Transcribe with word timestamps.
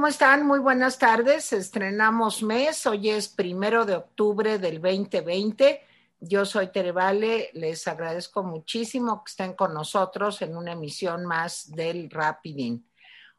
¿Cómo 0.00 0.08
están? 0.08 0.46
Muy 0.46 0.60
buenas 0.60 0.98
tardes. 0.98 1.52
Estrenamos 1.52 2.42
mes. 2.42 2.86
Hoy 2.86 3.10
es 3.10 3.28
primero 3.28 3.84
de 3.84 3.96
octubre 3.96 4.58
del 4.58 4.80
2020. 4.80 5.78
Yo 6.20 6.46
soy 6.46 6.68
Tere 6.68 6.90
Vale. 6.90 7.50
Les 7.52 7.86
agradezco 7.86 8.42
muchísimo 8.42 9.22
que 9.22 9.28
estén 9.28 9.52
con 9.52 9.74
nosotros 9.74 10.40
en 10.40 10.56
una 10.56 10.72
emisión 10.72 11.26
más 11.26 11.70
del 11.72 12.08
Rapidín. 12.08 12.90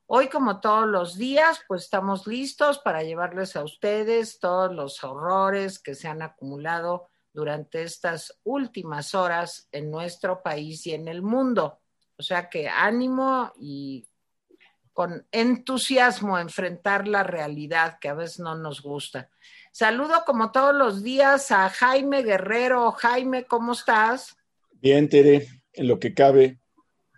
Hoy, 0.05 0.29
como 0.29 0.59
todos 0.59 0.87
los 0.87 1.17
días, 1.17 1.61
pues 1.67 1.85
estamos 1.85 2.27
listos 2.27 2.77
para 2.77 3.01
llevarles 3.01 3.55
a 3.55 3.63
ustedes 3.63 4.39
todos 4.39 4.71
los 4.71 5.03
horrores 5.03 5.79
que 5.79 5.95
se 5.95 6.09
han 6.09 6.21
acumulado 6.21 7.07
durante 7.33 7.81
estas 7.81 8.39
últimas 8.43 9.15
horas 9.15 9.67
en 9.71 9.89
nuestro 9.89 10.43
país 10.43 10.85
y 10.85 10.93
en 10.93 11.07
el 11.07 11.23
mundo. 11.23 11.79
O 12.19 12.21
sea 12.21 12.49
que 12.49 12.69
ánimo 12.69 13.51
y 13.59 14.05
con 14.93 15.25
entusiasmo 15.31 16.37
enfrentar 16.37 17.07
la 17.07 17.23
realidad 17.23 17.97
que 17.99 18.09
a 18.09 18.13
veces 18.13 18.39
no 18.39 18.55
nos 18.55 18.81
gusta. 18.81 19.29
Saludo 19.71 20.23
como 20.25 20.51
todos 20.51 20.75
los 20.75 21.01
días 21.01 21.51
a 21.51 21.69
Jaime 21.69 22.23
Guerrero. 22.23 22.91
Jaime, 22.91 23.45
¿cómo 23.45 23.71
estás? 23.71 24.35
Bien, 24.71 25.07
Tere, 25.07 25.47
en 25.73 25.87
lo 25.87 25.99
que 25.99 26.13
cabe. 26.13 26.59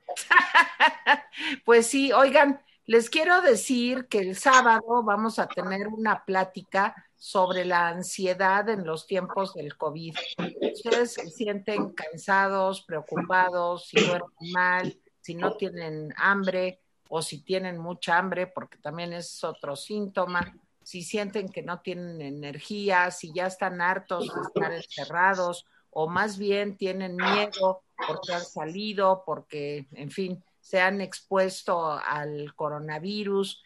pues 1.66 1.88
sí, 1.88 2.12
oigan, 2.12 2.62
les 2.86 3.10
quiero 3.10 3.42
decir 3.42 4.08
que 4.08 4.20
el 4.20 4.36
sábado 4.36 5.04
vamos 5.04 5.40
a 5.40 5.48
tener 5.48 5.88
una 5.88 6.26
plática 6.26 6.96
sobre 7.16 7.64
la 7.64 7.88
ansiedad 7.88 8.68
en 8.68 8.86
los 8.86 9.08
tiempos 9.08 9.54
del 9.54 9.78
COVID. 9.78 10.14
Ustedes 10.62 11.14
se 11.14 11.30
sienten 11.30 11.94
cansados, 11.94 12.84
preocupados, 12.84 13.88
si 13.88 14.06
duermen 14.06 14.52
mal, 14.52 15.00
si 15.22 15.34
no 15.36 15.56
tienen 15.56 16.14
hambre, 16.18 16.83
o 17.16 17.22
si 17.22 17.44
tienen 17.44 17.78
mucha 17.78 18.18
hambre, 18.18 18.48
porque 18.48 18.80
también 18.80 19.14
es 19.14 19.44
otro 19.44 19.76
síntoma, 19.76 20.52
si 20.82 21.04
sienten 21.04 21.48
que 21.48 21.62
no 21.62 21.80
tienen 21.80 22.20
energía, 22.24 23.12
si 23.12 23.32
ya 23.32 23.46
están 23.46 23.82
hartos 23.82 24.34
de 24.34 24.42
estar 24.42 24.74
encerrados 24.74 25.68
o 25.92 26.10
más 26.10 26.40
bien 26.40 26.76
tienen 26.76 27.16
miedo 27.16 27.84
porque 28.08 28.34
han 28.34 28.44
salido, 28.44 29.22
porque, 29.28 29.86
en 29.92 30.10
fin, 30.10 30.44
se 30.60 30.82
han 30.82 31.02
expuesto 31.02 31.92
al 31.92 32.56
coronavirus 32.56 33.62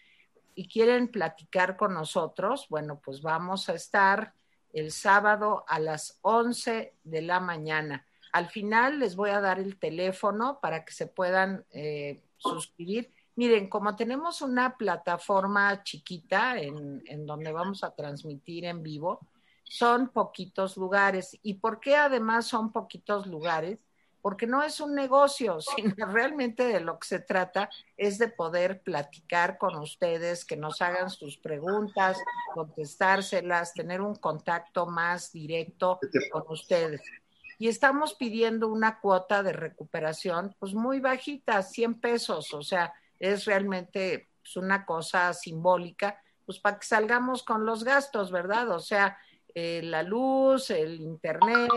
y 0.54 0.68
quieren 0.68 1.08
platicar 1.08 1.78
con 1.78 1.94
nosotros, 1.94 2.68
bueno, 2.70 3.00
pues 3.02 3.22
vamos 3.22 3.70
a 3.70 3.76
estar 3.76 4.34
el 4.74 4.92
sábado 4.92 5.64
a 5.70 5.80
las 5.80 6.20
11 6.22 6.96
de 7.02 7.22
la 7.22 7.40
mañana. 7.40 8.06
Al 8.34 8.50
final 8.50 9.00
les 9.00 9.16
voy 9.16 9.30
a 9.30 9.40
dar 9.40 9.58
el 9.58 9.80
teléfono 9.80 10.60
para 10.62 10.84
que 10.84 10.92
se 10.92 11.08
puedan 11.08 11.66
eh, 11.72 12.22
suscribir 12.36 13.16
Miren, 13.38 13.70
como 13.70 13.96
tenemos 13.96 14.42
una 14.42 14.78
plataforma 14.78 15.84
chiquita 15.84 16.58
en, 16.58 17.24
donde 17.28 17.52
vamos 17.52 17.84
a 17.84 17.94
transmitir 17.94 18.66
en 18.66 18.82
vivo, 18.82 19.20
son 19.64 20.10
poquitos 20.10 20.76
lugares. 20.76 21.38
¿Y 21.44 21.54
por 21.54 21.80
qué 21.80 21.96
además 21.96 22.48
son 22.48 22.72
poquitos 22.72 23.28
lugares? 23.28 23.78
Porque 24.24 24.48
no 24.48 24.64
es 24.64 24.82
un 24.82 24.96
negocio, 24.96 25.60
sino 25.76 26.08
realmente 26.08 26.64
de 26.64 26.80
lo 26.80 26.98
que 26.98 27.08
se 27.08 27.20
trata 27.20 27.70
es 27.96 28.18
de 28.18 28.28
poder 28.28 28.82
platicar 28.82 29.60
con 29.60 29.76
ustedes, 29.76 30.44
que 30.44 30.58
nos 30.58 30.82
hagan 30.82 31.12
sus 31.12 31.38
preguntas, 31.38 32.18
contestárselas, 32.56 33.76
tener 33.76 34.02
un 34.02 34.16
contacto 34.16 34.88
más 34.88 35.32
directo 35.32 36.00
con 36.32 36.44
ustedes. 36.50 37.04
Y 37.60 37.68
estamos 37.68 38.16
pidiendo 38.16 38.68
una 38.68 39.00
cuota 39.00 39.44
de 39.44 39.54
recuperación, 39.54 40.56
pues 40.58 40.74
muy 40.74 41.00
bajita, 41.00 41.62
100 41.62 42.02
pesos, 42.02 42.52
o 42.56 42.64
sea, 42.64 42.96
es 43.20 43.46
realmente 43.46 44.30
pues, 44.42 44.58
una 44.58 44.86
cosa 44.86 45.34
simbólica, 45.34 46.22
pues 46.46 46.60
para 46.60 46.80
que 46.80 46.86
salgamos 46.86 47.44
con 47.44 47.66
los 47.66 47.84
gastos, 47.84 48.32
¿verdad? 48.32 48.70
O 48.72 48.80
sea, 48.80 49.18
eh, 49.54 49.82
la 49.84 50.04
luz, 50.04 50.70
el 50.70 51.02
internet, 51.02 51.70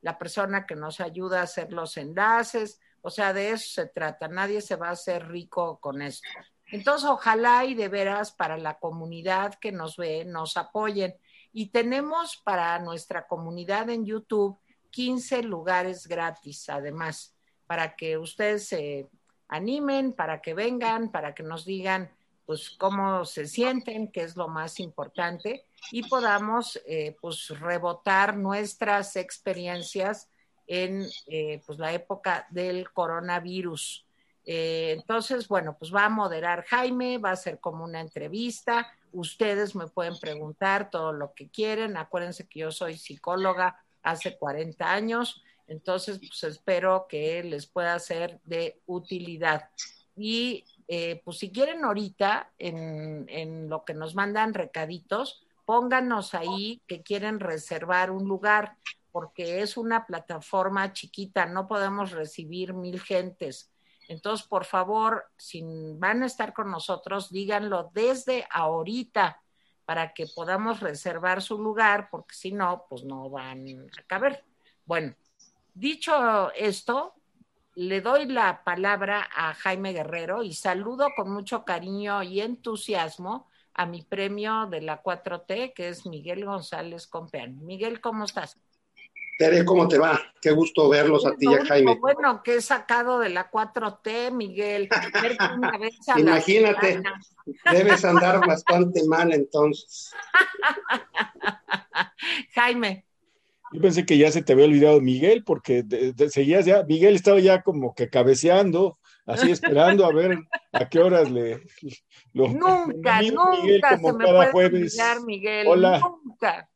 la 0.00 0.18
persona 0.18 0.66
que 0.66 0.76
nos 0.76 1.00
ayuda 1.00 1.40
a 1.40 1.44
hacer 1.44 1.72
los 1.72 1.96
enlaces, 1.96 2.80
o 3.02 3.10
sea, 3.10 3.32
de 3.34 3.50
eso 3.50 3.82
se 3.82 3.86
trata, 3.86 4.28
nadie 4.28 4.62
se 4.62 4.76
va 4.76 4.88
a 4.88 4.92
hacer 4.92 5.28
rico 5.28 5.78
con 5.78 6.00
esto. 6.00 6.28
Entonces, 6.68 7.08
ojalá 7.08 7.64
y 7.66 7.74
de 7.74 7.88
veras 7.88 8.32
para 8.32 8.56
la 8.56 8.78
comunidad 8.78 9.54
que 9.60 9.72
nos 9.72 9.96
ve, 9.96 10.24
nos 10.24 10.56
apoyen. 10.56 11.14
Y 11.52 11.68
tenemos 11.68 12.40
para 12.44 12.78
nuestra 12.78 13.26
comunidad 13.26 13.90
en 13.90 14.06
YouTube 14.06 14.58
15 14.90 15.42
lugares 15.42 16.06
gratis, 16.06 16.68
además, 16.70 17.36
para 17.66 17.94
que 17.94 18.16
ustedes 18.16 18.68
se 18.68 19.08
animen, 19.54 20.12
para 20.12 20.40
que 20.40 20.54
vengan, 20.54 21.10
para 21.10 21.34
que 21.34 21.42
nos 21.42 21.64
digan 21.64 22.10
pues 22.46 22.70
cómo 22.70 23.24
se 23.24 23.46
sienten, 23.46 24.08
qué 24.12 24.22
es 24.22 24.36
lo 24.36 24.48
más 24.48 24.78
importante, 24.78 25.64
y 25.90 26.02
podamos 26.02 26.80
eh, 26.86 27.16
pues 27.20 27.48
rebotar 27.58 28.36
nuestras 28.36 29.16
experiencias 29.16 30.28
en 30.66 31.06
eh, 31.26 31.62
pues 31.66 31.78
la 31.78 31.92
época 31.92 32.46
del 32.50 32.90
coronavirus. 32.92 34.04
Eh, 34.46 34.92
entonces, 34.92 35.48
bueno, 35.48 35.76
pues 35.78 35.94
va 35.94 36.06
a 36.06 36.10
moderar 36.10 36.64
Jaime, 36.64 37.18
va 37.18 37.30
a 37.30 37.36
ser 37.36 37.60
como 37.60 37.84
una 37.84 38.00
entrevista. 38.00 38.92
Ustedes 39.12 39.74
me 39.74 39.86
pueden 39.86 40.18
preguntar 40.18 40.90
todo 40.90 41.12
lo 41.12 41.32
que 41.34 41.48
quieren. 41.48 41.96
Acuérdense 41.96 42.46
que 42.46 42.60
yo 42.60 42.70
soy 42.70 42.98
psicóloga 42.98 43.82
hace 44.02 44.36
40 44.36 44.90
años. 44.90 45.42
Entonces, 45.66 46.18
pues 46.18 46.44
espero 46.44 47.06
que 47.08 47.42
les 47.42 47.66
pueda 47.66 47.98
ser 47.98 48.40
de 48.44 48.80
utilidad. 48.86 49.70
Y 50.16 50.64
eh, 50.88 51.22
pues 51.24 51.38
si 51.38 51.50
quieren 51.50 51.84
ahorita, 51.84 52.52
en, 52.58 53.26
en 53.28 53.68
lo 53.68 53.84
que 53.84 53.94
nos 53.94 54.14
mandan 54.14 54.54
recaditos, 54.54 55.44
pónganos 55.64 56.34
ahí 56.34 56.82
que 56.86 57.02
quieren 57.02 57.40
reservar 57.40 58.10
un 58.10 58.28
lugar, 58.28 58.76
porque 59.10 59.62
es 59.62 59.76
una 59.76 60.06
plataforma 60.06 60.92
chiquita, 60.92 61.46
no 61.46 61.66
podemos 61.68 62.10
recibir 62.10 62.74
mil 62.74 63.00
gentes. 63.00 63.70
Entonces, 64.08 64.46
por 64.46 64.64
favor, 64.64 65.24
si 65.36 65.62
van 65.96 66.22
a 66.22 66.26
estar 66.26 66.52
con 66.52 66.70
nosotros, 66.70 67.30
díganlo 67.30 67.90
desde 67.94 68.46
ahorita 68.50 69.40
para 69.84 70.12
que 70.12 70.26
podamos 70.26 70.80
reservar 70.80 71.42
su 71.42 71.58
lugar, 71.58 72.08
porque 72.10 72.34
si 72.34 72.52
no, 72.52 72.86
pues 72.88 73.04
no 73.04 73.30
van 73.30 73.88
a 73.98 74.02
caber. 74.06 74.44
Bueno, 74.84 75.14
Dicho 75.74 76.52
esto, 76.52 77.14
le 77.74 78.00
doy 78.00 78.26
la 78.26 78.62
palabra 78.62 79.28
a 79.34 79.52
Jaime 79.54 79.92
Guerrero 79.92 80.44
y 80.44 80.54
saludo 80.54 81.08
con 81.16 81.32
mucho 81.32 81.64
cariño 81.64 82.22
y 82.22 82.40
entusiasmo 82.40 83.48
a 83.74 83.84
mi 83.84 84.02
premio 84.02 84.66
de 84.66 84.80
la 84.80 85.02
4T, 85.02 85.74
que 85.74 85.88
es 85.88 86.06
Miguel 86.06 86.44
González 86.44 87.08
Compeán. 87.08 87.64
Miguel, 87.64 88.00
¿cómo 88.00 88.24
estás? 88.24 88.56
Tere, 89.36 89.64
¿cómo 89.64 89.88
te 89.88 89.98
va? 89.98 90.20
Qué 90.40 90.52
gusto 90.52 90.88
verlos 90.88 91.26
a 91.26 91.34
ti 91.34 91.46
y 91.50 91.54
a 91.54 91.64
Jaime. 91.64 91.96
Bueno, 91.96 92.40
que 92.44 92.56
he 92.56 92.62
sacado 92.62 93.18
de 93.18 93.30
la 93.30 93.50
4T, 93.50 94.30
Miguel. 94.30 94.88
Imagínate, 96.16 97.02
debes 97.72 98.04
andar 98.04 98.46
bastante 98.46 99.02
mal 99.08 99.32
entonces. 99.32 100.12
Jaime. 102.54 103.04
Yo 103.74 103.80
pensé 103.80 104.06
que 104.06 104.16
ya 104.16 104.30
se 104.30 104.40
te 104.40 104.52
había 104.52 104.66
olvidado 104.66 105.00
Miguel, 105.00 105.42
porque 105.42 105.84
seguías 106.30 106.64
ya, 106.64 106.84
Miguel 106.84 107.16
estaba 107.16 107.40
ya 107.40 107.62
como 107.62 107.92
que 107.92 108.08
cabeceando, 108.08 109.00
así 109.26 109.50
esperando 109.50 110.06
a 110.06 110.12
ver 110.12 110.38
a 110.70 110.88
qué 110.88 111.00
horas 111.00 111.28
le. 111.28 111.60
nunca, 112.32 113.20
nunca 113.22 113.98
se 113.98 114.12
me 114.12 114.52
puede 114.52 114.66
olvidar, 114.66 115.22
Miguel. 115.26 115.66
Hola. 115.66 115.98
Nunca. 115.98 116.70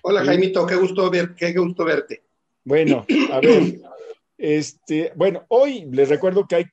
Hola, 0.00 0.24
Jaimito, 0.24 0.66
qué 0.66 0.76
gusto, 0.76 1.10
ver, 1.10 1.34
qué 1.34 1.52
gusto 1.52 1.84
verte. 1.84 2.24
Bueno, 2.64 3.04
a 3.30 3.40
ver, 3.40 3.80
este, 4.38 5.12
bueno, 5.16 5.44
hoy 5.48 5.84
les 5.90 6.08
recuerdo 6.08 6.46
que 6.48 6.54
hay, 6.54 6.64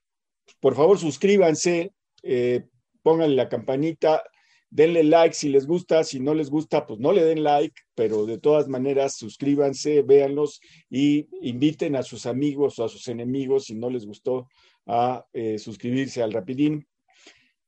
por 0.61 0.73
favor, 0.73 0.97
suscríbanse, 0.97 1.91
eh, 2.23 2.63
pónganle 3.03 3.35
la 3.35 3.49
campanita, 3.49 4.23
denle 4.69 5.03
like 5.03 5.33
si 5.33 5.49
les 5.49 5.65
gusta, 5.65 6.03
si 6.03 6.19
no 6.19 6.33
les 6.33 6.49
gusta, 6.49 6.85
pues 6.85 6.99
no 6.99 7.11
le 7.11 7.23
den 7.23 7.43
like, 7.43 7.75
pero 7.95 8.25
de 8.25 8.37
todas 8.37 8.67
maneras 8.67 9.15
suscríbanse, 9.15 10.01
véanlos 10.01 10.59
y 10.89 11.27
inviten 11.41 11.95
a 11.95 12.03
sus 12.03 12.25
amigos 12.25 12.79
o 12.79 12.85
a 12.85 12.89
sus 12.89 13.07
enemigos, 13.07 13.65
si 13.65 13.75
no 13.75 13.89
les 13.89 14.05
gustó, 14.05 14.47
a 14.85 15.25
eh, 15.33 15.59
suscribirse 15.59 16.21
al 16.21 16.33
Rapidín. 16.33 16.87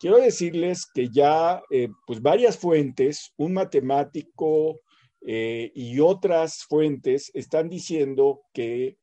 quiero 0.00 0.16
decirles 0.16 0.86
que 0.92 1.10
ya, 1.10 1.62
eh, 1.70 1.90
pues 2.06 2.22
varias 2.22 2.56
fuentes, 2.58 3.34
un 3.36 3.52
matemático 3.52 4.80
y 5.28 5.98
otras 5.98 6.62
fuentes 6.68 7.32
están 7.34 7.68
diciendo 7.68 8.42
que 8.52 8.96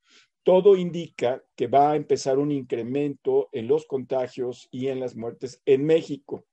todo 0.44 0.78
indica 0.78 1.44
que 1.58 1.68
va 1.68 1.92
a 1.92 1.98
empezar 1.98 2.40
un 2.40 2.50
incremento 2.50 3.50
en 3.52 3.68
los 3.68 3.86
contagios 3.86 4.70
y 4.72 4.88
en 4.88 5.02
las 5.02 5.18
muertes 5.18 5.62
en 5.66 5.86
México. 5.86 6.46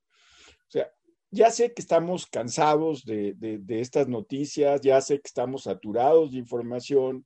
Ya 1.32 1.50
sé 1.50 1.72
que 1.72 1.80
estamos 1.80 2.26
cansados 2.26 3.04
de, 3.04 3.36
estas 3.68 4.08
noticias, 4.08 4.80
ya 4.80 5.00
sé 5.00 5.16
que 5.20 5.28
estamos 5.28 5.62
saturados 5.62 6.32
de 6.32 6.38
información, 6.38 7.24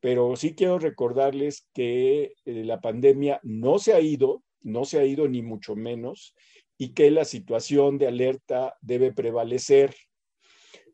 pero 0.00 0.36
sí 0.36 0.54
quiero 0.54 0.78
recordarles 0.78 1.68
que 1.74 2.34
eh, 2.44 2.64
la 2.64 2.80
pandemia 2.80 3.40
no 3.42 3.80
se 3.80 3.94
ha 3.94 4.00
ido, 4.00 4.44
no 4.60 4.84
se 4.84 5.00
ha 5.00 5.04
ido 5.04 5.26
ni 5.26 5.42
mucho 5.42 5.74
menos, 5.74 6.34
y 6.78 6.94
que 6.94 7.10
la 7.10 7.24
situación 7.24 7.98
de 7.98 8.06
alerta 8.06 8.76
debe 8.80 9.12
prevalecer. 9.12 9.94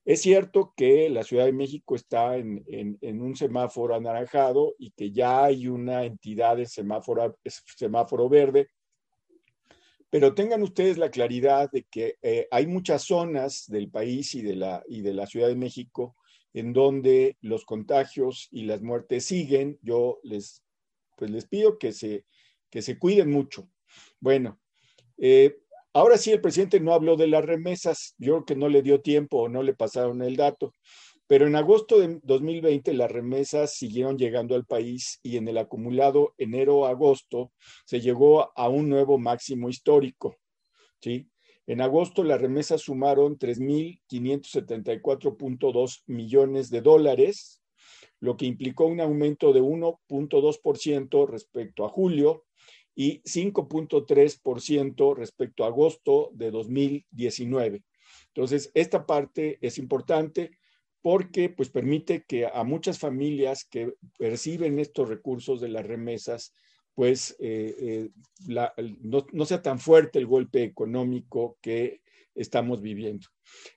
Es 0.07 0.23
cierto 0.23 0.73
que 0.75 1.11
la 1.11 1.25
Ciudad 1.25 1.45
de 1.45 1.53
México 1.53 1.95
está 1.95 2.37
en, 2.37 2.65
un 3.03 3.37
semáforo 3.37 3.95
anaranjado 3.95 4.75
y 4.79 4.91
que 4.93 5.13
ya 5.13 5.45
hay 5.45 5.69
una 5.69 6.05
entidad 6.05 6.57
de 6.57 6.65
semáforo, 6.65 7.39
semáforo 7.45 8.27
verde, 8.31 8.69
pero 10.11 10.35
tengan 10.35 10.63
ustedes 10.63 10.99
la 10.99 11.11
claridad 11.11 11.71
de 11.71 11.85
que 11.85 12.17
eh, 12.23 12.49
hay 12.51 12.67
muchas 12.67 13.03
zonas 13.03 13.65
del 13.69 13.91
país 13.91 14.35
y 14.35 14.43
de, 14.43 14.57
la, 14.57 14.83
y 14.89 15.03
de 15.03 15.13
la 15.13 15.27
Ciudad 15.27 15.49
de 15.49 15.57
México 15.57 16.17
en 16.55 16.73
donde 16.73 17.37
los 17.41 17.65
contagios 17.65 18.49
y 18.51 18.63
las 18.65 18.83
muertes 18.83 19.25
siguen. 19.25 19.79
Yo 19.83 20.19
les, 20.23 20.65
pues 21.17 21.31
les 21.31 21.47
pido 21.47 21.79
que 21.79 21.93
se, 21.93 22.25
que 22.71 22.83
se 22.83 22.99
cuiden 22.99 23.31
mucho. 23.31 23.69
Bueno, 24.21 24.59
eh, 25.19 25.57
ahora 25.93 26.17
sí 26.17 26.33
el 26.33 26.41
presidente 26.41 26.81
no 26.81 26.95
habló 26.95 27.17
de 27.17 27.27
las 27.27 27.45
remesas. 27.45 28.15
Yo 28.19 28.33
creo 28.33 28.45
que 28.45 28.57
no 28.57 28.69
le 28.69 28.83
dio 28.83 29.01
tiempo 29.01 29.43
o 29.43 29.49
no 29.49 29.63
le 29.63 29.75
pasaron 29.75 30.23
el 30.23 30.37
dato. 30.37 30.73
Pero 31.29 31.47
en 31.47 31.55
agosto 31.57 32.01
de 32.01 32.21
2020 32.23 32.95
las 32.95 33.13
remesas 33.13 33.75
siguieron 33.75 34.17
llegando 34.17 34.55
al 34.55 34.65
país 34.65 35.21
y 35.23 35.37
en 35.37 35.47
el 35.47 35.59
acumulado 35.59 36.33
enero-agosto 36.39 37.53
se 37.85 38.01
llegó 38.01 38.51
a 38.59 38.71
un 38.71 38.89
nuevo 38.89 39.19
máximo 39.19 39.69
histórico. 39.69 40.39
¿sí? 41.03 41.29
En 41.67 41.83
agosto 41.83 42.25
las 42.25 42.41
remesas 42.41 42.81
sumaron 42.81 43.39
3.574.2 43.39 46.03
millones 46.07 46.71
de 46.71 46.81
dólares, 46.81 47.61
lo 48.21 48.39
que 48.39 48.47
implicó 48.47 48.87
un 48.87 49.03
aumento 49.03 49.53
de 49.53 49.61
1.2% 49.61 51.29
respecto 51.29 51.85
a 51.85 51.91
julio 51.91 52.47
y 52.95 53.21
5.3% 53.21 55.15
respecto 55.15 55.65
a 55.65 55.67
agosto 55.67 56.31
de 56.33 56.51
2019. 56.51 57.85
Entonces, 58.29 58.71
esta 58.73 59.05
parte 59.05 59.59
es 59.61 59.77
importante 59.77 60.53
porque 61.03 61.49
pues 61.49 61.71
permite 61.71 62.25
que 62.27 62.47
a 62.47 62.65
muchas 62.65 62.99
familias 62.99 63.65
que 63.65 63.95
perciben 64.19 64.79
estos 64.79 65.09
recursos 65.09 65.61
de 65.61 65.69
las 65.69 65.87
remesas, 65.87 66.53
pues 66.95 67.37
eh, 67.39 67.75
eh, 67.79 68.11
no, 69.01 69.45
sea 69.45 69.63
tan 69.63 69.79
fuerte 69.79 70.19
el 70.19 70.27
golpe 70.27 70.65
económico 70.65 71.57
que 71.61 72.01
estamos 72.35 72.83
viviendo. 72.83 73.29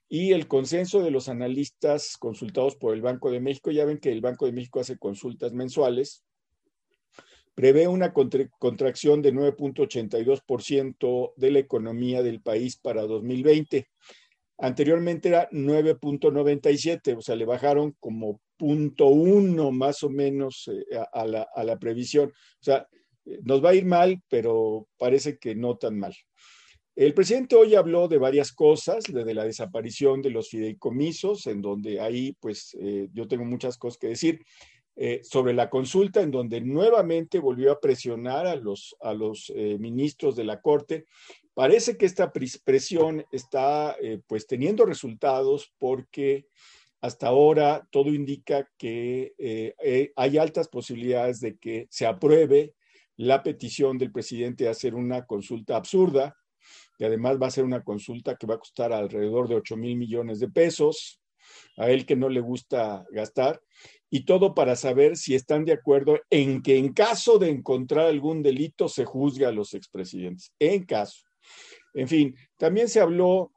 Y 0.10 0.34
el 0.34 0.48
consenso 0.48 1.02
de 1.02 1.12
los 1.12 1.30
analistas 1.30 2.18
consultados 2.18 2.76
por 2.76 2.96
el 2.96 3.02
Banco 3.02 3.32
de 3.32 3.40
México, 3.40 3.72
ya 3.72 3.86
ven 3.86 4.00
que 4.00 4.12
el 4.12 4.22
Banco 4.22 4.46
de 4.46 4.54
México 4.54 4.80
hace 4.80 4.98
consultas 4.98 5.54
mensuales, 5.54 6.24
prevé 7.54 7.88
una 7.88 8.14
contracción 8.14 9.22
de 9.22 9.34
9.82% 9.34 11.34
de 11.36 11.52
la 11.52 11.60
economía 11.60 12.24
del 12.24 12.42
país 12.42 12.78
para 12.78 13.04
2020. 13.04 13.88
Anteriormente 14.63 15.30
era 15.30 15.50
9.97, 15.50 17.18
o 17.18 17.22
sea, 17.22 17.36
le 17.36 17.46
bajaron 17.46 17.96
como 18.00 18.40
punto 18.58 19.08
uno 19.08 19.72
más 19.72 20.04
o 20.04 20.10
menos 20.12 20.69
eh, 20.72 21.00
a, 21.12 21.25
la, 21.25 21.48
a, 21.56 21.63
la, 21.63 21.80
previsión. 21.80 22.30
O 22.30 22.63
sea, 22.63 22.88
eh, 23.25 23.40
nos 23.44 23.66
va 23.66 23.72
a 23.72 23.74
ir 23.74 23.86
mal, 23.86 24.22
pero 24.30 24.88
parece 25.00 25.40
que 25.40 25.56
no 25.56 25.78
tan 25.78 25.98
mal. 25.98 26.16
El 26.96 27.16
presidente 27.16 27.56
hoy 27.56 27.74
habló 27.74 28.08
de 28.08 28.19
varias 28.19 28.52
cosas, 28.52 29.04
desde 29.06 29.34
la 29.34 29.46
desaparición 29.46 30.22
de 30.22 30.30
los 30.30 30.50
fideicomisos, 30.50 31.48
en 31.48 31.63
donde 31.63 32.00
ahí 32.00 32.38
pues 32.40 32.78
eh, 32.80 33.08
yo 33.13 33.28
tengo 33.28 33.46
muchas 33.46 33.80
cosas 33.80 33.98
que 33.98 34.10
decir, 34.10 34.46
sobre 35.24 35.54
la 35.54 35.69
consulta, 35.69 36.22
en 36.22 36.30
donde 36.30 36.62
nuevamente 36.62 37.40
volvió 37.40 37.72
a 37.72 37.80
presionar 37.80 38.46
a 38.46 38.56
los, 38.56 38.96
a 39.00 39.13
los 39.16 39.52
ministros 39.56 40.36
de 40.36 40.44
la 40.44 40.62
Corte 40.62 41.06
Parece 41.53 41.98
que 41.98 42.06
esta 42.06 42.31
presión 42.31 43.25
está 43.31 43.95
eh, 44.01 44.21
pues 44.25 44.48
teniendo 44.48 44.86
resultados 44.86 45.74
porque 45.77 46.48
hasta 47.01 47.27
ahora 47.27 47.88
todo 47.92 48.13
indica 48.13 48.69
que 48.77 49.33
eh, 49.38 49.74
eh, 49.83 50.13
hay 50.15 50.38
altas 50.38 50.69
posibilidades 50.69 51.42
de 51.42 51.57
que 51.57 51.88
se 51.89 52.06
apruebe 52.06 52.75
la 53.18 53.44
petición 53.44 53.98
del 53.98 54.12
presidente 54.12 54.63
de 54.63 54.69
hacer 54.69 54.95
una 54.95 55.25
consulta 55.25 55.75
absurda, 55.75 56.38
que 56.98 57.06
además 57.06 57.38
va 57.42 57.48
a 57.48 57.51
ser 57.51 57.65
una 57.65 57.83
consulta 57.83 58.36
que 58.36 58.48
va 58.48 58.56
a 58.56 58.59
costar 58.59 58.94
alrededor 58.94 59.50
de 59.50 59.56
8 59.56 59.75
mil 59.77 59.98
millones 59.98 60.39
de 60.39 60.48
pesos, 60.48 61.19
a 61.77 61.89
él 61.89 62.06
que 62.06 62.15
no 62.15 62.30
le 62.30 62.39
gusta 62.39 63.06
gastar, 63.12 63.62
y 64.09 64.25
todo 64.25 64.53
para 64.53 64.75
saber 64.75 65.18
si 65.18 65.36
están 65.36 65.65
de 65.65 65.74
acuerdo 65.74 66.19
en 66.30 66.62
que 66.62 66.77
en 66.77 66.94
caso 66.94 67.39
de 67.39 67.50
encontrar 67.50 68.07
algún 68.07 68.42
delito 68.42 68.88
se 68.88 69.06
juzgue 69.06 69.45
a 69.45 69.51
los 69.51 69.74
expresidentes, 69.74 70.53
en 70.59 70.86
caso. 70.86 71.31
En 71.94 72.08
fin, 72.08 72.36
también 72.58 72.88
se 72.90 73.00
habló 73.00 73.52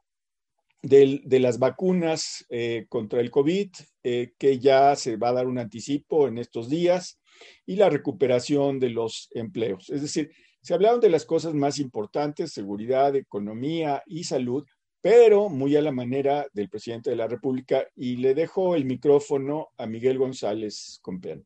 de, 0.81 1.39
las 1.39 1.57
vacunas 1.57 2.45
eh, 2.49 2.85
contra 2.89 3.19
el 3.19 3.31
COVID, 3.31 3.69
eh, 4.03 4.33
que 4.37 4.59
ya 4.59 4.95
se 4.95 5.17
va 5.17 5.29
a 5.29 5.33
dar 5.33 5.47
un 5.47 5.57
anticipo 5.57 6.27
en 6.27 6.37
estos 6.37 6.69
días, 6.69 7.19
y 7.65 7.75
la 7.75 7.89
recuperación 7.89 8.79
de 8.79 8.89
los 8.89 9.29
empleos. 9.31 9.89
Es 9.89 10.01
decir, 10.01 10.31
se 10.61 10.73
hablaron 10.73 10.99
de 10.99 11.09
las 11.09 11.25
cosas 11.25 11.53
más 11.53 11.79
importantes, 11.79 12.53
seguridad, 12.53 13.15
economía 13.15 14.03
y 14.05 14.23
salud, 14.23 14.65
pero 15.01 15.49
muy 15.49 15.75
a 15.75 15.81
la 15.81 15.91
manera 15.91 16.47
del 16.53 16.69
presidente 16.69 17.11
de 17.11 17.15
la 17.15 17.27
República. 17.27 17.85
Y 17.95 18.17
le 18.17 18.33
dejo 18.33 18.75
el 18.75 18.85
micrófono 18.85 19.69
a 19.77 19.85
Miguel 19.85 20.17
González 20.17 20.99
Compeán. 21.01 21.45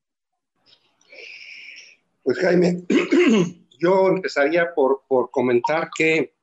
Pues 2.23 2.37
Jaime, 2.37 2.83
yo 3.79 4.07
empezaría 4.07 4.73
por, 4.73 5.03
por 5.07 5.31
comentar 5.31 5.89
que 5.97 6.35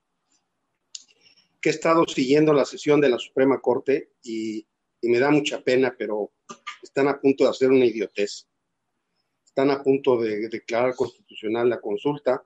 he 1.63 1.71
estado 1.71 2.07
siguiendo 2.07 2.53
la 2.53 2.65
sesión 2.65 3.01
de 3.01 3.09
la 3.09 3.19
Suprema 3.19 3.61
Corte 3.61 4.13
y, 4.23 4.67
me 5.03 5.21
da 5.21 5.31
mucha 5.31 5.63
pena, 5.63 5.95
pero 5.97 6.33
están 6.83 7.07
a 7.07 7.21
punto 7.21 7.45
de 7.45 7.51
hacer 7.51 7.71
una 7.71 7.85
idiotez. 7.85 8.49
Están 9.45 9.71
a 9.71 9.81
punto 9.81 10.21
de 10.21 10.49
declarar 10.49 10.97
constitucional 10.97 11.69
la 11.69 11.81
consulta, 11.81 12.45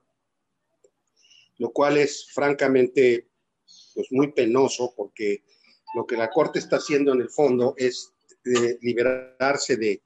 lo 1.57 1.71
cual 1.71 1.97
es 1.97 2.31
francamente 2.31 3.29
pues, 3.95 4.07
muy 4.11 4.31
penoso 4.31 4.93
porque 4.95 5.43
lo 5.95 6.05
que 6.05 6.17
la 6.17 6.29
Corte 6.29 6.59
está 6.59 6.75
haciendo 6.75 7.13
en 7.13 7.21
el 7.21 7.29
fondo 7.29 7.73
es 7.77 8.13
liberarse 8.43 9.77
de, 9.77 10.03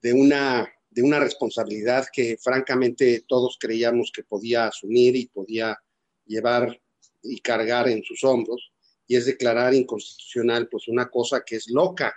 de, 0.00 0.12
una, 0.14 0.72
de 0.88 1.02
una 1.02 1.20
responsabilidad 1.20 2.06
que 2.10 2.38
francamente 2.38 3.24
todos 3.26 3.58
creíamos 3.60 4.10
que 4.10 4.24
podía 4.24 4.68
asumir 4.68 5.16
y 5.16 5.26
podía 5.26 5.78
llevar 6.24 6.80
y 7.22 7.40
cargar 7.40 7.88
en 7.88 8.02
sus 8.02 8.24
hombros, 8.24 8.72
y 9.06 9.16
es 9.16 9.26
declarar 9.26 9.74
inconstitucional 9.74 10.68
pues 10.68 10.88
una 10.88 11.08
cosa 11.08 11.42
que 11.44 11.56
es 11.56 11.68
loca. 11.68 12.14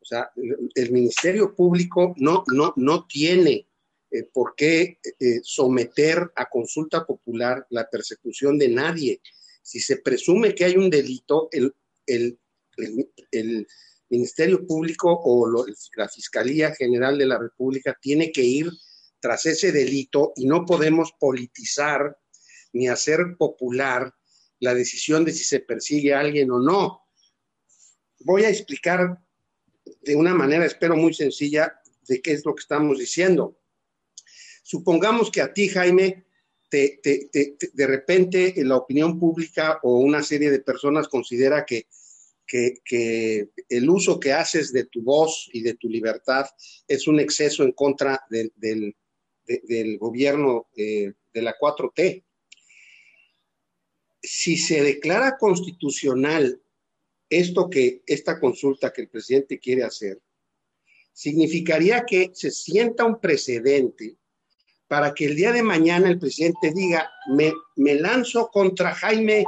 O 0.00 0.04
sea, 0.04 0.30
el 0.74 0.90
Ministerio 0.90 1.54
Público 1.54 2.14
no, 2.16 2.42
no, 2.52 2.72
no 2.76 3.06
tiene 3.06 3.68
eh, 4.12 4.24
por 4.24 4.54
qué 4.54 4.98
eh, 5.20 5.40
someter 5.42 6.30
a 6.36 6.50
consulta 6.50 7.06
popular 7.06 7.66
la 7.70 7.88
persecución 7.88 8.58
de 8.58 8.68
nadie. 8.68 9.22
Si 9.62 9.80
se 9.80 9.98
presume 9.98 10.54
que 10.54 10.66
hay 10.66 10.76
un 10.76 10.90
delito, 10.90 11.48
el, 11.50 11.74
el, 12.06 12.38
el, 13.30 13.66
Ministerio 14.10 14.66
Público 14.66 15.10
o 15.24 15.64
la 15.96 16.06
Fiscalía 16.06 16.74
General 16.74 17.16
de 17.16 17.24
la 17.24 17.38
República 17.38 17.96
tiene 17.98 18.30
que 18.30 18.42
ir 18.42 18.70
tras 19.18 19.46
ese 19.46 19.72
delito 19.72 20.34
y 20.36 20.44
no 20.44 20.66
podemos 20.66 21.12
politizar 21.18 22.18
ni 22.74 22.88
hacer 22.88 23.20
popular 23.38 24.12
la 24.62 24.74
decisión 24.74 25.24
de 25.24 25.32
si 25.32 25.42
se 25.42 25.58
persigue 25.58 26.14
a 26.14 26.20
alguien 26.20 26.48
o 26.52 26.60
no. 26.60 27.02
Voy 28.20 28.44
a 28.44 28.48
explicar 28.48 29.18
de 30.02 30.14
una 30.14 30.34
manera, 30.34 30.64
espero 30.64 30.94
muy 30.96 31.12
sencilla, 31.12 31.80
de 32.06 32.22
qué 32.22 32.32
es 32.32 32.44
lo 32.44 32.54
que 32.54 32.60
estamos 32.60 33.00
diciendo. 33.00 33.58
Supongamos 34.62 35.32
que 35.32 35.40
a 35.40 35.52
ti, 35.52 35.68
Jaime, 35.68 36.26
te, 36.70 37.00
de 37.02 37.86
repente 37.88 38.54
la 38.58 38.76
opinión 38.76 39.18
pública 39.18 39.80
o 39.82 39.98
una 39.98 40.22
serie 40.22 40.52
de 40.52 40.60
personas 40.60 41.08
considera 41.08 41.66
que, 41.66 41.88
que, 42.46 43.50
el 43.68 43.90
uso 43.90 44.20
que 44.20 44.32
haces 44.32 44.72
de 44.72 44.84
tu 44.84 45.02
voz 45.02 45.50
y 45.52 45.62
de 45.62 45.74
tu 45.74 45.88
libertad 45.88 46.46
es 46.86 47.08
un 47.08 47.18
exceso 47.18 47.64
en 47.64 47.72
contra 47.72 48.24
del, 48.30 48.94
gobierno 49.98 50.68
eh, 50.76 51.14
de 51.34 51.42
la 51.42 51.56
4T 51.58 52.24
si 54.22 54.56
se 54.56 54.82
declara 54.82 55.36
constitucional 55.36 56.62
esto 57.28 57.68
que, 57.68 58.02
esta 58.06 58.38
consulta 58.38 58.92
que 58.92 59.02
el 59.02 59.08
presidente 59.08 59.58
quiere 59.58 59.84
hacer, 59.84 60.20
significaría 61.12 62.04
que 62.04 62.30
se 62.34 62.50
sienta 62.50 63.04
un 63.04 63.20
precedente 63.20 64.16
para 64.86 65.14
que 65.14 65.24
el 65.26 65.36
día 65.36 65.52
de 65.52 65.62
mañana 65.62 66.08
el 66.08 66.18
presidente 66.18 66.72
diga, 66.74 67.10
me, 67.34 67.52
me 67.76 67.94
lanzo 67.94 68.48
contra 68.48 68.94
Jaime 68.94 69.44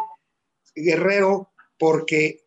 Guerrero 0.75 1.53
porque 1.79 2.47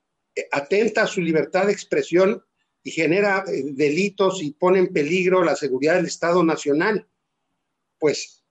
atenta 0.52 1.04
a 1.04 1.08
su 1.08 1.22
libertad 1.22 1.68
de 1.68 1.74
expresión 1.74 2.44
y 2.84 2.92
genera 2.92 3.44
eh, 3.48 3.64
delitos 3.74 4.42
y 4.42 4.52
pone 4.52 4.80
en 4.80 4.94
peligro 4.94 5.44
la 5.44 5.56
seguridad 5.56 5.96
del 5.96 6.06
Estado 6.06 6.44
Nacional. 6.44 7.08
Pues 8.00 8.44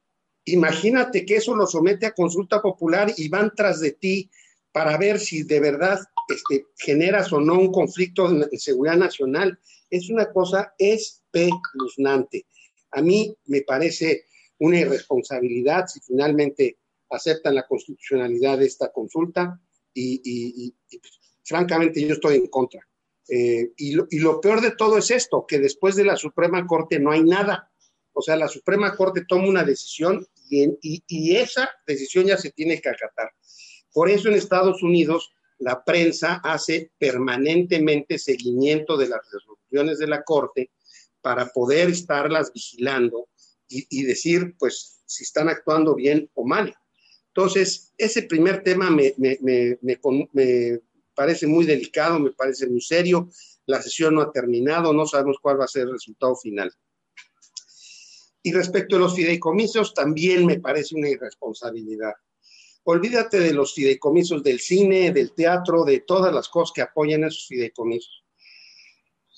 imagínate 0.47 1.25
que 1.25 1.37
eso 1.37 1.55
lo 1.55 1.67
somete 1.67 2.07
a 2.07 2.15
consulta 2.15 2.61
popular 2.63 3.13
y 3.17 3.29
van 3.29 3.53
tras 3.55 3.81
de 3.81 3.93
ti 3.93 4.31
para 4.73 4.97
ver 4.99 5.19
si 5.19 5.43
de 5.43 5.61
verdad 5.61 5.99
este, 6.29 6.67
generas 6.77 7.33
o 7.33 7.41
no 7.41 7.59
un 7.59 7.73
conflicto 7.73 8.31
de 8.31 8.59
seguridad 8.59 8.97
nacional. 8.97 9.59
Es 9.89 10.11
una 10.11 10.31
cosa 10.33 10.75
espeluznante. 10.79 12.47
A 12.93 13.03
mí 13.03 13.35
me 13.47 13.63
parece 13.63 14.27
una 14.59 14.81
irresponsabilidad 14.81 15.87
si 15.87 16.01
finalmente 16.01 16.79
aceptan 17.11 17.55
la 17.55 17.67
constitucionalidad 17.67 18.59
de 18.59 18.67
esta 18.67 18.93
consulta 18.93 19.61
y, 19.95 20.75
pues, 20.91 21.21
francamente 21.45 22.07
yo 22.07 22.15
estoy 22.15 22.37
en 22.37 22.49
contra. 22.49 22.87
Eh, 23.29 23.73
y, 23.77 23.93
lo, 23.93 24.41
peor 24.41 24.61
de 24.61 24.73
todo 24.73 24.99
es 24.99 25.11
esto, 25.11 25.47
que 25.47 25.59
después 25.59 25.97
de 25.97 26.05
la 26.05 26.17
Suprema 26.17 26.67
Corte 26.67 26.99
no 27.01 27.11
hay 27.11 27.23
nada. 27.23 27.71
O 28.13 28.23
sea, 28.23 28.37
la 28.37 28.49
Suprema 28.49 28.95
Corte 28.97 29.25
toma 29.27 29.49
una 29.49 29.65
decisión 29.65 30.27
y, 30.51 31.37
esa 31.37 31.69
decisión 31.87 32.27
ya 32.27 32.37
se 32.37 32.51
tiene 32.51 32.81
que 32.81 32.89
acatar. 32.89 33.31
Por 33.93 34.11
eso 34.11 34.29
en 34.29 34.35
Estados 34.35 34.83
Unidos 34.83 35.33
la 35.59 35.85
prensa 35.85 36.41
hace 36.45 36.93
permanentemente 36.99 38.19
seguimiento 38.19 38.97
de 38.97 39.09
las 39.09 39.21
resoluciones 39.33 39.99
de 39.99 40.07
la 40.07 40.23
Corte 40.23 40.71
para 41.21 41.47
poder 41.47 41.91
estarlas 41.91 42.53
vigilando 42.53 43.29
y, 43.69 44.05
decir, 44.05 44.55
pues, 44.59 45.01
si 45.07 45.25
están 45.25 45.49
actuando 45.49 45.95
bien 45.95 46.31
o 46.35 46.47
mal. 46.47 46.73
Entonces, 47.29 47.93
ese 47.99 48.23
primer 48.23 48.63
tema 48.63 48.91
me, 48.91 49.15
parece 51.15 51.47
muy 51.47 51.67
delicado, 51.67 52.21
me 52.21 52.31
parece 52.31 52.69
muy 52.69 52.81
serio. 52.81 53.29
La 53.67 53.83
sesión 53.83 54.15
no 54.15 54.23
ha 54.23 54.31
terminado, 54.31 54.93
no 54.93 55.07
sabemos 55.07 55.39
cuál 55.43 55.59
va 55.59 55.65
a 55.65 55.69
ser 55.69 55.83
el 55.83 55.93
resultado 55.93 56.37
final. 56.37 56.73
Y 58.47 58.53
respecto 58.53 58.97
a 58.97 59.01
los 59.01 59.15
fideicomisos, 59.15 59.93
también 59.93 60.47
me 60.47 60.61
parece 60.61 60.95
una 60.95 61.09
irresponsabilidad 61.09 62.13
olvídate 62.89 63.41
de 63.41 63.53
los 63.53 63.75
fideicomisos 63.75 64.45
del 64.45 64.61
cine, 64.61 65.11
del 65.11 65.33
teatro, 65.33 65.85
de 65.85 66.01
todas 66.01 66.33
las 66.33 66.49
cosas 66.49 66.73
que 66.73 66.83
apoyan 66.83 67.25
esos 67.25 67.49
fideicomisos. 67.49 68.25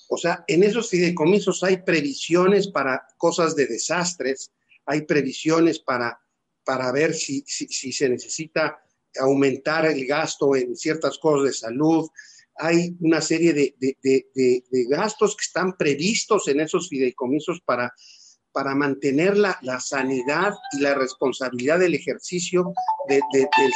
O 0.07 0.17
sea, 0.17 0.43
en 0.47 0.63
esos 0.63 0.89
fideicomisos 0.89 1.63
hay 1.63 1.77
previsiones 1.77 2.67
para 2.67 3.07
cosas 3.17 3.55
de 3.55 3.65
desastres, 3.65 4.51
hay 4.85 5.01
previsiones 5.01 5.79
para, 5.79 6.19
para 6.63 6.91
ver 6.91 7.15
si, 7.15 7.43
si, 7.47 7.91
se 7.91 8.07
necesita 8.07 8.83
aumentar 9.19 9.87
el 9.87 10.05
gasto 10.05 10.55
en 10.55 10.75
ciertas 10.75 11.17
cosas 11.17 11.45
de 11.47 11.53
salud. 11.53 12.07
Hay 12.55 12.95
una 12.99 13.21
serie 13.21 13.53
de, 13.53 13.75
de 13.79 14.85
gastos 14.89 15.35
que 15.35 15.45
están 15.45 15.75
previstos 15.75 16.47
en 16.49 16.59
esos 16.59 16.87
fideicomisos 16.87 17.61
para 17.61 17.91
para 18.51 18.75
mantener 18.75 19.37
la, 19.37 19.79
sanidad 19.79 20.53
y 20.77 20.81
la 20.81 20.95
responsabilidad 20.95 21.79
del 21.79 21.93
ejercicio 21.93 22.73
del 23.07 23.21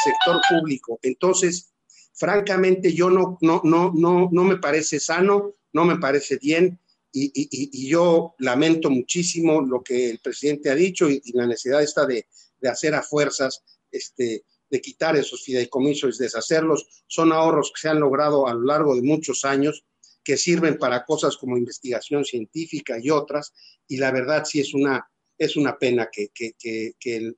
sector 0.03 0.42
público. 0.50 1.00
Entonces, 1.01 1.74
francamente, 2.13 2.94
yo 2.94 3.10
no, 3.10 3.38
no, 3.42 3.62
no, 3.63 3.92
no, 3.94 4.30
no 4.32 4.44
me 4.44 4.58
parece 4.58 5.00
sano, 5.00 5.56
no 5.74 5.86
me 5.86 5.98
parece 5.98 6.38
bien. 6.38 6.80
Y, 7.12 7.88
yo 7.88 8.34
lamento 8.39 8.89
muchísimo 8.89 9.62
lo 9.62 9.84
que 9.84 10.10
el 10.10 10.20
presidente 10.20 10.72
ha 10.72 10.75
dicho 10.75 11.10
y, 11.10 11.22
la 11.34 11.46
necesidad 11.46 11.84
está 11.84 12.06
de, 12.06 12.27
de, 12.60 12.70
hacer 12.70 12.96
a 12.96 13.03
fuerzas, 13.03 13.63
este, 13.92 14.46
de 14.70 14.82
quitar 14.82 15.15
esos 15.15 15.44
fideicomisos 15.44 16.20
y 16.20 16.24
deshacerlos. 16.24 17.03
Son 17.06 17.32
ahorros 17.32 17.72
que 17.74 17.82
se 17.82 17.89
han 17.89 18.00
logrado 18.00 18.48
a 18.48 18.53
lo 18.56 18.63
largo 18.63 18.96
de 18.96 19.03
muchos 19.03 19.46
años 19.46 19.86
que 20.24 20.38
sirven 20.38 20.77
para 20.77 21.03
cosas 21.03 21.38
como 21.38 21.58
investigación 21.58 22.24
científica 22.24 22.98
y 23.01 23.10
otras, 23.10 23.53
y 23.88 23.98
la 23.98 24.12
verdad 24.12 24.46
sí 24.46 24.60
es 24.60 24.74
una, 24.74 25.06
es 25.38 25.56
una 25.58 25.77
pena 25.77 26.10
que, 26.12 26.30
que, 26.34 26.53
que, 27.00 27.34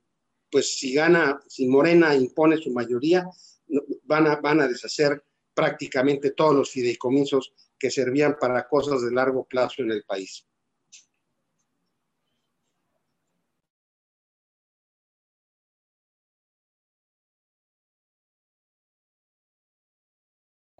pues 0.50 0.78
si 0.78 0.94
gana, 0.94 1.40
si 1.48 1.66
Morena 1.66 2.14
impone 2.14 2.56
su 2.58 2.70
mayoría, 2.70 3.26
van 4.04 4.26
a, 4.28 4.36
van 4.36 4.60
a 4.60 4.68
deshacer 4.68 5.24
prácticamente 5.52 6.30
todos 6.30 6.54
los 6.54 6.70
fideicomisos 6.70 7.52
que 7.78 7.90
servían 7.90 8.36
para 8.38 8.68
cosas 8.68 9.02
de 9.02 9.12
largo 9.12 9.44
plazo 9.44 9.82
en 9.82 9.90
el 9.90 10.04
país. 10.04 10.46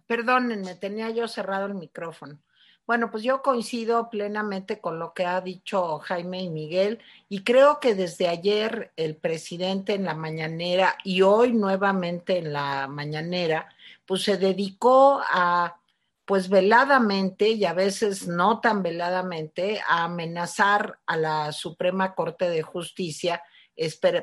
Perdónenme, 0.06 0.74
tenía 0.76 1.10
yo 1.10 1.28
cerrado 1.28 1.66
el 1.66 1.74
micrófono. 1.74 2.38
Bueno, 2.86 3.10
pues 3.10 3.24
yo 3.24 3.42
coincido 3.42 4.08
plenamente 4.10 4.80
con 4.80 5.00
lo 5.00 5.12
que 5.12 5.26
ha 5.26 5.40
dicho 5.40 5.98
Jaime 5.98 6.42
y 6.42 6.50
Miguel 6.50 7.00
y 7.28 7.42
creo 7.42 7.80
que 7.80 7.96
desde 7.96 8.28
ayer 8.28 8.92
el 8.94 9.16
presidente 9.16 9.94
en 9.94 10.04
la 10.04 10.14
mañanera 10.14 10.96
y 11.02 11.22
hoy 11.22 11.52
nuevamente 11.52 12.38
en 12.38 12.52
la 12.52 12.86
mañanera, 12.86 13.68
pues 14.06 14.22
se 14.22 14.36
dedicó 14.36 15.20
a, 15.28 15.80
pues 16.24 16.48
veladamente 16.48 17.48
y 17.48 17.64
a 17.64 17.72
veces 17.72 18.28
no 18.28 18.60
tan 18.60 18.84
veladamente, 18.84 19.80
a 19.88 20.04
amenazar 20.04 21.00
a 21.06 21.16
la 21.16 21.50
Suprema 21.50 22.14
Corte 22.14 22.48
de 22.48 22.62
Justicia 22.62 23.42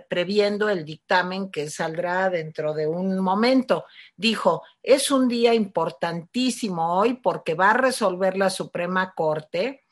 previendo 0.10 0.70
el 0.70 0.84
dictamen 0.86 1.52
que 1.52 1.70
saldrá 1.70 2.30
dentro 2.30 2.74
de 2.74 2.88
un 2.88 3.20
momento. 3.20 3.86
Dijo, 4.16 4.64
es 4.82 5.12
un 5.12 5.28
día 5.28 5.54
importantísimo 5.54 7.00
hoy 7.00 7.14
porque 7.14 7.54
va 7.54 7.72
a 7.72 7.78
resolver 7.78 8.38
la 8.38 8.50
Suprema 8.50 9.14
Corte 9.16 9.84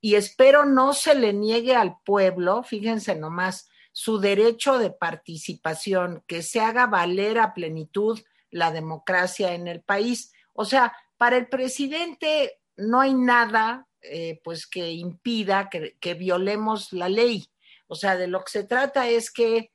y 0.00 0.14
espero 0.14 0.64
no 0.64 0.92
se 0.92 1.14
le 1.14 1.32
niegue 1.32 1.74
al 1.74 1.96
pueblo, 2.04 2.62
fíjense 2.62 3.16
nomás, 3.16 3.68
su 3.92 4.20
derecho 4.20 4.78
de 4.78 4.90
participación, 4.90 6.22
que 6.28 6.42
se 6.42 6.60
haga 6.60 6.86
valer 6.86 7.38
a 7.38 7.52
plenitud 7.52 8.20
la 8.50 8.70
democracia 8.70 9.54
en 9.54 9.66
el 9.66 9.80
país. 9.80 10.32
O 10.52 10.64
sea, 10.64 10.96
para 11.16 11.36
el 11.36 11.48
presidente 11.48 12.60
no 12.76 13.00
hay 13.00 13.14
nada 13.14 13.88
eh, 14.02 14.40
pues 14.44 14.68
que 14.68 14.92
impida 14.92 15.68
que 15.68 16.14
violemos 16.14 16.92
la 16.92 17.08
ley. 17.08 17.50
O 17.88 17.94
sea, 17.94 18.16
de 18.16 18.28
lo 18.28 18.44
que 18.44 18.50
se 18.50 18.64
trata 18.64 19.08
es 19.08 19.30
que, 19.30 19.72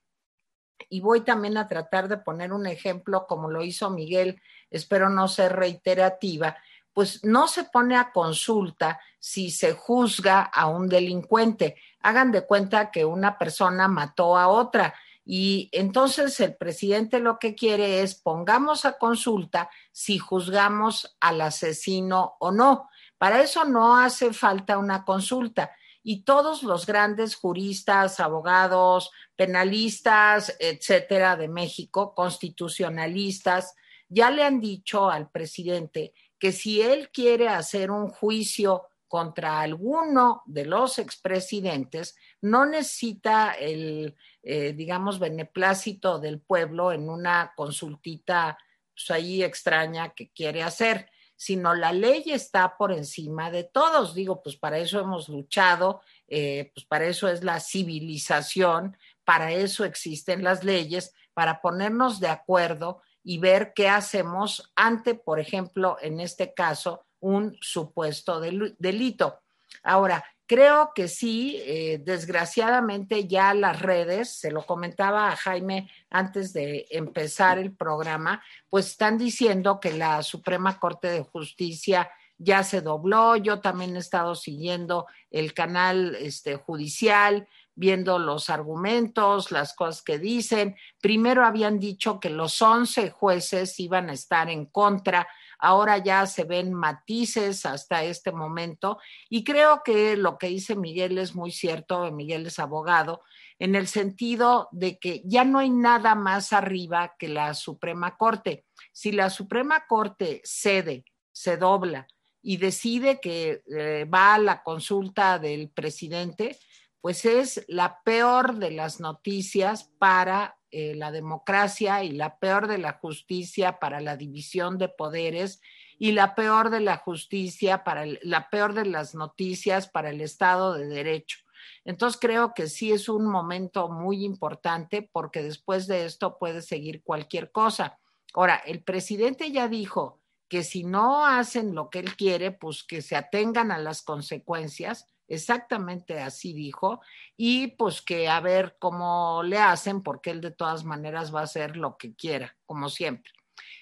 y 0.89 1.01
voy 1.01 1.22
también 1.22 1.58
a 1.58 1.67
tratar 1.67 2.08
de 2.08 2.17
poner 2.17 2.53
un 2.53 2.67
ejemplo 2.67 3.25
como 3.27 3.50
lo 3.50 3.63
hizo 3.63 3.89
Miguel, 3.89 4.41
espero 4.70 5.10
no 5.10 5.27
ser 5.27 5.53
reiterativa, 5.53 6.58
pues 6.93 7.24
no 7.24 7.48
se 7.48 7.63
pone 7.65 7.98
a 7.98 8.12
consulta 8.12 9.00
si 9.20 9.50
se 9.50 9.74
juzga 9.74 10.41
a 10.41 10.67
un 10.67 10.88
delincuente. 10.88 11.75
Hagan 12.01 12.32
de 12.32 12.46
cuenta 12.46 12.91
que 12.91 13.03
una 13.03 13.38
persona 13.39 13.88
mató 13.88 14.38
a 14.38 14.48
otra. 14.48 14.93
Y 15.25 15.70
entonces 15.72 16.39
el 16.39 16.55
presidente 16.55 17.20
lo 17.20 17.39
que 17.39 17.55
quiere 17.55 18.01
es 18.01 18.13
pongamos 18.13 18.86
a 18.86 19.00
consulta 19.00 19.70
si 19.91 20.20
juzgamos 20.20 21.15
al 21.20 21.41
asesino 21.41 22.36
o 22.39 22.51
no. 22.51 22.89
Para 23.17 23.41
eso 23.41 23.65
no 23.65 23.98
hace 23.98 24.34
falta 24.34 24.77
una 24.77 25.03
consulta 25.03 25.72
y 26.03 26.24
todos 26.24 26.63
los 26.63 26.86
grandes 26.86 27.36
juristas, 27.36 28.19
abogados, 28.19 29.12
penalistas, 29.36 30.55
etcétera, 30.60 31.38
de 31.38 31.48
México, 31.48 32.13
constitucionalistas, 32.13 33.75
ya 34.10 34.29
le 34.29 34.43
han 34.43 34.60
dicho 34.60 35.10
al 35.10 35.31
presidente 35.31 36.13
que 36.38 36.51
si 36.51 36.81
él 36.81 37.10
quiere 37.10 37.48
hacer 37.48 37.89
un 37.89 38.10
juicio 38.10 38.83
contra 39.07 39.62
alguno 39.62 40.41
de 40.45 40.65
los 40.65 41.00
expresidentes, 41.00 42.15
no 42.41 42.65
necesita 42.65 43.53
el, 43.53 44.15
eh, 44.41 44.74
digamos, 44.74 45.19
beneplácito 45.19 46.19
del 46.19 46.41
pueblo 46.41 46.91
en 46.91 47.10
una 47.10 47.53
consultita 47.55 48.57
pues, 48.93 49.10
ahí 49.12 49.43
extraña 49.43 50.13
que 50.13 50.31
quiere 50.31 50.63
hacer 50.63 51.10
sino 51.43 51.73
la 51.73 51.91
ley 51.91 52.23
está 52.27 52.77
por 52.77 52.93
encima 52.93 53.51
de 53.51 53.65
todos. 53.65 54.15
Digo, 54.15 54.41
pues 54.41 54.55
para 54.55 54.77
eso 54.77 55.00
hemos 55.01 55.27
luchado, 55.27 56.01
eh, 56.27 56.71
pues 56.73 56.85
para 56.85 57.05
eso 57.05 57.27
es 57.27 57.43
la 57.43 57.59
civilización, 57.59 58.95
para 59.25 59.51
eso 59.51 59.83
existen 59.83 60.41
las 60.41 60.63
leyes, 60.63 61.13
para 61.33 61.59
ponernos 61.59 62.21
de 62.21 62.29
acuerdo 62.29 63.01
y 63.25 63.39
ver 63.39 63.73
qué 63.73 63.89
hacemos 63.89 64.71
ante, 64.75 65.15
por 65.15 65.39
ejemplo, 65.39 65.97
en 66.01 66.21
este 66.21 66.53
caso, 66.53 67.05
un 67.19 67.57
supuesto 67.59 68.39
delito. 68.39 69.41
Ahora, 69.83 70.23
Creo 70.45 70.91
que 70.93 71.07
sí, 71.07 71.62
eh, 71.65 72.01
desgraciadamente 72.03 73.27
ya 73.27 73.53
las 73.53 73.81
redes, 73.81 74.38
se 74.38 74.51
lo 74.51 74.65
comentaba 74.65 75.29
a 75.29 75.38
Jaime 75.38 75.89
antes 76.09 76.51
de 76.51 76.85
empezar 76.89 77.59
el 77.59 77.73
programa, 77.73 78.43
pues 78.69 78.88
están 78.88 79.17
diciendo 79.17 79.79
que 79.79 79.93
la 79.93 80.21
Suprema 80.21 80.79
Corte 80.79 81.07
de 81.07 81.23
Justicia 81.23 82.12
ya 82.38 82.63
se 82.63 82.81
dobló. 82.81 83.38
Yo 83.38 83.62
también 83.62 83.95
he 83.95 84.00
estado 84.00 84.35
siguiendo 84.35 85.07
el 85.31 85.53
canal 85.53 86.15
este, 86.15 86.55
judicial, 86.55 87.47
viendo 87.75 88.19
los 88.19 88.50
argumentos, 88.50 89.51
las 89.51 89.73
cosas 89.73 90.01
que 90.01 90.19
dicen. 90.19 90.75
Primero 91.01 91.45
habían 91.45 91.79
dicho 91.79 92.19
que 92.19 92.29
los 92.29 92.62
11 92.62 93.12
jueces 93.12 93.79
iban 93.79 94.09
a 94.09 94.13
estar 94.13 94.50
en 94.50 94.65
contra 94.65 95.27
ahora 95.63 95.98
ya 95.98 96.25
se 96.27 96.43
ven 96.43 96.74
matices 96.74 97.65
hasta 97.65 98.03
este 98.03 98.34
momento 98.34 99.00
y 99.29 99.46
creo 99.46 99.82
que 99.82 100.17
lo 100.17 100.38
que 100.38 100.48
dice 100.48 100.75
Miguel 100.75 101.17
es 101.17 101.36
muy 101.36 101.51
cierto, 101.51 102.12
Miguel 102.12 102.46
es 102.46 102.60
abogado, 102.60 103.22
en 103.60 103.75
el 103.75 103.88
sentido 103.88 104.67
de 104.74 105.00
que 105.00 105.22
ya 105.24 105.46
no 105.46 105.60
hay 105.60 105.70
nada 105.70 106.15
más 106.15 106.51
arriba 106.51 107.15
que 107.17 107.29
la 107.29 107.53
Suprema 107.53 108.17
Corte. 108.17 108.65
Si 108.91 109.13
la 109.13 109.29
Suprema 109.29 109.86
Corte 109.88 110.41
cede, 110.43 111.05
se 111.32 111.55
dobla 111.55 112.08
y 112.41 112.58
decide 112.58 113.22
que 113.22 113.63
eh, 113.74 114.05
va 114.13 114.36
a 114.36 114.39
la 114.39 114.63
consulta 114.63 115.39
del 115.39 115.70
presidente, 115.70 116.60
pues 117.00 117.24
es 117.24 117.63
la 117.70 118.01
peor 118.03 118.55
de 118.55 118.72
las 118.72 119.00
noticias 119.00 119.89
para 119.98 120.58
eh, 120.75 120.96
la 120.96 121.12
democracia 121.12 122.03
y 122.03 122.13
la 122.13 122.39
peor 122.39 122.68
de 122.68 122.80
la 122.80 122.94
justicia 122.94 123.77
para 123.77 124.01
la 124.01 124.18
división 124.18 124.80
de 124.80 124.89
poderes 124.89 125.62
y 126.00 126.13
la 126.13 126.34
peor 126.34 126.72
de 126.72 126.80
la 126.80 126.98
justicia 126.98 127.84
para 127.84 128.06
la 128.24 128.50
peor 128.50 128.74
de 128.74 128.88
las 128.88 129.13
noticias 129.13 129.88
para 129.88 130.10
el 130.10 130.20
Estado 130.20 130.74
de 130.74 130.88
Derecho. 130.88 131.38
Entonces 131.86 132.20
creo 132.20 132.56
que 132.56 132.65
sí 132.68 132.92
es 132.92 133.08
un 133.08 133.27
momento 133.27 133.88
muy 133.88 134.25
importante 134.25 135.08
porque 135.12 135.44
después 135.44 135.86
de 135.86 136.06
esto 136.06 136.39
puede 136.39 136.63
seguir 136.63 137.03
cualquier 137.03 137.51
cosa. 137.51 138.00
Ahora, 138.34 138.56
el 138.56 138.84
presidente 138.84 139.51
ya 139.51 139.68
dijo 139.68 140.24
que 140.48 140.63
si 140.63 140.84
no 140.84 141.24
hacen 141.24 141.75
lo 141.75 141.92
que 141.92 142.00
él 142.00 142.15
quiere, 142.15 142.51
pues 142.51 142.84
que 142.84 143.03
se 143.03 143.15
atengan 143.15 143.72
a 143.72 143.77
las 143.77 144.01
consecuencias 144.01 145.12
exactamente 145.33 146.19
así 146.19 146.53
dijo, 146.53 147.01
y 147.37 147.67
pues 147.75 148.01
que 148.01 148.27
a 148.29 148.39
ver 148.39 148.77
cómo 148.79 149.41
le 149.43 149.57
hacen, 149.57 150.03
porque 150.03 150.31
él 150.31 150.41
de 150.41 150.51
todas 150.51 150.83
maneras 150.83 151.33
va 151.33 151.41
a 151.41 151.43
hacer 151.43 151.77
lo 151.77 151.97
que 151.97 152.15
quiera, 152.15 152.55
como 152.65 152.89
siempre. 152.89 153.31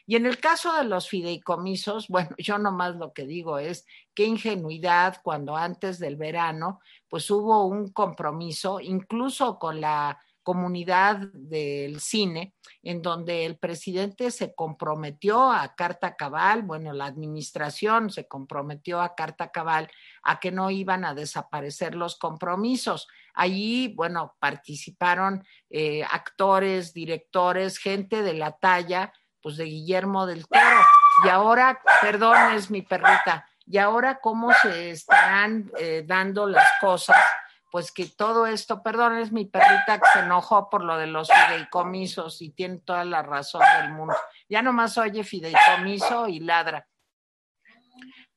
Y 0.05 0.15
en 0.15 0.25
el 0.25 0.39
caso 0.39 0.73
de 0.73 0.83
los 0.83 1.07
fideicomisos, 1.07 2.07
bueno, 2.09 2.35
yo 2.37 2.57
nomás 2.57 2.95
lo 2.95 3.13
que 3.13 3.25
digo 3.25 3.59
es 3.59 3.85
qué 4.13 4.25
ingenuidad 4.25 5.17
cuando 5.23 5.55
antes 5.55 5.99
del 5.99 6.15
verano, 6.15 6.79
pues 7.07 7.29
hubo 7.31 7.65
un 7.65 7.91
compromiso, 7.91 8.79
incluso 8.79 9.59
con 9.59 9.81
la 9.81 10.19
comunidad 10.43 11.17
del 11.33 11.99
cine, 11.99 12.53
en 12.83 13.01
donde 13.01 13.45
el 13.45 13.57
presidente 13.57 14.31
se 14.31 14.55
comprometió 14.55 15.51
a 15.51 15.75
carta 15.75 16.15
cabal, 16.15 16.63
bueno, 16.63 16.93
la 16.93 17.05
administración 17.05 18.09
se 18.09 18.27
comprometió 18.27 19.01
a 19.01 19.15
carta 19.15 19.51
cabal 19.51 19.89
a 20.23 20.39
que 20.39 20.51
no 20.51 20.71
iban 20.71 21.05
a 21.05 21.13
desaparecer 21.13 21.95
los 21.95 22.17
compromisos. 22.17 23.07
Allí, 23.33 23.93
bueno, 23.95 24.35
participaron 24.39 25.45
eh, 25.69 26.03
actores, 26.09 26.93
directores, 26.93 27.77
gente 27.77 28.23
de 28.23 28.33
la 28.33 28.51
talla, 28.51 29.13
pues 29.41 29.57
de 29.57 29.65
Guillermo 29.65 30.25
del 30.25 30.47
Toro. 30.47 30.81
Y 31.25 31.29
ahora, 31.29 31.79
perdón, 32.01 32.53
es 32.55 32.71
mi 32.71 32.81
perrita, 32.81 33.47
y 33.65 33.77
ahora 33.77 34.19
cómo 34.19 34.51
se 34.61 34.91
estarán 34.91 35.71
eh, 35.79 36.03
dando 36.05 36.47
las 36.47 36.67
cosas 36.79 37.17
pues 37.71 37.93
que 37.93 38.05
todo 38.05 38.45
esto, 38.45 38.83
perdón, 38.83 39.17
es 39.17 39.31
mi 39.31 39.45
perrita 39.45 39.97
que 39.97 40.05
se 40.13 40.19
enojó 40.19 40.69
por 40.69 40.83
lo 40.83 40.97
de 40.97 41.07
los 41.07 41.29
fideicomisos 41.29 42.41
y 42.41 42.49
tiene 42.49 42.79
toda 42.79 43.05
la 43.05 43.23
razón 43.23 43.61
del 43.79 43.93
mundo. 43.93 44.13
Ya 44.49 44.61
nomás 44.61 44.97
oye 44.97 45.23
fideicomiso 45.23 46.27
y 46.27 46.41
ladra. 46.41 46.85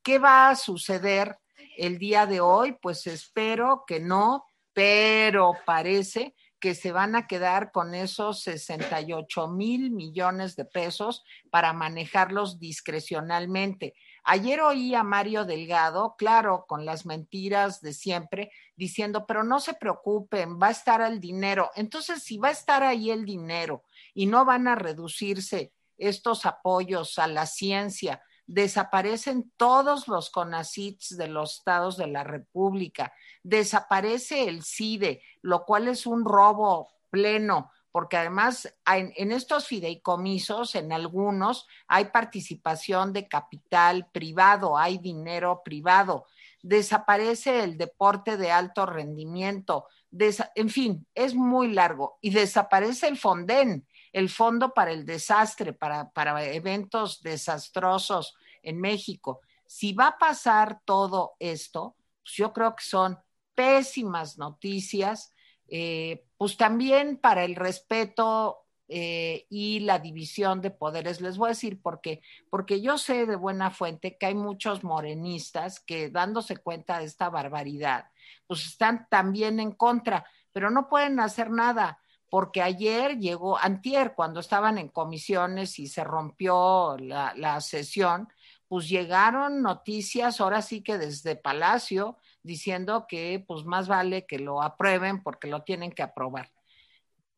¿Qué 0.04 0.20
va 0.20 0.50
a 0.50 0.54
suceder 0.54 1.36
el 1.76 1.98
día 1.98 2.26
de 2.26 2.40
hoy? 2.40 2.78
Pues 2.80 3.08
espero 3.08 3.84
que 3.86 3.98
no, 3.98 4.46
pero 4.72 5.54
parece 5.66 6.36
que 6.60 6.76
se 6.76 6.92
van 6.92 7.16
a 7.16 7.26
quedar 7.26 7.72
con 7.72 7.94
esos 7.94 8.40
68 8.42 9.48
mil 9.48 9.90
millones 9.90 10.54
de 10.54 10.64
pesos 10.64 11.24
para 11.50 11.72
manejarlos 11.72 12.60
discrecionalmente. 12.60 13.94
Ayer 14.26 14.62
oí 14.62 14.94
a 14.94 15.02
Mario 15.02 15.44
Delgado, 15.44 16.14
claro, 16.16 16.64
con 16.66 16.86
las 16.86 17.04
mentiras 17.04 17.82
de 17.82 17.92
siempre, 17.92 18.50
diciendo, 18.74 19.26
pero 19.26 19.44
no 19.44 19.60
se 19.60 19.74
preocupen, 19.74 20.58
va 20.58 20.68
a 20.68 20.72
estar 20.72 21.02
el 21.02 21.20
dinero. 21.20 21.70
Entonces, 21.74 22.22
si 22.22 22.38
va 22.38 22.48
a 22.48 22.52
estar 22.52 22.82
ahí 22.82 23.10
el 23.10 23.26
dinero 23.26 23.84
y 24.14 24.24
no 24.24 24.46
van 24.46 24.66
a 24.66 24.76
reducirse 24.76 25.74
estos 25.98 26.46
apoyos 26.46 27.18
a 27.18 27.26
la 27.26 27.44
ciencia, 27.44 28.22
desaparecen 28.46 29.52
todos 29.58 30.08
los 30.08 30.30
CONACITs 30.30 31.16
de 31.18 31.28
los 31.28 31.58
estados 31.58 31.98
de 31.98 32.06
la 32.06 32.24
República, 32.24 33.12
desaparece 33.42 34.48
el 34.48 34.64
CIDE, 34.64 35.22
lo 35.42 35.64
cual 35.64 35.88
es 35.88 36.06
un 36.06 36.24
robo 36.24 36.90
pleno, 37.10 37.70
porque 37.94 38.16
además 38.16 38.74
en, 38.86 39.30
estos 39.30 39.68
fideicomisos, 39.68 40.74
en 40.74 40.92
algunos, 40.92 41.68
hay 41.86 42.06
participación 42.06 43.12
de 43.12 43.28
capital 43.28 44.08
privado, 44.10 44.76
hay 44.76 44.98
dinero 44.98 45.62
privado, 45.64 46.26
desaparece 46.60 47.62
el 47.62 47.78
deporte 47.78 48.36
de 48.36 48.50
alto 48.50 48.84
rendimiento, 48.84 49.86
en 50.10 50.70
fin, 50.70 51.06
es 51.14 51.36
muy 51.36 51.68
largo, 51.72 52.18
y 52.20 52.30
desaparece 52.30 53.06
el 53.06 53.16
FONDEN, 53.16 53.86
el 54.12 54.28
Fondo 54.28 54.74
para 54.74 54.90
el 54.90 55.06
Desastre, 55.06 55.72
para, 55.72 56.10
para 56.10 56.42
eventos 56.42 57.22
desastrosos 57.22 58.34
en 58.64 58.80
México. 58.80 59.40
Si 59.66 59.92
va 59.92 60.08
a 60.08 60.18
pasar 60.18 60.80
todo 60.84 61.36
esto, 61.38 61.94
pues 62.24 62.34
yo 62.34 62.52
creo 62.52 62.74
que 62.74 62.82
son 62.82 63.20
pésimas 63.54 64.36
noticias 64.36 65.30
eh, 65.68 66.24
pues 66.36 66.56
también 66.56 67.16
para 67.16 67.44
el 67.44 67.56
respeto 67.56 68.64
eh, 68.86 69.46
y 69.48 69.80
la 69.80 69.98
división 69.98 70.60
de 70.60 70.70
poderes. 70.70 71.20
Les 71.22 71.38
voy 71.38 71.46
a 71.46 71.48
decir 71.50 71.80
por 71.80 72.00
qué. 72.02 72.20
Porque 72.50 72.82
yo 72.82 72.98
sé 72.98 73.24
de 73.24 73.36
buena 73.36 73.70
fuente 73.70 74.18
que 74.18 74.26
hay 74.26 74.34
muchos 74.34 74.84
morenistas 74.84 75.80
que 75.80 76.10
dándose 76.10 76.58
cuenta 76.58 76.98
de 76.98 77.06
esta 77.06 77.30
barbaridad, 77.30 78.10
pues 78.46 78.66
están 78.66 79.08
también 79.08 79.58
en 79.58 79.72
contra, 79.72 80.26
pero 80.52 80.70
no 80.70 80.88
pueden 80.88 81.18
hacer 81.20 81.50
nada. 81.50 81.98
Porque 82.28 82.62
ayer 82.62 83.18
llegó, 83.18 83.58
antier, 83.58 84.14
cuando 84.14 84.40
estaban 84.40 84.76
en 84.76 84.88
comisiones 84.88 85.78
y 85.78 85.86
se 85.86 86.04
rompió 86.04 86.96
la, 86.98 87.32
la 87.36 87.60
sesión, 87.60 88.28
pues 88.68 88.88
llegaron 88.88 89.62
noticias, 89.62 90.40
ahora 90.40 90.60
sí 90.60 90.82
que 90.82 90.98
desde 90.98 91.36
Palacio, 91.36 92.18
diciendo 92.44 93.06
que 93.08 93.42
pues 93.44 93.64
más 93.64 93.88
vale 93.88 94.26
que 94.26 94.38
lo 94.38 94.62
aprueben 94.62 95.22
porque 95.22 95.48
lo 95.48 95.62
tienen 95.62 95.90
que 95.90 96.04
aprobar. 96.04 96.52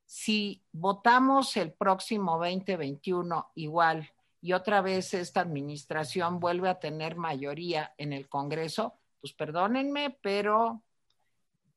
Si 0.04 0.62
votamos 0.72 1.56
el 1.56 1.72
próximo 1.72 2.38
2021 2.38 3.52
igual 3.54 4.10
y 4.42 4.52
otra 4.52 4.82
vez 4.82 5.14
esta 5.14 5.40
administración 5.40 6.38
vuelve 6.38 6.68
a 6.68 6.78
tener 6.78 7.16
mayoría 7.16 7.94
en 7.96 8.12
el 8.12 8.28
Congreso, 8.28 8.94
pues 9.20 9.32
perdónenme, 9.32 10.10
pero 10.22 10.82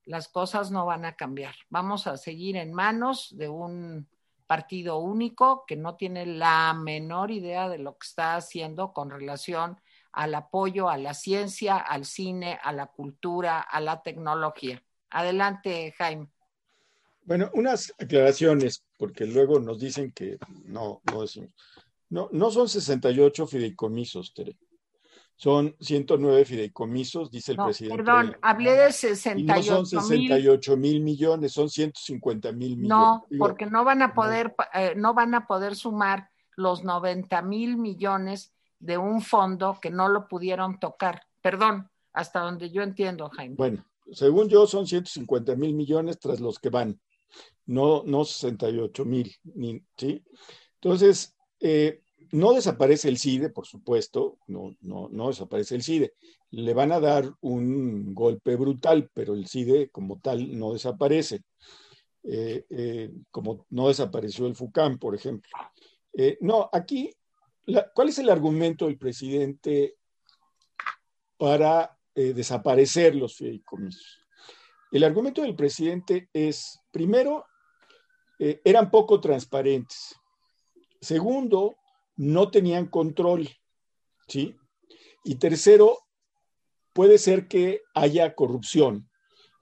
las 0.06 0.28
cosas 0.28 0.72
no 0.72 0.86
van 0.86 1.06
a 1.06 1.16
cambiar. 1.16 1.56
Vamos 1.70 2.08
a 2.08 2.18
seguir 2.18 2.58
en 2.58 2.74
manos 2.74 3.36
de 3.38 3.48
un 3.48 4.08
partido 4.48 4.98
único 4.98 5.66
que 5.68 5.76
no 5.76 5.96
tiene 5.96 6.26
la 6.26 6.74
menor 6.74 7.30
idea 7.30 7.70
de 7.70 7.78
lo 7.78 7.94
que 7.98 8.08
está 8.08 8.36
haciendo 8.36 8.94
con 8.94 9.12
relación 9.12 9.80
al 10.12 10.36
apoyo 10.36 10.90
a 10.90 10.98
la 10.98 11.14
ciencia, 11.14 11.78
al 11.78 12.06
cine, 12.06 12.60
a 12.62 12.72
la 12.72 12.88
cultura, 12.88 13.62
a 13.62 13.80
la 13.82 14.02
tecnología. 14.02 14.82
Adelante, 15.10 15.94
Jaime. 15.98 16.28
Bueno, 17.24 17.50
unas 17.54 17.94
aclaraciones, 18.00 18.84
porque 18.98 19.26
luego 19.26 19.60
nos 19.60 19.80
dicen 19.80 20.12
que 20.12 20.38
no, 20.66 21.02
no 21.12 21.22
decimos. 21.22 21.52
No, 22.10 22.28
no 22.32 22.50
son 22.50 22.68
68 22.68 23.46
fideicomisos, 23.46 24.34
Tere. 24.34 24.58
Son 25.36 25.74
109 25.80 26.44
fideicomisos, 26.44 27.32
dice 27.32 27.54
el 27.54 27.60
presidente. 27.60 28.04
Perdón, 28.04 28.36
hablé 28.42 28.72
de 28.74 28.92
68 28.92 29.72
no 29.72 29.86
son 29.86 29.86
68 29.86 30.76
mil 30.76 31.02
millones, 31.02 31.54
son 31.54 31.70
150 31.70 32.52
mil 32.52 32.76
millones. 32.76 32.90
No, 32.90 33.26
porque 33.38 33.66
no 33.66 33.86
van 33.86 34.02
a 34.02 34.14
poder, 34.14 34.54
eh, 34.74 34.96
no 34.98 35.14
van 35.14 35.34
a 35.36 35.48
poder 35.48 35.76
sumar 35.76 36.30
los 36.58 36.84
90 36.84 37.42
mil 37.44 37.78
millones 37.78 38.52
de 38.80 38.98
un 38.98 39.22
fondo 39.22 39.78
que 39.82 39.90
no 39.90 40.08
lo 40.10 40.28
pudieron 40.28 40.80
tocar. 40.80 41.22
Perdón, 41.42 41.90
hasta 42.14 42.40
donde 42.40 42.70
yo 42.72 42.82
entiendo, 42.82 43.30
Jaime. 43.30 43.56
Bueno, 43.56 43.86
según 44.12 44.50
yo 44.50 44.66
son 44.68 44.88
150 44.88 45.56
mil 45.56 45.74
millones 45.74 46.20
tras 46.20 46.40
los 46.40 46.60
que 46.60 46.70
van, 46.70 47.00
no, 47.66 48.04
no 48.06 48.26
68 48.26 49.06
mil, 49.06 49.36
¿sí? 49.98 50.24
Entonces, 50.76 51.36
eh, 51.60 52.02
no 52.32 52.54
desaparece 52.54 53.10
el 53.10 53.18
CIDE, 53.18 53.50
por 53.50 53.66
supuesto, 53.66 54.38
no, 54.48 54.76
no, 54.82 55.10
no 55.10 55.28
desaparece 55.28 55.76
el 55.76 55.84
CIDE. 55.84 56.14
Le 56.52 56.74
van 56.74 56.92
a 56.92 57.00
dar 57.00 57.32
un 57.42 58.14
golpe 58.14 58.56
brutal, 58.56 59.10
pero 59.14 59.34
el 59.34 59.48
CIDE 59.48 59.90
como 59.90 60.20
tal 60.20 60.58
no 60.58 60.74
desaparece, 60.74 61.42
eh, 62.24 62.66
eh, 62.70 63.12
como 63.32 63.66
no 63.70 63.88
desapareció 63.88 64.48
el 64.48 64.56
FUCAM, 64.56 64.98
por 64.98 65.16
ejemplo. 65.16 65.52
No, 66.42 66.70
aquí, 66.74 67.12
¿cuál 67.94 68.10
es 68.10 68.20
el 68.20 68.30
argumento 68.30 68.86
del 68.86 68.98
presidente 68.98 69.96
para 71.38 71.98
desaparecer 72.14 73.16
los 73.16 73.36
fideicomisos? 73.36 74.20
El 74.92 75.04
argumento 75.04 75.42
del 75.42 75.56
presidente 75.56 76.30
es, 76.34 76.80
primero, 76.92 77.46
eran 78.38 78.90
poco 78.92 79.20
transparentes. 79.20 80.16
Segundo, 81.02 81.76
no 82.16 82.52
tenían 82.52 82.88
control, 82.88 83.48
¿sí? 84.28 84.56
Y 85.24 85.36
tercero, 85.36 85.98
puede 86.94 87.18
ser 87.18 87.48
que 87.48 87.82
haya 87.94 88.36
corrupción 88.36 89.09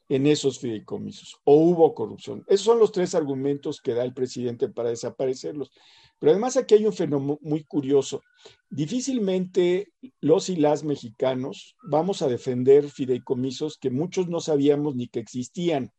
en 0.10 0.26
esos 0.26 0.60
fideicomisos 0.60 1.38
o 1.44 1.56
hubo 1.56 1.94
corrupción. 1.94 2.44
Esos 2.48 2.66
son 2.66 2.80
los 2.80 2.92
tres 2.92 3.14
argumentos 3.16 3.82
que 3.82 3.94
da 3.94 4.04
el 4.04 4.14
presidente 4.14 4.70
para 4.70 4.90
desaparecerlos. 4.90 5.72
Pero 6.20 6.32
además 6.32 6.58
aquí 6.58 6.76
hay 6.76 6.86
un 6.86 6.94
fenómeno 6.94 7.38
muy 7.42 7.64
curioso. 7.64 8.22
Difícilmente 8.70 9.92
los 10.20 10.50
y 10.50 10.56
las 10.56 10.84
mexicanos 10.84 11.76
vamos 11.84 12.22
a 12.22 12.28
defender 12.28 12.90
fideicomisos 12.90 13.78
que 13.78 13.92
muchos 13.92 14.28
no 14.28 14.40
sabíamos 14.40 14.96
ni 14.96 15.08
que 15.08 15.20
existían. 15.20 15.92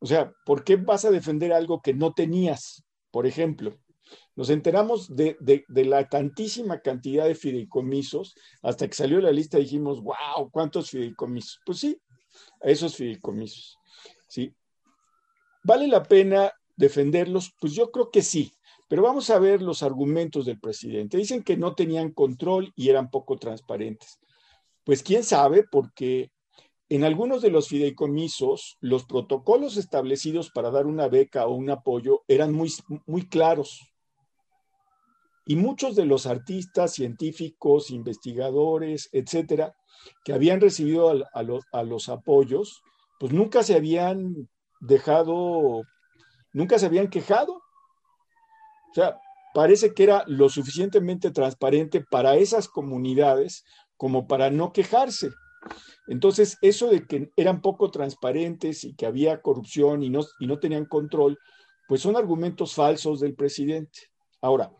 O 0.00 0.06
sea, 0.06 0.32
¿por 0.44 0.64
qué 0.64 0.76
vas 0.76 1.04
a 1.04 1.10
defender 1.10 1.52
algo 1.52 1.82
que 1.82 1.92
no 1.92 2.14
tenías? 2.14 2.84
Por 3.10 3.26
ejemplo, 3.26 3.78
nos 4.34 4.50
enteramos 4.50 5.14
de, 5.14 5.36
la 5.68 6.08
tantísima 6.08 6.80
cantidad 6.80 7.26
de 7.26 7.34
fideicomisos, 7.34 8.34
hasta 8.62 8.88
que 8.88 8.94
salió 8.94 9.20
la 9.20 9.32
lista 9.32 9.58
dijimos, 9.58 10.02
wow, 10.02 10.50
¿cuántos 10.50 10.90
fideicomisos? 10.90 11.60
Pues 11.64 11.78
sí, 11.78 12.00
esos 12.60 12.96
fideicomisos. 12.96 13.78
¿sí? 14.28 14.54
¿Vale 15.62 15.88
la 15.88 16.02
pena 16.02 16.52
defenderlos? 16.76 17.52
Pues 17.60 17.74
yo 17.74 17.90
creo 17.90 18.10
que 18.10 18.22
sí, 18.22 18.52
pero 18.88 19.02
vamos 19.02 19.30
a 19.30 19.38
ver 19.38 19.62
los 19.62 19.82
argumentos 19.82 20.46
del 20.46 20.58
presidente. 20.58 21.16
Dicen 21.16 21.42
que 21.42 21.56
no 21.56 21.74
tenían 21.74 22.12
control 22.12 22.72
y 22.76 22.88
eran 22.88 23.10
poco 23.10 23.36
transparentes. 23.36 24.18
Pues 24.84 25.02
quién 25.02 25.22
sabe, 25.22 25.64
porque 25.70 26.30
en 26.88 27.04
algunos 27.04 27.40
de 27.40 27.50
los 27.50 27.68
fideicomisos, 27.68 28.76
los 28.80 29.04
protocolos 29.04 29.76
establecidos 29.76 30.50
para 30.50 30.70
dar 30.70 30.86
una 30.86 31.08
beca 31.08 31.46
o 31.46 31.54
un 31.54 31.70
apoyo 31.70 32.22
eran 32.26 32.52
muy, 32.52 32.72
muy 33.06 33.28
claros. 33.28 33.80
Y 35.46 35.56
muchos 35.56 35.94
de 35.94 36.04
los 36.04 36.26
artistas, 36.26 36.92
científicos, 36.94 37.90
investigadores, 37.90 39.08
etcétera, 39.12 39.74
que 40.24 40.32
habían 40.32 40.60
recibido 40.60 41.10
a, 41.32 41.42
los, 41.42 42.08
apoyos, 42.08 42.82
pues 43.18 43.32
nunca 43.32 43.62
se 43.62 43.74
habían 43.74 44.48
dejado, 44.80 45.82
nunca 46.52 46.78
se 46.78 46.86
habían 46.86 47.08
quejado. 47.08 47.54
O 47.54 48.94
sea, 48.94 49.18
parece 49.54 49.94
que 49.94 50.04
era 50.04 50.24
lo 50.26 50.48
suficientemente 50.48 51.30
transparente 51.30 52.00
para 52.00 52.36
esas 52.36 52.68
comunidades 52.68 53.64
como 53.96 54.26
para 54.26 54.50
no 54.50 54.72
quejarse. 54.72 55.30
Entonces, 56.06 56.56
eso 56.62 56.88
de 56.88 57.06
que 57.06 57.30
eran 57.36 57.60
poco 57.60 57.90
transparentes 57.90 58.84
y 58.84 58.94
que 58.94 59.06
había 59.06 59.42
corrupción 59.42 60.02
y 60.02 60.10
no 60.10 60.58
tenían 60.58 60.86
control, 60.86 61.38
pues 61.86 62.02
son 62.02 62.16
argumentos 62.16 62.74
falsos 62.74 63.20
del 63.20 63.34
presidente. 63.34 63.98
Ahora, 64.40 64.72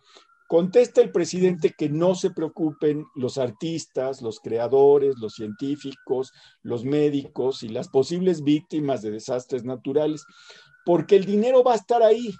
Contesta 0.50 1.00
el 1.00 1.12
presidente 1.12 1.76
que 1.78 1.88
no 1.88 2.16
se 2.16 2.32
preocupen 2.32 3.06
los 3.14 3.38
artistas, 3.38 4.20
los 4.20 4.40
creadores, 4.40 5.14
los 5.20 5.34
científicos, 5.34 6.32
los 6.64 6.84
médicos 6.84 7.62
y 7.62 7.68
las 7.68 7.88
posibles 7.88 8.42
víctimas 8.42 9.00
de 9.00 9.12
desastres 9.12 9.62
naturales, 9.62 10.24
porque 10.84 11.14
el 11.14 11.24
dinero 11.24 11.62
va 11.62 11.74
a 11.74 11.76
estar 11.76 12.02
ahí 12.02 12.34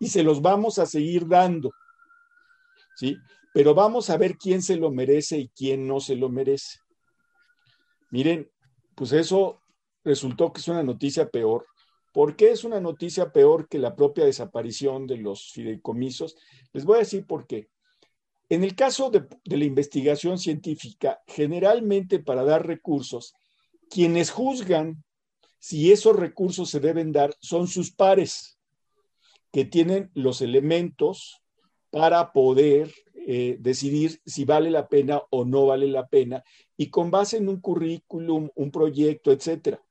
y 0.00 0.08
se 0.08 0.22
los 0.22 0.40
vamos 0.40 0.78
a 0.78 0.86
seguir 0.86 1.28
dando. 1.28 1.70
¿Sí? 2.96 3.18
Pero 3.52 3.74
vamos 3.74 4.08
a 4.08 4.16
ver 4.16 4.38
quién 4.38 4.62
se 4.62 4.76
lo 4.76 4.90
merece 4.90 5.36
y 5.36 5.48
quién 5.50 5.86
no 5.86 6.00
se 6.00 6.16
lo 6.16 6.30
merece. 6.30 6.78
Miren, 8.10 8.50
pues 8.94 9.12
eso 9.12 9.60
resultó 10.02 10.50
que 10.50 10.62
es 10.62 10.68
una 10.68 10.82
noticia 10.82 11.28
peor, 11.28 11.66
¿Por 12.12 12.36
qué 12.36 12.50
es 12.50 12.64
una 12.64 12.80
noticia 12.80 13.32
peor 13.32 13.68
que 13.68 13.78
la 13.78 13.96
propia 13.96 14.26
desaparición 14.26 15.06
de 15.06 15.16
los 15.16 15.50
fideicomisos? 15.52 16.36
Les 16.72 16.84
voy 16.84 16.96
a 16.96 17.00
decir 17.00 17.26
por 17.26 17.46
qué. 17.46 17.70
En 18.50 18.64
el 18.64 18.74
caso 18.74 19.10
de, 19.10 19.26
la 19.44 19.64
investigación 19.64 20.38
científica, 20.38 21.22
generalmente 21.26 22.18
para 22.18 22.44
dar 22.44 22.66
recursos, 22.66 23.34
quienes 23.88 24.30
juzgan 24.30 25.02
si 25.58 25.90
esos 25.90 26.16
recursos 26.16 26.68
se 26.68 26.80
deben 26.80 27.12
dar 27.12 27.34
son 27.40 27.66
sus 27.66 27.92
pares, 27.92 28.58
que 29.52 29.64
tienen 29.64 30.10
los 30.14 30.42
elementos 30.42 31.40
para 31.90 32.32
poder 32.32 32.92
eh, 33.26 33.56
decidir 33.60 34.20
si 34.26 34.44
vale 34.44 34.70
la 34.70 34.88
pena 34.88 35.22
o 35.30 35.44
no 35.44 35.66
vale 35.66 35.88
la 35.88 36.08
pena, 36.08 36.44
y 36.76 36.90
con 36.90 37.10
base 37.10 37.38
en 37.38 37.48
un 37.48 37.60
currículum, 37.60 38.50
un 38.54 38.70
proyecto, 38.70 39.32
etcétera. 39.32 39.82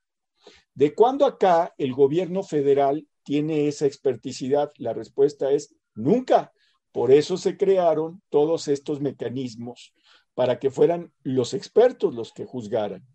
¿De 0.73 0.93
cuándo 0.95 1.25
acá 1.25 1.73
el 1.77 1.93
gobierno 1.93 2.43
federal 2.43 3.07
tiene 3.23 3.67
esa 3.67 3.86
experticidad? 3.86 4.71
La 4.77 4.93
respuesta 4.93 5.51
es 5.51 5.75
nunca. 5.93 6.51
Por 6.91 7.12
eso 7.12 7.38
se 7.38 7.57
crearon 7.57 8.21
todos 8.29 8.67
estos 8.67 9.01
mecanismos 9.01 9.93
para 10.34 10.60
que 10.60 10.71
fueran 10.71 11.12
los 11.23 11.53
expertos 11.53 12.15
los 12.15 12.34
que 12.34 12.45
juzgaran. 12.45 13.05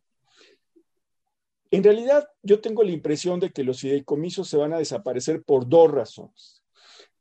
En 1.70 1.82
realidad, 1.82 2.28
yo 2.42 2.60
tengo 2.60 2.82
la 2.82 2.92
impresión 2.92 3.40
de 3.40 3.50
que 3.50 3.64
los 3.64 3.80
fideicomisos 3.80 4.48
se 4.48 4.56
van 4.56 4.72
a 4.72 4.78
desaparecer 4.78 5.42
por 5.42 5.68
dos 5.68 5.90
razones. 5.90 6.62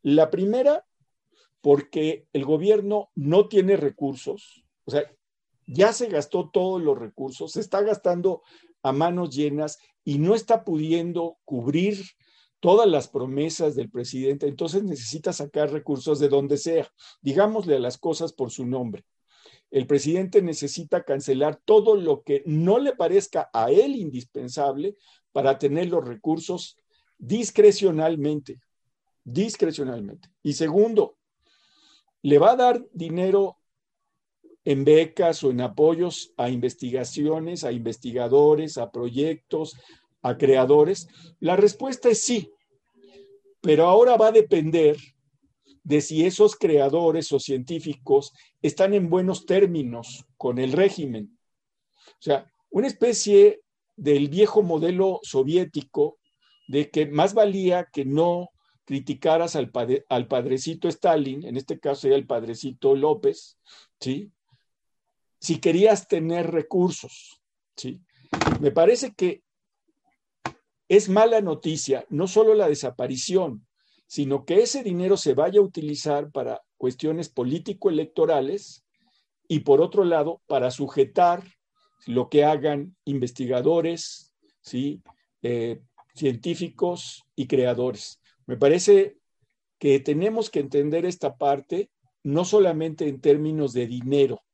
La 0.04 0.30
primera, 0.30 0.86
porque 1.62 2.28
el 2.32 2.46
gobierno 2.46 3.10
no 3.16 3.48
tiene 3.48 3.76
recursos, 3.76 4.64
o 4.86 4.92
sea, 4.92 5.12
ya 5.66 5.94
se 5.94 6.08
gastó 6.10 6.50
todos 6.52 6.80
los 6.82 6.98
recursos, 6.98 7.54
se 7.54 7.60
está 7.60 7.82
gastando 7.82 8.44
a 8.84 8.92
manos 8.92 9.36
llenas 9.36 9.80
y 10.06 10.20
no 10.20 10.36
está 10.36 10.64
pudiendo 10.64 11.40
cubrir 11.44 12.06
todas 12.62 12.88
las 12.88 13.10
promesas 13.10 13.76
del 13.76 13.90
presidente, 13.90 14.48
entonces 14.48 14.84
necesita 14.84 15.34
sacar 15.34 15.72
recursos 15.72 16.20
de 16.20 16.30
donde 16.30 16.58
sea. 16.58 16.88
Digámosle 17.22 17.76
a 17.76 17.80
las 17.80 17.98
cosas 17.98 18.32
por 18.32 18.52
su 18.52 18.66
nombre. 18.66 19.04
El 19.72 19.88
presidente 19.88 20.42
necesita 20.42 21.04
cancelar 21.04 21.60
todo 21.66 21.96
lo 21.96 22.24
que 22.24 22.44
no 22.46 22.80
le 22.80 22.96
parezca 22.96 23.50
a 23.52 23.72
él 23.72 23.96
indispensable 23.96 24.96
para 25.32 25.58
tener 25.58 25.90
los 25.90 26.08
recursos 26.08 26.78
discrecionalmente, 27.18 28.62
discrecionalmente. 29.24 30.30
Y 30.44 30.54
segundo, 30.54 31.18
le 32.22 32.38
va 32.40 32.52
a 32.52 32.56
dar 32.56 32.86
dinero 32.94 33.58
en 34.66 34.84
becas 34.84 35.44
o 35.44 35.52
en 35.52 35.62
apoyos 35.62 36.34
a 36.38 36.50
investigaciones, 36.50 37.64
a 37.64 37.72
investigadores, 37.72 38.78
a 38.78 38.92
proyectos, 38.92 39.78
a 40.22 40.38
creadores? 40.38 41.08
La 41.40 41.56
respuesta 41.56 42.10
es 42.10 42.22
sí, 42.22 42.52
pero 43.62 43.86
ahora 43.86 44.18
va 44.18 44.28
a 44.28 44.32
depender 44.32 44.98
de 45.84 46.02
si 46.02 46.26
esos 46.26 46.56
creadores 46.56 47.32
o 47.32 47.40
científicos 47.40 48.34
están 48.62 48.94
en 48.96 49.10
buenos 49.10 49.46
términos 49.46 50.26
con 50.36 50.58
el 50.58 50.72
régimen. 50.72 51.38
O 52.08 52.22
sea, 52.22 52.52
una 52.72 52.88
especie 52.88 53.62
del 53.96 54.30
viejo 54.30 54.64
modelo 54.64 55.20
soviético 55.22 56.18
de 56.68 56.90
que 56.90 57.06
más 57.06 57.36
valía 57.36 57.88
que 57.94 58.04
no 58.04 58.50
criticaras 58.84 59.56
al, 59.56 59.72
al 60.10 60.28
padrecito 60.28 60.88
Stalin, 60.88 61.46
en 61.46 61.56
este 61.56 61.80
caso 61.80 62.08
era 62.08 62.16
el 62.16 62.26
padrecito 62.26 62.96
López, 62.96 63.60
¿sí? 64.00 64.32
Si 65.46 65.60
querías 65.60 66.08
tener 66.08 66.50
recursos. 66.50 67.40
¿sí? 67.76 68.02
Me 68.60 68.72
parece 68.72 69.14
que 69.14 69.44
es 70.90 71.08
mala 71.08 71.40
noticia 71.40 72.04
no 72.10 72.28
solo 72.28 72.56
la 72.56 72.68
desaparición, 72.68 73.68
sino 74.08 74.44
que 74.44 74.64
ese 74.64 74.82
dinero 74.82 75.18
se 75.18 75.36
vaya 75.36 75.60
a 75.60 75.64
utilizar 75.64 76.32
para 76.32 76.64
cuestiones 76.78 77.30
político-electorales 77.30 78.86
y 79.48 79.60
por 79.60 79.82
otro 79.82 80.04
lado 80.04 80.42
para 80.48 80.72
sujetar 80.72 81.44
lo 82.08 82.28
que 82.30 82.44
hagan 82.44 82.96
investigadores, 83.06 84.34
¿sí? 84.64 85.04
Eh, 85.44 85.80
científicos 86.16 87.24
y 87.36 87.46
creadores. 87.46 88.20
Me 88.48 88.58
parece 88.58 89.18
que 89.78 90.00
tenemos 90.00 90.50
que 90.50 90.60
entender 90.60 91.06
esta 91.06 91.38
parte 91.38 91.92
no 92.24 92.46
solamente 92.46 93.08
en 93.08 93.22
términos 93.22 93.74
de 93.74 93.86
dinero, 93.86 94.45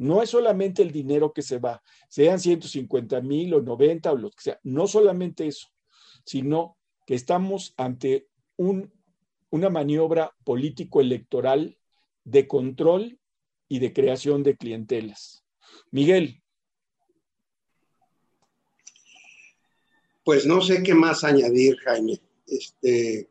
no 0.00 0.22
es 0.22 0.30
solamente 0.30 0.82
el 0.82 0.90
dinero 0.90 1.32
que 1.32 1.42
se 1.42 1.58
va, 1.58 1.82
sean 2.08 2.40
150 2.40 3.20
mil 3.20 3.54
o 3.54 3.62
90 3.62 4.12
o 4.12 4.16
lo 4.16 4.30
que 4.30 4.42
sea, 4.42 4.60
no 4.62 4.86
solamente 4.86 5.46
eso, 5.46 5.68
sino 6.24 6.76
que 7.06 7.14
estamos 7.14 7.74
ante 7.76 8.28
un 8.56 8.92
una 9.50 9.68
maniobra 9.68 10.34
político-electoral 10.44 11.76
de 12.24 12.46
control 12.46 13.18
y 13.68 13.80
de 13.80 13.92
creación 13.92 14.42
de 14.42 14.56
clientelas. 14.56 15.44
Miguel. 15.90 16.42
Pues 20.24 20.46
no 20.46 20.60
sé 20.60 20.82
qué 20.82 20.94
más 20.94 21.24
añadir, 21.24 21.76
Jaime. 21.78 22.20
Este, 22.46 23.30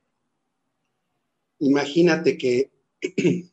imagínate 1.60 2.38
que 2.38 2.72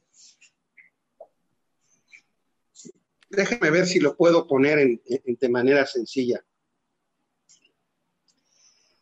déjame 3.37 3.71
ver 3.71 3.87
si 3.87 4.01
lo 4.01 4.17
puedo 4.17 4.47
poner 4.47 4.79
en, 4.79 5.01
de 5.07 5.49
manera 5.49 5.87
sencilla. 5.87 6.45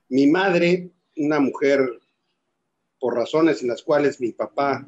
Mi 0.08 0.26
madre, 0.26 0.90
una 1.16 1.40
mujer, 1.40 1.80
por 2.98 3.14
razones 3.14 3.62
en 3.62 3.68
las 3.68 3.82
cuales 3.82 4.20
mi 4.20 4.32
papá 4.32 4.86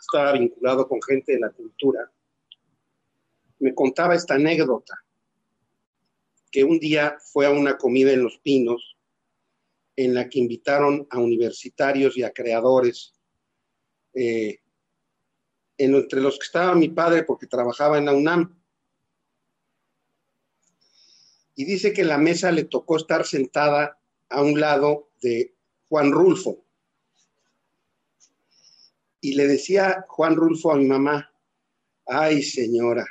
estaba 0.00 0.32
vinculado 0.32 0.86
con 0.86 1.02
gente 1.02 1.32
de 1.32 1.40
la 1.40 1.50
cultura, 1.50 2.10
me 3.58 3.74
contaba 3.74 4.14
esta 4.14 4.34
anécdota, 4.34 4.94
que 6.50 6.62
un 6.62 6.78
día 6.78 7.16
fue 7.32 7.46
a 7.46 7.50
una 7.50 7.76
comida 7.76 8.12
en 8.12 8.22
Los 8.22 8.38
Pinos, 8.38 8.96
en 9.96 10.14
la 10.14 10.28
que 10.28 10.40
invitaron 10.40 11.06
a 11.10 11.18
universitarios 11.18 12.16
y 12.16 12.22
a 12.22 12.32
creadores 12.32 13.14
eh, 14.12 14.58
entre 15.78 16.20
los 16.20 16.38
que 16.38 16.44
estaba 16.44 16.74
mi 16.74 16.88
padre 16.88 17.24
porque 17.24 17.46
trabajaba 17.46 17.98
en 17.98 18.06
la 18.06 18.12
UNAM. 18.12 18.60
Y 21.56 21.64
dice 21.64 21.92
que 21.92 22.04
la 22.04 22.18
mesa 22.18 22.50
le 22.50 22.64
tocó 22.64 22.96
estar 22.96 23.24
sentada 23.24 23.98
a 24.28 24.42
un 24.42 24.58
lado 24.58 25.10
de 25.22 25.54
Juan 25.88 26.12
Rulfo. 26.12 26.64
Y 29.20 29.34
le 29.34 29.46
decía 29.46 30.04
Juan 30.08 30.36
Rulfo 30.36 30.72
a 30.72 30.76
mi 30.76 30.86
mamá, 30.86 31.32
ay 32.06 32.42
señora, 32.42 33.06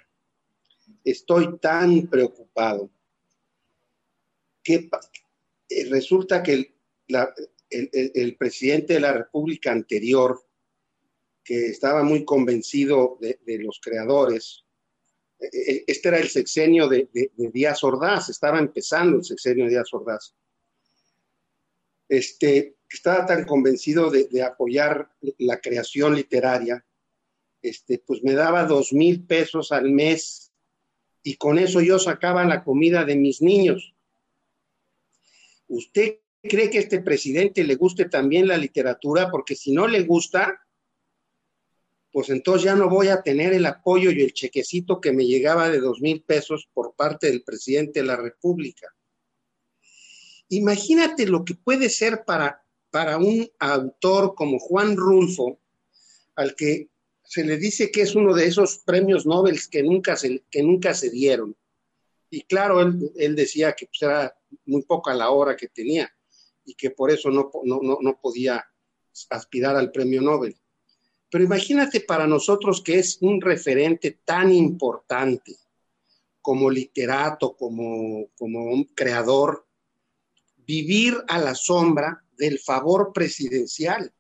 estoy 1.04 1.58
tan 1.58 2.08
preocupado 2.08 2.90
que 4.62 4.90
eh, 5.70 5.86
resulta 5.90 6.44
que 6.44 6.76
el 7.70 8.36
presidente 8.38 8.94
de 8.94 9.00
la 9.00 9.14
República 9.14 9.72
anterior, 9.72 10.44
que 11.44 11.68
estaba 11.68 12.04
muy 12.04 12.24
convencido 12.24 13.18
de, 13.20 13.60
los 13.60 13.80
creadores. 13.82 14.66
E, 15.40 15.48
e, 15.48 15.84
este 15.88 16.10
era 16.10 16.20
el 16.20 16.30
sexenio 16.30 16.88
de, 16.88 17.10
Díaz 17.36 17.84
Ordaz, 17.84 18.30
estaba 18.30 18.60
empezando 18.60 19.18
el 19.18 19.24
sexenio 19.24 19.66
de 19.66 19.72
Díaz 19.72 19.94
Ordaz. 19.94 20.36
Este, 22.08 22.78
estaba 22.90 23.26
tan 23.26 23.46
convencido 23.46 24.10
de, 24.10 24.44
apoyar 24.44 25.10
la 25.40 25.60
creación 25.60 26.16
literaria, 26.16 26.86
este, 27.62 28.00
pues 28.00 28.24
me 28.24 28.34
daba 28.34 28.66
dos 28.66 28.94
mil 28.94 29.26
pesos 29.26 29.72
al 29.72 29.90
mes 29.90 30.52
y 31.24 31.38
con 31.38 31.58
eso 31.58 31.80
yo 31.82 31.98
sacaba 31.98 32.44
la 32.44 32.64
comida 32.64 33.06
de 33.06 33.16
mis 33.16 33.42
niños. 33.42 33.96
¿Usted 35.68 36.20
cree 36.42 36.70
que 36.70 36.78
a 36.78 36.82
este 36.82 37.02
presidente 37.02 37.64
le 37.64 37.76
guste 37.76 38.06
también 38.06 38.48
la 38.48 38.58
literatura? 38.58 39.32
Porque 39.32 39.56
si 39.56 39.72
no 39.72 39.88
le 39.88 40.02
gusta, 40.02 40.60
pues 42.14 42.30
entonces 42.30 42.66
ya 42.66 42.76
no 42.76 42.90
voy 42.90 43.08
a 43.08 43.24
tener 43.24 43.54
el 43.54 43.66
apoyo 43.66 44.12
y 44.12 44.22
el 44.22 44.34
chequecito 44.34 45.02
que 45.02 45.12
me 45.12 45.26
llegaba 45.26 45.72
de 45.72 45.80
dos 45.80 46.00
mil 46.00 46.22
pesos 46.22 46.70
por 46.72 46.94
parte 46.94 47.26
del 47.26 47.44
presidente 47.44 48.02
de 48.02 48.06
la 48.06 48.16
República. 48.16 48.96
Imagínate 50.50 51.26
lo 51.26 51.44
que 51.44 51.56
puede 51.56 51.90
ser 51.90 52.24
para, 52.24 52.64
para 52.92 53.18
un 53.18 53.50
autor 53.58 54.36
como 54.36 54.60
Juan 54.60 54.96
Rulfo, 54.96 55.60
al 56.36 56.56
que 56.56 56.90
se 57.24 57.44
le 57.44 57.58
dice 57.58 57.90
que 57.90 58.04
es 58.04 58.14
uno 58.14 58.36
de 58.36 58.46
esos 58.46 58.78
premios 58.78 59.26
Nobel 59.26 59.60
que 59.72 59.82
nunca 59.82 60.16
se, 60.16 60.44
que 60.52 60.62
nunca 60.62 60.94
se 60.94 61.10
dieron. 61.10 61.58
Y 62.30 62.44
claro, 62.44 62.80
él, 62.80 63.36
decía 63.36 63.74
que 63.74 63.88
pues, 63.88 64.04
era 64.04 64.38
muy 64.66 64.84
poca 64.84 65.16
la 65.16 65.32
hora 65.32 65.56
que 65.56 65.68
tenía 65.68 66.14
y 66.64 66.76
que 66.76 66.92
por 66.92 67.10
eso 67.10 67.32
no, 67.32 67.50
no 67.64 68.20
podía 68.22 68.64
aspirar 69.32 69.76
al 69.76 69.92
premio 69.92 70.22
Nobel. 70.22 70.56
Pero 71.34 71.46
imagínate 71.46 72.00
para 72.00 72.28
nosotros 72.28 72.84
que 72.84 73.00
es 73.00 73.18
un 73.22 73.42
referente 73.42 74.20
tan 74.24 74.54
importante 74.54 75.58
como 76.40 76.70
literato, 76.70 77.58
como, 77.58 78.28
como 78.38 78.66
un 78.66 78.84
creador, 78.84 79.66
vivir 80.58 81.16
a 81.28 81.40
la 81.40 81.56
sombra 81.56 82.24
del 82.38 82.60
favor 82.60 83.14
presidencial. 83.16 84.14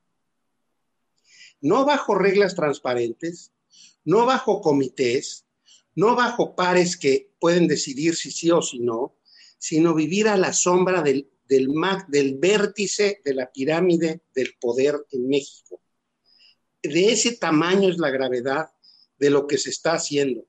No 1.61 1.85
bajo 1.85 2.15
reglas 2.15 2.55
transparentes, 2.55 3.51
no 4.03 4.25
bajo 4.25 4.59
comités, 4.59 5.45
no 5.93 6.15
bajo 6.15 6.55
pares 6.55 6.97
que 6.97 7.29
pueden 7.39 7.67
decidir 7.67 8.15
si 8.15 8.31
sí 8.31 8.49
o 8.49 8.63
si 8.63 8.79
no, 8.79 9.19
sino 9.59 9.93
vivir 9.93 10.29
a 10.29 10.35
la 10.35 10.51
sombra 10.51 11.03
del, 11.03 11.29
del, 11.47 11.71
del 12.07 12.39
vértice 12.39 13.21
de 13.23 13.35
la 13.35 13.51
pirámide 13.51 14.23
del 14.33 14.55
poder 14.59 15.05
en 15.11 15.27
México 15.27 15.82
de 16.83 17.11
ese 17.11 17.37
tamaño 17.37 17.89
es 17.89 17.97
la 17.97 18.11
gravedad 18.11 18.69
de 19.17 19.29
lo 19.29 19.47
que 19.47 19.57
se 19.57 19.69
está 19.69 19.93
haciendo. 19.93 20.45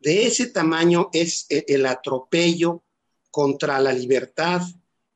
De 0.00 0.26
ese 0.26 0.46
tamaño 0.46 1.10
es 1.12 1.46
e, 1.50 1.64
el 1.68 1.86
atropello 1.86 2.82
contra 3.30 3.78
la 3.80 3.92
libertad, 3.92 4.62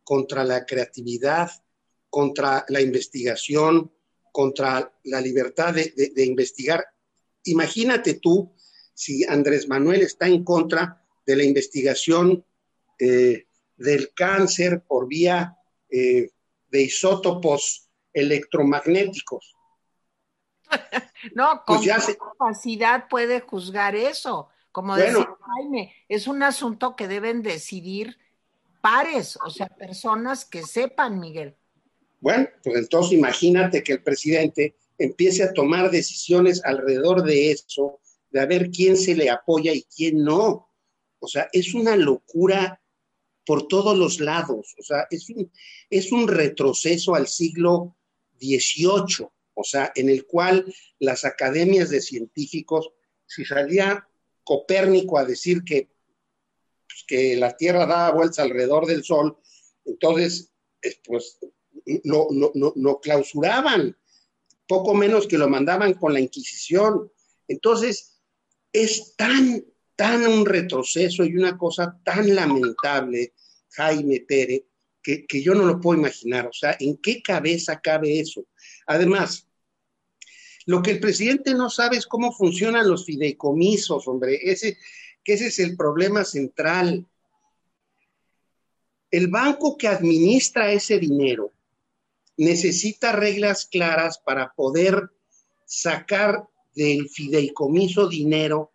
contra 0.04 0.44
la 0.44 0.64
creatividad, 0.66 1.50
contra 2.10 2.64
la 2.68 2.80
investigación, 2.80 3.90
contra 4.32 4.92
la 5.04 5.20
libertad 5.20 5.74
de, 5.74 6.24
investigar. 6.24 6.84
Imagínate 7.44 8.14
tú 8.14 8.54
si 8.94 9.24
Andrés 9.24 9.68
Manuel 9.68 10.02
está 10.02 10.26
en 10.26 10.44
contra 10.44 11.04
de 11.26 11.36
la 11.36 11.44
investigación 11.44 12.44
eh, 12.98 13.46
del 13.76 14.12
cáncer 14.14 14.82
por 14.86 15.08
vía 15.08 15.56
eh, 15.90 16.30
de 16.70 16.82
isótopos 16.82 17.88
electromagnéticos. 18.12 19.57
no, 21.34 21.62
pues 21.66 21.78
con 21.78 22.06
qué 22.06 22.16
capacidad 22.16 23.08
puede 23.08 23.40
juzgar 23.40 23.94
eso. 23.96 24.48
Como 24.72 24.96
decía 24.96 25.28
Jaime, 25.40 25.92
es 26.08 26.26
un 26.26 26.42
asunto 26.42 26.94
que 26.94 27.08
deben 27.08 27.42
decidir 27.42 28.18
pares, 28.80 29.38
o 29.44 29.50
sea, 29.50 29.66
personas 29.68 30.44
que 30.44 30.62
sepan, 30.62 31.18
Miguel. 31.18 31.56
Bueno, 32.20 32.48
pues 32.62 32.76
entonces 32.76 33.12
imagínate 33.12 33.82
que 33.82 33.94
el 33.94 34.02
presidente 34.02 34.76
empiece 34.98 35.42
a 35.42 35.52
tomar 35.52 35.90
decisiones 35.90 36.62
alrededor 36.64 37.22
de 37.22 37.52
eso, 37.52 38.00
de 38.30 38.40
a 38.40 38.46
ver 38.46 38.70
quién 38.70 38.96
se 38.96 39.14
le 39.14 39.30
apoya 39.30 39.72
y 39.72 39.84
quién 39.84 40.22
no. 40.22 40.68
O 41.20 41.28
sea, 41.28 41.48
es 41.52 41.74
una 41.74 41.96
locura 41.96 42.80
por 43.46 43.66
todos 43.66 43.96
los 43.96 44.20
lados. 44.20 44.74
O 44.78 44.82
sea, 44.82 45.06
es 45.10 45.30
un, 45.30 45.50
es 45.90 46.12
un 46.12 46.28
retroceso 46.28 47.14
al 47.14 47.26
siglo 47.26 47.96
XVIII 48.38 49.28
o 49.60 49.64
sea, 49.64 49.90
en 49.96 50.08
el 50.08 50.24
cual 50.24 50.72
las 51.00 51.24
academias 51.24 51.90
de 51.90 52.00
científicos, 52.00 52.92
si 53.26 53.44
salía 53.44 54.08
Copérnico 54.44 55.18
a 55.18 55.24
decir 55.24 55.64
que, 55.64 55.88
pues, 56.86 57.04
que 57.08 57.36
la 57.36 57.56
Tierra 57.56 57.84
daba 57.84 58.12
vueltas 58.12 58.38
alrededor 58.38 58.86
del 58.86 59.02
Sol, 59.02 59.36
entonces, 59.84 60.52
pues, 61.04 61.38
lo, 62.04 62.28
lo 62.76 63.00
clausuraban, 63.00 63.96
poco 64.68 64.94
menos 64.94 65.26
que 65.26 65.38
lo 65.38 65.48
mandaban 65.48 65.94
con 65.94 66.12
la 66.12 66.20
Inquisición. 66.20 67.10
Entonces, 67.48 68.20
es 68.72 69.16
tan, 69.16 69.64
tan 69.96 70.24
un 70.24 70.46
retroceso 70.46 71.24
y 71.24 71.36
una 71.36 71.58
cosa 71.58 71.98
tan 72.04 72.32
lamentable, 72.32 73.34
Jaime 73.70 74.20
Pérez, 74.20 74.62
que, 75.02 75.26
que, 75.26 75.42
yo 75.42 75.54
no 75.54 75.64
lo 75.64 75.80
puedo 75.80 75.98
imaginar. 75.98 76.46
O 76.46 76.52
sea, 76.52 76.76
¿en 76.78 76.96
qué 76.98 77.20
cabeza 77.22 77.80
cabe 77.80 78.20
eso? 78.20 78.46
Además, 78.86 79.47
lo 80.68 80.82
que 80.82 80.90
el 80.90 81.00
presidente 81.00 81.54
no 81.54 81.70
sabe 81.70 81.96
es 81.96 82.06
cómo 82.06 82.30
funcionan 82.30 82.90
los 82.90 83.06
fideicomisos, 83.06 84.06
hombre. 84.06 84.38
Ese, 84.42 84.76
que 85.24 85.32
ese 85.32 85.46
es 85.46 85.58
el 85.60 85.78
problema 85.78 86.26
central. 86.26 87.06
El 89.10 89.28
banco 89.28 89.78
que 89.78 89.88
administra 89.88 90.70
ese 90.70 90.98
dinero 90.98 91.54
necesita 92.36 93.12
reglas 93.12 93.64
claras 93.64 94.18
para 94.18 94.52
poder 94.52 95.10
sacar 95.64 96.46
del 96.74 97.08
fideicomiso 97.08 98.06
dinero 98.06 98.74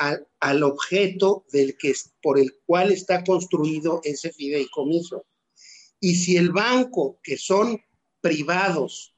al, 0.00 0.26
al, 0.40 0.64
objeto 0.64 1.44
del 1.52 1.76
que, 1.78 1.94
por 2.20 2.36
el 2.36 2.56
cual 2.66 2.90
está 2.90 3.22
construido 3.22 4.00
ese 4.02 4.32
fideicomiso. 4.32 5.24
Y 6.00 6.16
si 6.16 6.36
el 6.36 6.50
banco, 6.50 7.20
que 7.22 7.36
son 7.38 7.80
privados, 8.20 9.11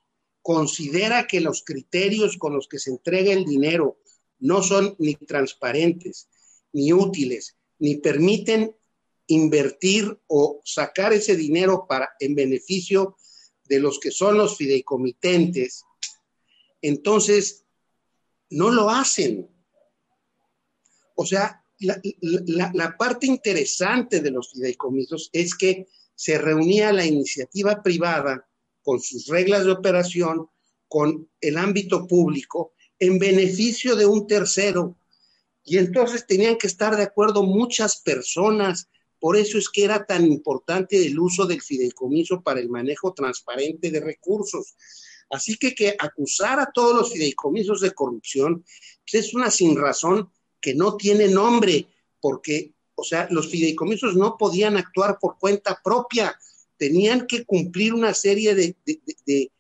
considera 0.45 1.27
que 1.27 1.41
los 1.41 1.65
criterios 1.65 2.37
con 2.37 2.53
los 2.53 2.69
que 2.69 2.79
se 2.79 2.91
entrega 2.91 3.33
el 3.33 3.47
dinero 3.47 3.99
no 4.41 4.63
son 4.63 4.95
ni 4.99 5.15
transparentes, 5.15 6.29
ni 6.75 6.93
útiles, 6.93 7.57
ni 7.79 7.97
permiten 7.97 8.77
invertir 9.27 10.21
o 10.27 10.61
sacar 10.63 11.15
ese 11.15 11.35
dinero 11.35 11.87
para 11.89 12.11
en 12.21 12.35
beneficio 12.35 13.17
de 13.65 13.81
los 13.81 13.99
que 13.99 14.11
son 14.11 14.37
los 14.37 14.59
fideicomitentes, 14.59 15.87
entonces 16.83 17.65
no 18.51 18.71
lo 18.71 18.91
hacen. 18.91 19.49
O 21.15 21.25
sea, 21.25 21.65
la, 21.79 22.97
parte 22.99 23.27
interesante 23.27 24.21
de 24.21 24.31
los 24.31 24.53
fideicomisos 24.53 25.31
es 25.33 25.55
que 25.55 25.89
se 26.15 26.37
reunía 26.37 26.93
la 26.93 27.07
iniciativa 27.07 27.83
privada 27.83 28.47
con 28.85 29.01
sus 29.01 29.27
reglas 29.27 29.65
de 29.65 29.73
operación, 29.73 30.47
con 30.87 31.29
el 31.41 31.59
ámbito 31.59 32.07
público, 32.07 32.73
en 32.99 33.19
beneficio 33.19 33.97
de 33.97 34.07
un 34.07 34.27
tercero. 34.27 34.97
Y 35.65 35.79
entonces 35.79 36.27
tenían 36.27 36.57
que 36.57 36.67
estar 36.67 36.97
de 36.97 37.03
acuerdo 37.03 37.43
muchas 37.43 37.97
personas. 37.97 38.89
Por 39.19 39.37
eso 39.37 39.59
es 39.59 39.69
que 39.69 39.85
era 39.85 40.05
tan 40.05 40.25
importante 40.27 41.05
el 41.05 41.19
uso 41.19 41.47
del 41.47 41.63
fideicomiso 41.63 42.43
para 42.43 42.61
el 42.61 42.69
manejo 42.69 43.13
transparente 43.15 43.91
de 43.91 44.01
recursos. 44.01 44.77
Así 45.31 45.57
que 45.57 45.75
que 45.75 45.97
acusar 45.99 46.61
a 46.61 46.71
todos 46.73 46.95
los 46.95 47.13
fideicomisos 47.13 47.81
de 47.81 47.93
corrupción 47.93 48.65
pues, 49.11 49.27
es 49.27 49.35
una 49.35 49.51
sin 49.51 49.77
razón 49.77 50.31
que 50.61 50.75
no 50.75 50.97
tiene 50.97 51.29
nombre, 51.29 51.89
porque, 52.21 52.73
o 52.95 53.05
sea, 53.05 53.29
los 53.31 53.49
fideicomisos 53.51 54.17
no 54.17 54.37
podían 54.39 54.77
actuar 54.77 55.19
por 55.21 55.39
cuenta 55.39 55.81
propia, 55.83 56.39
tenían 56.77 57.27
que 57.27 57.45
cumplir 57.45 57.95
una 57.95 58.15
serie 58.15 58.55
de, 58.55 59.51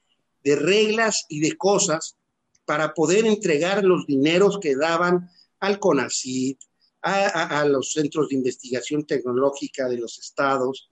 reglas 0.44 1.27
y 1.29 1.40
de 1.40 1.57
cosas 1.57 2.16
para 2.64 2.94
poder 2.94 3.27
entregar 3.27 3.85
los 3.85 4.07
dineros 4.07 4.59
que 4.61 4.77
daban 4.77 5.31
al 5.61 5.79
CONACYT, 5.79 6.61
a, 7.03 7.61
a, 7.61 7.64
los 7.66 7.92
centros 7.92 8.29
de 8.29 8.37
investigación 8.37 9.07
tecnológica 9.07 9.88
de 9.88 9.98
los 9.98 10.18
estados. 10.18 10.90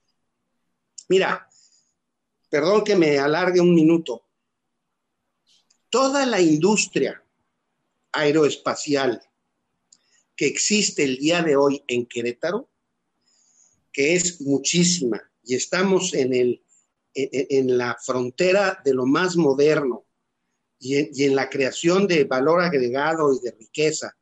Mira, 1.09 1.49
perdón 2.51 2.85
que 2.85 2.97
me 2.97 3.19
alargue 3.19 3.61
un 3.61 3.75
minuto. 3.75 4.27
Toda 5.89 6.27
la 6.27 6.41
industria 6.41 7.23
aeroespacial 8.13 9.23
que 10.37 10.47
existe 10.47 11.05
el 11.05 11.17
día 11.17 11.43
de 11.43 11.57
hoy 11.57 11.83
en 11.87 12.07
Querétaro, 12.07 12.69
que 13.93 14.15
es 14.15 14.41
muchísima, 14.41 15.32
y 15.45 15.55
estamos 15.55 16.15
en, 16.15 16.35
el, 16.35 16.63
en, 17.15 17.77
la 17.77 17.97
frontera 18.01 18.81
de 18.85 18.95
lo 18.95 19.07
más 19.07 19.37
moderno 19.37 20.07
y 20.79 20.97
en, 20.97 21.11
y 21.13 21.25
en 21.25 21.37
la 21.37 21.49
creación 21.49 22.07
de 22.07 22.25
valor 22.25 22.61
agregado 22.61 23.35
y 23.35 23.41
de 23.41 23.53
riqueza 23.53 24.17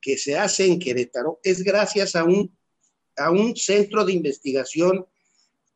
que 0.00 0.18
se 0.18 0.36
hace 0.36 0.66
en 0.66 0.78
Querétaro, 0.78 1.40
es 1.42 1.62
gracias 1.62 2.16
a 2.16 2.24
un, 2.24 2.56
a 3.16 3.30
un 3.30 3.56
centro 3.56 4.04
de 4.04 4.12
investigación 4.12 5.06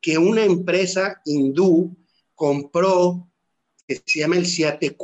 que 0.00 0.18
una 0.18 0.44
empresa 0.44 1.20
hindú 1.24 1.96
compró, 2.34 3.30
que 3.86 4.02
se 4.04 4.20
llama 4.20 4.36
el 4.36 4.46
CIATQ, 4.46 5.00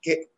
que 0.00 0.30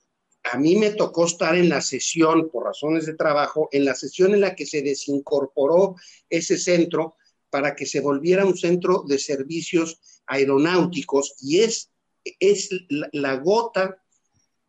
a 0.45 0.59
mí 0.59 0.77
me 0.77 0.90
tocó 0.90 1.27
estar 1.27 1.57
en 1.57 1.68
la 1.68 1.81
sesión, 1.81 2.51
por 2.51 2.64
razones 2.64 3.07
de 3.07 3.14
trabajo, 3.14 3.68
en 3.73 3.85
la 3.85 3.95
sesión 3.95 4.35
en 4.35 4.40
la 4.40 4.55
que 4.55 4.66
se 4.66 4.83
desincorporó 4.83 5.97
ese 6.29 6.59
centro 6.59 7.16
para 7.53 7.77
que 7.77 7.85
se 7.85 8.01
volviera 8.01 8.47
un 8.47 8.57
centro 8.57 9.05
de 9.07 9.19
servicios 9.19 10.01
aeronáuticos 10.27 11.35
y 11.38 11.61
es, 11.61 11.91
es 12.41 12.71
la, 12.88 13.37
gota, 13.37 14.03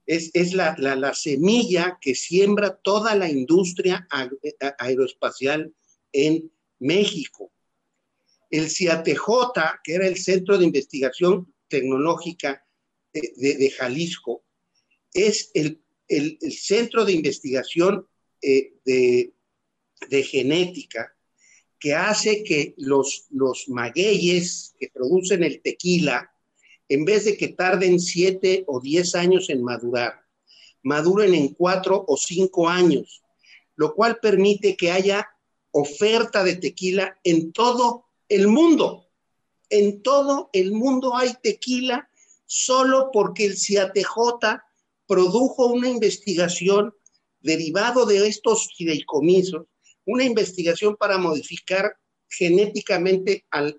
es, 0.06 0.32
es 0.34 0.54
la, 0.54 0.76
la, 0.78 1.14
semilla 1.14 1.98
que 2.02 2.14
siembra 2.14 2.76
toda 2.76 3.16
la 3.16 3.30
industria 3.30 4.06
aeroespacial 4.78 5.74
en 6.12 6.52
México. 6.80 7.54
El 8.50 8.70
CIATJ, 8.70 9.80
que 9.82 9.94
era 9.94 10.06
el 10.06 10.18
Centro 10.18 10.58
de 10.58 10.66
Investigación 10.66 11.54
Tecnológica 11.70 12.66
de, 13.14 13.56
de 13.56 13.72
Jalisco, 13.72 14.44
es 15.14 15.52
el, 15.54 15.80
centro 16.52 17.06
de 17.06 17.14
investigación 17.14 18.06
eh, 18.42 18.74
de, 18.84 19.34
genética 20.24 21.13
que 21.84 21.94
hace 21.94 22.46
que 22.46 22.76
los, 22.78 23.26
los 23.30 23.68
magueyes 23.68 24.74
que 24.80 24.88
producen 24.88 25.44
el 25.44 25.62
tequila, 25.62 26.34
en 26.88 27.04
vez 27.04 27.26
de 27.26 27.36
que 27.36 27.50
tarden 27.50 28.00
siete 28.00 28.64
o 28.68 28.80
diez 28.80 29.16
años 29.16 29.50
en 29.50 29.62
madurar, 29.62 30.22
maduren 30.82 31.34
en 31.34 31.50
cuatro 31.50 32.06
o 32.08 32.16
cinco 32.16 32.70
años, 32.70 33.22
lo 33.76 33.94
cual 33.96 34.20
permite 34.22 34.78
que 34.78 34.94
haya 34.94 35.28
oferta 35.72 36.46
de 36.46 36.56
tequila 36.56 37.20
en 37.26 37.52
todo 37.52 38.06
el 38.30 38.48
mundo. 38.48 39.10
En 39.70 40.02
todo 40.02 40.50
el 40.54 40.72
mundo 40.72 41.18
hay 41.18 41.34
tequila 41.44 42.10
solo 42.46 43.10
porque 43.12 43.44
el 43.44 43.58
CIATJ 43.58 44.62
produjo 45.06 45.66
una 45.68 45.90
investigación 45.90 46.94
derivado 47.42 48.06
de 48.06 48.26
estos 48.26 48.70
fideicomisos, 48.78 49.66
una 50.06 50.24
investigación 50.24 50.96
para 50.96 51.18
modificar 51.18 51.98
genéticamente 52.30 53.46
al, 53.52 53.78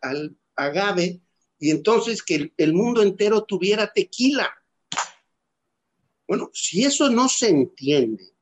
agave 0.56 1.20
y 1.58 1.70
entonces 1.70 2.22
que 2.22 2.52
el, 2.56 2.72
mundo 2.72 3.02
entero 3.02 3.44
tuviera 3.44 3.92
tequila. 3.92 4.50
Bueno, 6.26 6.50
si 6.52 6.84
eso 6.84 7.10
no 7.10 7.28
se 7.28 7.48
entiende, 7.48 8.32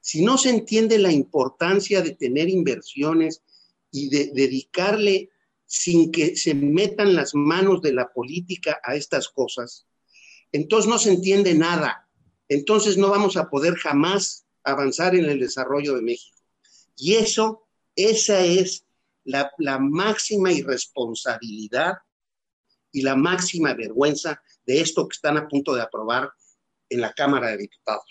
si 0.00 0.24
no 0.24 0.38
se 0.38 0.50
entiende 0.50 0.98
la 0.98 1.12
importancia 1.12 2.02
de 2.02 2.14
tener 2.14 2.48
inversiones 2.48 3.42
y 3.90 4.08
de 4.08 4.30
dedicarle 4.32 5.30
sin 5.66 6.10
que 6.10 6.36
se 6.36 6.54
metan 6.54 7.14
las 7.14 7.34
manos 7.34 7.80
de 7.82 7.92
la 7.92 8.12
política 8.12 8.80
a 8.82 8.96
estas 8.96 9.28
cosas, 9.28 9.86
entonces 10.52 10.88
no 10.88 10.98
se 10.98 11.10
entiende 11.10 11.54
nada. 11.54 12.08
Entonces 12.48 12.96
no 12.96 13.10
vamos 13.10 13.36
a 13.36 13.48
poder 13.48 13.76
jamás 13.76 14.44
avanzar 14.64 15.14
en 15.14 15.26
el 15.26 15.40
desarrollo 15.40 15.94
de 15.94 16.02
México. 16.02 16.38
Y 16.96 17.14
eso, 17.14 17.66
esa 17.96 18.40
es 18.40 18.86
la, 19.24 19.78
máxima 19.78 20.52
irresponsabilidad 20.52 21.98
y 22.92 23.02
la 23.02 23.16
máxima 23.16 23.74
vergüenza 23.74 24.42
de 24.66 24.80
esto 24.80 25.08
que 25.08 25.14
están 25.14 25.36
a 25.36 25.48
punto 25.48 25.74
de 25.74 25.82
aprobar 25.82 26.30
en 26.88 27.00
la 27.00 27.12
Cámara 27.12 27.48
de 27.48 27.58
Diputados. 27.58 28.04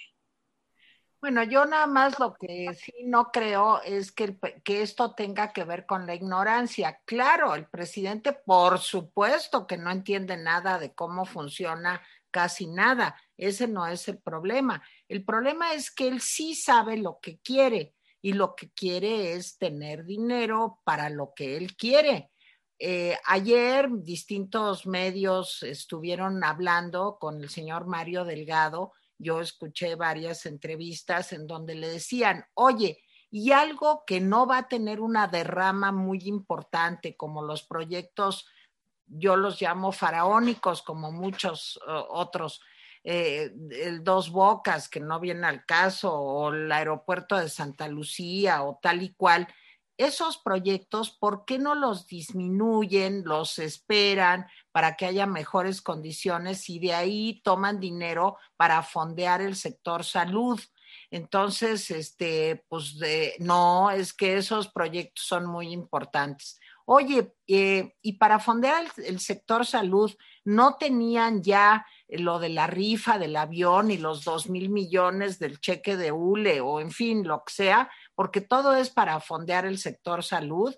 Bueno, 1.22 1.44
yo 1.44 1.66
nada 1.66 1.86
más 1.86 2.18
lo 2.18 2.34
que 2.34 2.74
sí 2.76 2.94
no 3.04 3.30
creo 3.30 3.82
es 3.82 4.14
que, 4.14 4.38
que, 4.64 4.82
esto 4.82 5.16
tenga 5.16 5.52
que 5.52 5.66
ver 5.66 5.86
con 5.86 6.08
la 6.08 6.16
ignorancia. 6.16 7.02
Claro, 7.04 7.56
el 7.56 7.68
presidente, 7.68 8.32
por 8.32 8.80
supuesto 8.80 9.68
que 9.68 9.78
no 9.78 9.92
entiende 9.92 10.38
nada 10.38 10.80
de 10.80 10.94
cómo 10.94 11.26
funciona 11.26 12.02
casi 12.32 12.68
nada. 12.68 13.18
Ese 13.40 13.68
no 13.68 13.88
es 13.88 14.08
el 14.08 14.20
problema. 14.20 14.84
El 15.08 15.24
problema 15.24 15.74
es 15.74 15.92
que 15.92 16.08
él 16.08 16.22
sí 16.22 16.56
sabe 16.56 16.98
lo 16.98 17.20
que 17.22 17.40
quiere 17.40 17.96
y 18.22 18.34
lo 18.34 18.54
que 18.56 18.70
quiere 18.72 19.34
es 19.34 19.58
tener 19.58 20.06
dinero 20.06 20.80
para 20.84 21.10
lo 21.10 21.34
que 21.34 21.56
él 21.56 21.76
quiere. 21.76 22.32
Eh, 22.78 23.18
ayer 23.26 23.90
distintos 23.92 24.86
medios 24.86 25.64
estuvieron 25.64 26.44
hablando 26.44 27.18
con 27.20 27.42
el 27.42 27.50
señor 27.50 27.88
Mario 27.88 28.26
Delgado. 28.26 28.92
Yo 29.18 29.42
escuché 29.42 29.96
varias 29.96 30.46
entrevistas 30.46 31.32
en 31.32 31.48
donde 31.48 31.76
le 31.76 31.90
decían, 31.90 32.46
oye, 32.54 33.02
y 33.32 33.52
algo 33.52 34.04
que 34.06 34.20
no 34.20 34.48
va 34.48 34.60
a 34.60 34.68
tener 34.68 35.00
una 35.00 35.28
derrama 35.28 35.92
muy 35.92 36.20
importante 36.26 37.16
como 37.16 37.42
los 37.44 37.64
proyectos 37.64 38.48
yo 39.10 39.36
los 39.36 39.60
llamo 39.60 39.92
faraónicos, 39.92 40.82
como 40.84 41.12
muchos 41.12 41.80
otros, 42.10 42.62
eh, 43.04 43.52
el 43.72 44.04
Dos 44.04 44.30
Bocas, 44.30 44.90
que 44.90 45.00
no 45.00 45.20
viene 45.20 45.48
al 45.48 45.66
caso, 45.66 46.14
o 46.14 46.54
el 46.54 46.72
aeropuerto 46.72 47.38
de 47.38 47.50
Santa 47.50 47.88
Lucía, 47.88 48.64
o 48.64 48.80
tal 48.82 49.02
y 49.04 49.14
cual. 49.14 49.48
Esos 49.98 50.38
proyectos, 50.38 51.12
¿por 51.12 51.44
qué 51.44 51.60
no 51.60 51.76
los 51.76 52.08
disminuyen, 52.08 53.24
los 53.26 53.60
esperan 53.60 54.48
para 54.72 54.96
que 54.96 55.06
haya 55.06 55.26
mejores 55.26 55.82
condiciones 55.82 56.70
y 56.70 56.80
de 56.80 56.94
ahí 56.94 57.42
toman 57.44 57.82
dinero 57.82 58.38
para 58.56 58.82
fondear 58.82 59.42
el 59.42 59.58
sector 59.58 60.06
salud? 60.06 60.60
Entonces, 61.12 61.92
este, 61.92 62.64
pues 62.70 62.96
no, 63.40 63.92
es 63.92 64.14
que 64.14 64.38
esos 64.38 64.70
proyectos 64.70 65.26
son 65.26 65.46
muy 65.46 65.72
importantes. 65.74 66.60
Oye, 66.86 67.36
eh, 67.46 67.94
y 68.02 68.14
para 68.14 68.40
fondear 68.40 68.84
el, 68.98 69.20
sector 69.20 69.64
salud, 69.64 70.12
¿no 70.44 70.76
tenían 70.78 71.44
ya 71.44 71.86
lo 72.10 72.40
de 72.40 72.50
la 72.50 72.68
rifa 72.68 73.20
del 73.20 73.36
avión 73.36 73.92
y 73.92 73.98
los 73.98 74.24
dos 74.24 74.50
mil 74.50 74.70
millones 74.70 75.38
del 75.40 75.60
cheque 75.60 75.96
de 75.96 76.12
ULE 76.12 76.62
o 76.62 76.80
en 76.80 76.92
fin, 76.92 77.28
lo 77.28 77.44
que 77.44 77.54
sea? 77.54 77.92
Porque 78.16 78.42
todo 78.42 78.76
es 78.76 78.90
para 78.90 79.20
fondear 79.20 79.66
el 79.66 79.78
sector 79.78 80.24
salud. 80.24 80.76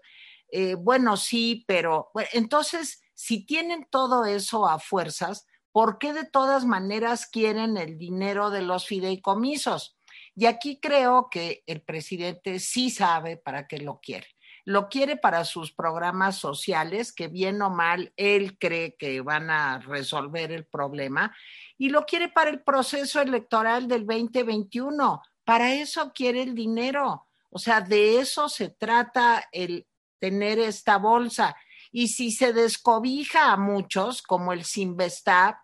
Eh, 0.52 0.76
bueno, 0.76 1.16
sí, 1.16 1.64
pero 1.68 2.12
entonces, 2.34 3.02
si 3.14 3.46
tienen 3.46 3.88
todo 3.90 4.26
eso 4.26 4.68
a 4.68 4.80
fuerzas, 4.80 5.46
¿por 5.72 5.98
qué 5.98 6.14
de 6.14 6.26
todas 6.26 6.66
maneras 6.66 7.28
quieren 7.28 7.78
el 7.78 7.98
dinero 7.98 8.50
de 8.50 8.62
los 8.62 8.86
fideicomisos? 8.86 9.98
Y 10.36 10.46
aquí 10.46 10.80
creo 10.80 11.30
que 11.32 11.64
el 11.66 11.82
presidente 11.82 12.60
sí 12.60 12.90
sabe 12.90 13.38
para 13.38 13.68
qué 13.68 13.78
lo 13.78 14.00
quiere. 14.02 14.28
Lo 14.66 14.90
quiere 14.90 15.18
para 15.18 15.46
sus 15.46 15.72
programas 15.72 16.38
sociales, 16.38 17.14
que 17.14 17.28
bien 17.28 17.62
o 17.62 17.70
mal 17.70 18.14
él 18.16 18.58
cree 18.58 18.96
que 18.96 19.22
van 19.22 19.50
a 19.50 19.80
resolver 19.80 20.52
el 20.52 20.66
problema, 20.66 21.36
y 21.78 21.90
lo 21.90 22.06
quiere 22.06 22.30
para 22.30 22.50
el 22.50 22.62
proceso 22.62 23.22
electoral 23.22 23.88
del 23.88 24.06
2021. 24.06 25.22
Para 25.44 25.74
eso 25.74 26.12
quiere 26.14 26.44
el 26.44 26.54
dinero. 26.54 27.28
O 27.50 27.60
sea, 27.60 27.82
de 27.82 28.20
eso 28.20 28.48
se 28.50 28.70
trata 28.70 29.48
el 29.52 29.88
tener 30.20 30.60
esta 30.60 30.98
bolsa. 30.98 31.56
Y 31.92 32.08
si 32.10 32.32
se 32.32 32.54
descobija 32.54 33.52
a 33.52 33.58
muchos, 33.58 34.22
como 34.22 34.54
el 34.54 34.64
Sinvestab, 34.64 35.56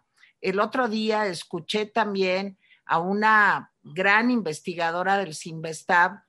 el 0.42 0.60
otro 0.60 0.88
día 0.88 1.28
escuché 1.28 1.86
también 1.86 2.58
a 2.86 3.00
una 3.00 3.72
gran 3.82 4.32
investigadora 4.32 5.18
del 5.18 5.34
Sinvestab, 5.34 6.24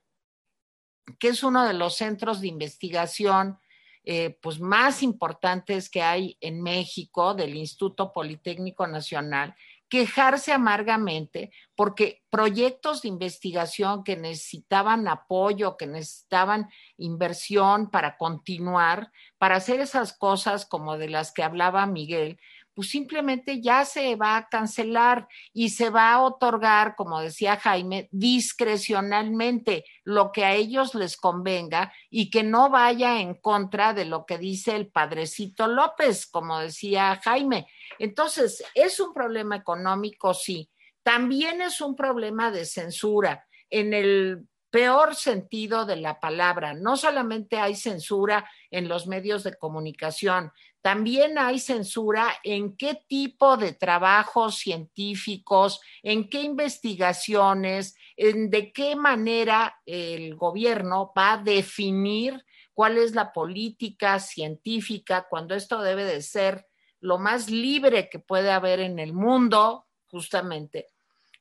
que 1.17 1.29
es 1.29 1.43
uno 1.43 1.65
de 1.65 1.73
los 1.73 1.95
centros 1.95 2.41
de 2.41 2.47
investigación 2.47 3.57
eh, 4.05 4.37
pues 4.41 4.59
más 4.59 5.03
importantes 5.03 5.89
que 5.89 6.01
hay 6.01 6.37
en 6.41 6.61
México, 6.61 7.33
del 7.33 7.55
Instituto 7.55 8.11
Politécnico 8.13 8.87
Nacional, 8.87 9.55
quejarse 9.89 10.53
amargamente 10.53 11.51
porque 11.75 12.21
proyectos 12.29 13.01
de 13.01 13.09
investigación 13.09 14.03
que 14.03 14.15
necesitaban 14.15 15.07
apoyo, 15.07 15.77
que 15.77 15.87
necesitaban 15.87 16.69
inversión 16.97 17.89
para 17.89 18.15
continuar, 18.17 19.11
para 19.37 19.55
hacer 19.55 19.79
esas 19.79 20.13
cosas 20.13 20.65
como 20.65 20.97
de 20.97 21.09
las 21.09 21.31
que 21.33 21.43
hablaba 21.43 21.85
Miguel, 21.87 22.39
pues 22.79 22.91
simplemente 22.91 23.59
ya 23.59 23.83
se 23.83 24.15
va 24.15 24.37
a 24.37 24.47
cancelar 24.47 25.27
y 25.51 25.71
se 25.71 25.89
va 25.89 26.13
a 26.13 26.21
otorgar, 26.21 26.95
como 26.95 27.19
decía 27.19 27.57
Jaime, 27.57 28.07
discrecionalmente 28.09 29.83
lo 30.05 30.31
que 30.31 30.45
a 30.45 30.55
ellos 30.55 30.95
les 30.95 31.17
convenga 31.17 31.91
y 32.09 32.29
que 32.29 32.41
no 32.41 32.69
vaya 32.69 33.19
en 33.19 33.33
contra 33.33 33.93
de 33.93 34.05
lo 34.05 34.25
que 34.25 34.37
dice 34.37 34.77
el 34.77 34.87
padrecito 34.87 35.67
López, 35.67 36.25
como 36.25 36.57
decía 36.57 37.19
Jaime. 37.21 37.67
Entonces, 37.97 38.63
es 38.73 39.01
un 39.01 39.13
problema 39.13 39.57
económico, 39.57 40.33
sí. 40.33 40.69
También 41.03 41.59
es 41.59 41.81
un 41.81 41.97
problema 41.97 42.49
de 42.49 42.63
censura. 42.63 43.45
En 43.69 43.93
el 43.93 44.47
peor 44.69 45.15
sentido 45.15 45.85
de 45.85 45.95
la 45.95 46.19
palabra. 46.19 46.73
No 46.73 46.97
solamente 46.97 47.57
hay 47.57 47.75
censura 47.75 48.49
en 48.71 48.87
los 48.87 49.07
medios 49.07 49.43
de 49.43 49.57
comunicación, 49.57 50.51
también 50.81 51.37
hay 51.37 51.59
censura 51.59 52.33
en 52.43 52.77
qué 52.77 53.01
tipo 53.07 53.57
de 53.57 53.73
trabajos 53.73 54.57
científicos, 54.57 55.81
en 56.03 56.29
qué 56.29 56.41
investigaciones, 56.41 57.95
en 58.15 58.49
de 58.49 58.71
qué 58.71 58.95
manera 58.95 59.77
el 59.85 60.35
gobierno 60.35 61.11
va 61.17 61.33
a 61.33 61.37
definir 61.37 62.45
cuál 62.73 62.97
es 62.97 63.13
la 63.13 63.33
política 63.33 64.19
científica 64.19 65.27
cuando 65.29 65.53
esto 65.53 65.81
debe 65.81 66.05
de 66.05 66.21
ser 66.21 66.65
lo 67.01 67.17
más 67.17 67.49
libre 67.49 68.09
que 68.09 68.19
puede 68.19 68.51
haber 68.51 68.79
en 68.79 68.99
el 68.99 69.13
mundo, 69.13 69.87
justamente 70.07 70.87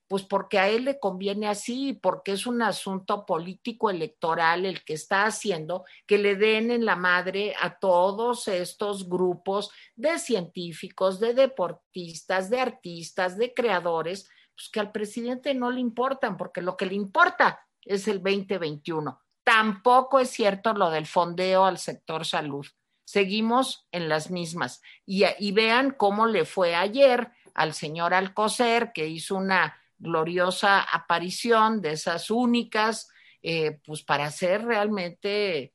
pues 0.09 0.23
porque 0.23 0.59
a 0.59 0.69
él 0.69 0.87
le 0.87 0.99
conviene 0.99 1.47
así, 1.49 1.93
porque 1.93 2.33
es 2.33 2.47
un 2.47 2.63
asunto 2.63 3.27
político 3.27 3.91
electoral 3.91 4.65
el 4.65 4.83
que 4.83 4.95
está 4.95 5.27
haciendo 5.27 5.85
que 6.07 6.17
le 6.17 6.35
den 6.35 6.71
en 6.71 6.87
la 6.87 6.97
madre 6.97 7.55
a 7.61 7.79
todos 7.79 8.49
estos 8.49 9.07
grupos 9.07 9.71
de 9.97 10.19
científicos, 10.19 11.21
de 11.21 11.35
deportistas, 11.35 12.49
de 12.49 12.59
artistas, 12.59 13.37
de 13.37 13.53
creadores, 13.53 14.31
pues 14.57 14.71
que 14.73 14.81
al 14.81 14.93
presidente 14.93 15.53
no 15.55 15.71
le 15.71 15.81
importan, 15.81 16.39
porque 16.39 16.63
lo 16.63 16.77
que 16.77 16.87
le 16.87 16.95
importa 16.95 17.61
es 17.83 18.09
el 18.09 18.23
2021. 18.23 19.21
Tampoco 19.45 20.21
es 20.21 20.31
cierto 20.31 20.73
lo 20.73 20.91
del 20.91 21.07
fondeo 21.07 21.67
al 21.67 21.79
sector 21.79 22.25
salud. 22.25 22.67
Seguimos 23.05 23.87
en 23.93 24.09
las 24.09 24.31
mismas. 24.31 24.83
Y, 25.07 25.25
y 25.39 25.53
vean 25.53 25.91
cómo 25.91 26.27
le 26.27 26.45
fue 26.45 26.75
ayer 26.75 27.31
al 27.55 27.75
señor 27.75 28.15
Alcocer, 28.15 28.93
que 28.93 29.07
hizo 29.07 29.37
una 29.37 29.79
gloriosa 29.99 30.81
aparición 30.83 31.81
de 31.81 31.93
esas 31.93 32.31
únicas, 32.31 33.09
eh, 33.43 33.79
pues 33.85 34.03
para 34.03 34.31
ser 34.31 34.65
realmente 34.65 35.75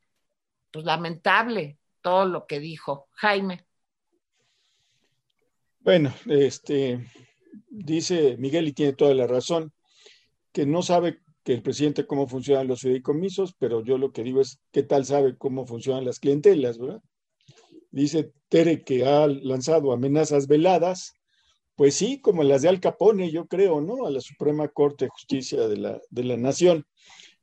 pues, 0.72 0.86
lamentable 0.86 1.78
todo 2.02 2.26
lo 2.26 2.46
que 2.46 2.60
dijo 2.60 3.08
Jaime. 3.14 3.66
Bueno, 5.80 6.14
este 6.28 7.06
dice 7.70 8.38
Miguel 8.38 8.68
y 8.68 8.74
tiene 8.74 8.94
toda 8.94 9.14
la 9.14 9.28
razón, 9.28 9.74
que 10.52 10.66
no 10.66 10.82
sabe 10.82 11.20
que 11.44 11.54
el 11.54 11.62
presidente 11.62 12.08
cómo 12.08 12.28
funcionan 12.28 12.68
los 12.68 12.82
fideicomisos, 12.82 13.54
pero 13.60 13.84
yo 13.84 13.98
lo 13.98 14.12
que 14.12 14.24
digo 14.24 14.40
es 14.40 14.60
qué 14.72 14.84
tal 14.84 15.06
sabe 15.06 15.38
cómo 15.38 15.66
funcionan 15.66 16.06
las 16.06 16.20
clientelas, 16.20 16.78
¿verdad? 16.78 17.02
Dice 17.92 18.32
Tere 18.48 18.84
que 18.84 19.06
ha 19.06 19.28
lanzado 19.28 19.92
amenazas 19.92 20.48
veladas 20.48 21.14
pues 21.76 21.96
sí, 21.96 22.22
como 22.22 22.44
las 22.44 22.62
de 22.62 22.70
Al 22.70 22.80
Capone, 22.80 23.32
yo 23.32 23.48
creo, 23.48 23.82
¿no? 23.82 24.06
A 24.06 24.12
la 24.12 24.22
Suprema 24.22 24.68
Corte 24.68 25.06
de 25.06 25.10
Justicia 25.10 25.68
de 25.68 25.78
la, 25.78 26.02
de 26.10 26.24
la 26.24 26.38
Nación. 26.38 26.86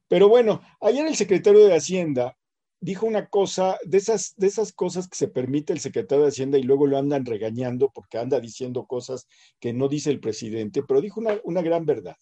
Pero 0.09 0.29
bueno, 0.29 0.61
ayer 0.81 1.07
el 1.07 1.17
secretario 1.17 1.67
de 1.67 1.75
Hacienda 1.75 2.37
dijo 2.81 3.07
una 3.07 3.29
cosa, 3.29 3.79
de 3.85 3.99
esas, 3.99 4.35
de 4.37 4.47
esas 4.47 4.73
cosas 4.73 5.09
que 5.09 5.17
se 5.17 5.29
permite 5.29 5.73
el 5.73 5.81
secretario 5.81 6.25
de 6.25 6.31
Hacienda 6.31 6.59
y 6.59 6.63
luego 6.63 6.87
lo 6.87 6.97
andan 6.97 7.27
regañando 7.27 7.91
porque 7.95 8.19
anda 8.19 8.41
diciendo 8.41 8.87
cosas 8.87 9.27
que 9.59 9.73
no 9.73 9.89
dice 9.89 10.11
el 10.11 10.21
presidente, 10.21 10.83
pero 10.83 11.01
dijo 11.01 11.21
una, 11.21 11.39
una 11.45 11.63
gran 11.63 11.85
verdad. 11.85 12.17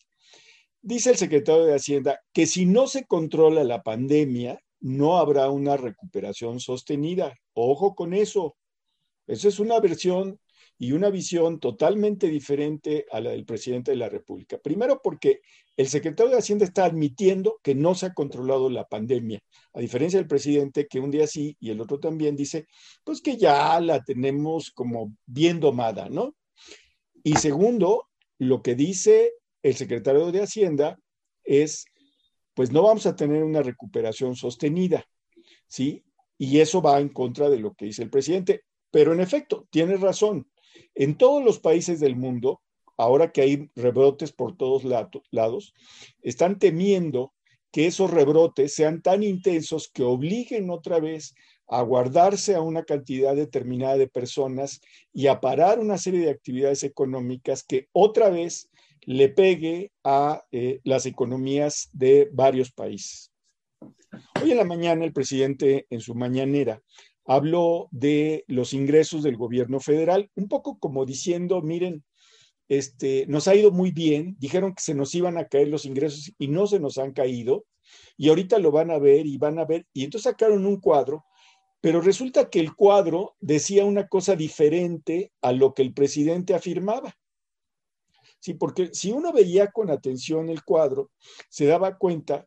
Dice 0.83 1.11
el 1.11 1.17
secretario 1.17 1.65
de 1.65 1.75
Hacienda 1.75 2.21
que 2.33 2.47
si 2.47 2.67
no 2.67 2.87
se 2.87 3.07
controla 3.07 3.65
la 3.65 3.83
pandemia, 3.83 4.61
no 4.81 5.19
habrá 5.19 5.51
una 5.51 5.77
recuperación 5.77 6.61
sostenida. 6.61 7.35
Ojo 7.53 7.95
con 7.95 8.15
eso. 8.15 8.57
Eso 9.27 9.49
es 9.49 9.61
una 9.61 9.81
versión 9.81 10.39
y 10.79 10.93
una 10.93 11.11
visión 11.11 11.59
totalmente 11.59 12.29
diferente 12.29 13.07
a 13.11 13.21
la 13.21 13.31
del 13.31 13.45
presidente 13.45 13.91
de 13.91 13.97
la 13.97 14.09
República. 14.09 14.59
Primero 14.59 15.01
porque 15.03 15.41
el 15.77 15.89
secretario 15.89 16.31
de 16.31 16.39
Hacienda 16.39 16.65
está 16.65 16.85
admitiendo 16.85 17.59
que 17.63 17.75
no 17.75 17.95
se 17.95 18.07
ha 18.07 18.15
controlado 18.15 18.71
la 18.71 18.87
pandemia, 18.87 19.41
a 19.75 19.81
diferencia 19.81 20.19
del 20.19 20.29
presidente 20.29 20.87
que 20.87 21.01
un 21.01 21.11
día 21.11 21.27
sí 21.27 21.57
y 21.61 21.71
el 21.71 21.81
otro 21.81 21.99
también 21.99 22.37
dice, 22.37 22.67
pues 23.05 23.21
que 23.21 23.37
ya 23.37 23.81
la 23.81 24.03
tenemos 24.05 24.71
como 24.71 25.15
bien 25.27 25.59
domada, 25.59 26.09
¿no? 26.09 26.35
Y 27.25 27.35
segundo, 27.35 28.09
lo 28.39 28.63
que 28.63 28.75
dice 28.77 29.33
el 29.63 29.75
secretario 29.75 30.31
de 30.31 30.43
Hacienda 30.43 30.99
es, 31.43 31.87
pues 32.55 32.71
no 32.71 32.83
vamos 32.83 33.07
a 33.07 33.17
tener 33.17 33.43
una 33.43 33.63
recuperación 33.63 34.37
sostenida, 34.37 35.05
¿sí? 35.67 36.05
Y 36.39 36.61
eso 36.61 36.81
va 36.81 37.01
en 37.01 37.09
contra 37.09 37.51
de 37.51 37.59
lo 37.59 37.75
que 37.75 37.87
dice 37.87 38.05
el 38.05 38.11
presidente. 38.11 38.63
Pero 38.91 39.13
en 39.13 39.21
efecto, 39.21 39.67
tiene 39.71 39.97
razón. 39.97 40.49
En 40.95 41.17
todos 41.17 41.45
los 41.45 41.59
países 41.59 42.01
del 42.01 42.17
mundo, 42.17 42.61
ahora 42.97 43.33
que 43.33 43.43
hay 43.43 43.71
rebrotes 43.75 44.33
por 44.33 44.57
todos 44.57 44.85
lados, 45.31 45.75
están 46.23 46.59
temiendo 46.59 47.33
que 47.71 47.87
esos 47.87 48.11
rebrotes 48.11 48.75
sean 48.75 49.03
tan 49.03 49.23
intensos 49.23 49.91
que 49.93 50.03
obliguen 50.03 50.71
otra 50.71 51.01
vez 51.01 51.35
a 51.69 51.83
guardarse 51.83 52.55
a 52.55 52.63
una 52.63 52.83
cantidad 52.83 53.37
determinada 53.37 53.97
de 53.99 54.09
personas 54.09 54.81
y 55.13 55.27
a 55.27 55.41
parar 55.41 55.79
una 55.79 55.99
serie 55.99 56.21
de 56.21 56.31
actividades 56.31 56.83
económicas 56.83 57.63
que 57.63 57.89
otra 57.93 58.31
vez 58.31 58.71
le 59.03 59.29
pegue 59.29 59.93
a 60.03 60.45
eh, 60.51 60.81
las 60.85 61.07
economías 61.07 61.91
de 61.93 62.29
varios 62.33 62.73
países. 62.73 63.31
Hoy 64.43 64.53
en 64.53 64.57
la 64.57 64.65
mañana 64.65 65.05
el 65.05 65.13
presidente 65.13 65.87
en 65.91 66.01
su 66.01 66.15
mañanera 66.15 66.83
habló 67.29 67.89
de 67.91 68.45
los 68.49 68.73
ingresos 68.73 69.23
del 69.23 69.37
gobierno 69.37 69.81
federal, 69.81 70.31
un 70.35 70.49
poco 70.49 70.79
como 70.79 71.05
diciendo, 71.05 71.61
miren, 71.61 72.03
este, 72.69 73.27
nos 73.29 73.47
ha 73.49 73.55
ido 73.55 73.71
muy 73.71 73.91
bien, 73.91 74.35
dijeron 74.39 74.75
que 74.75 74.83
se 74.83 74.95
nos 74.95 75.15
iban 75.15 75.37
a 75.37 75.47
caer 75.47 75.69
los 75.69 75.85
ingresos 75.85 76.33
y 76.39 76.49
no 76.49 76.67
se 76.67 76.81
nos 76.81 76.97
han 76.97 77.13
caído, 77.13 77.67
y 78.17 78.31
ahorita 78.31 78.59
lo 78.59 78.73
van 78.73 78.91
a 78.91 78.99
ver 78.99 79.27
y 79.27 79.37
van 79.37 79.59
a 79.59 79.67
ver, 79.67 79.87
y 79.93 80.05
entonces 80.05 80.31
sacaron 80.31 80.65
un 80.65 80.81
cuadro, 80.81 81.27
pero 81.83 82.01
resulta 82.01 82.49
que 82.49 82.61
el 82.61 82.75
cuadro 82.75 83.37
decía 83.41 83.85
una 83.85 84.09
cosa 84.09 84.35
diferente 84.35 85.31
a 85.43 85.53
lo 85.53 85.75
que 85.75 85.83
el 85.83 85.93
presidente 85.93 86.55
afirmaba. 86.55 87.15
Sí, 88.41 88.55
porque 88.55 88.89
si 88.95 89.13
uno 89.13 89.35
veía 89.35 89.71
con 89.71 89.91
atención 89.91 90.49
el 90.49 90.65
cuadro, 90.65 91.11
se 91.51 91.67
daba 91.67 91.99
cuenta 91.99 92.47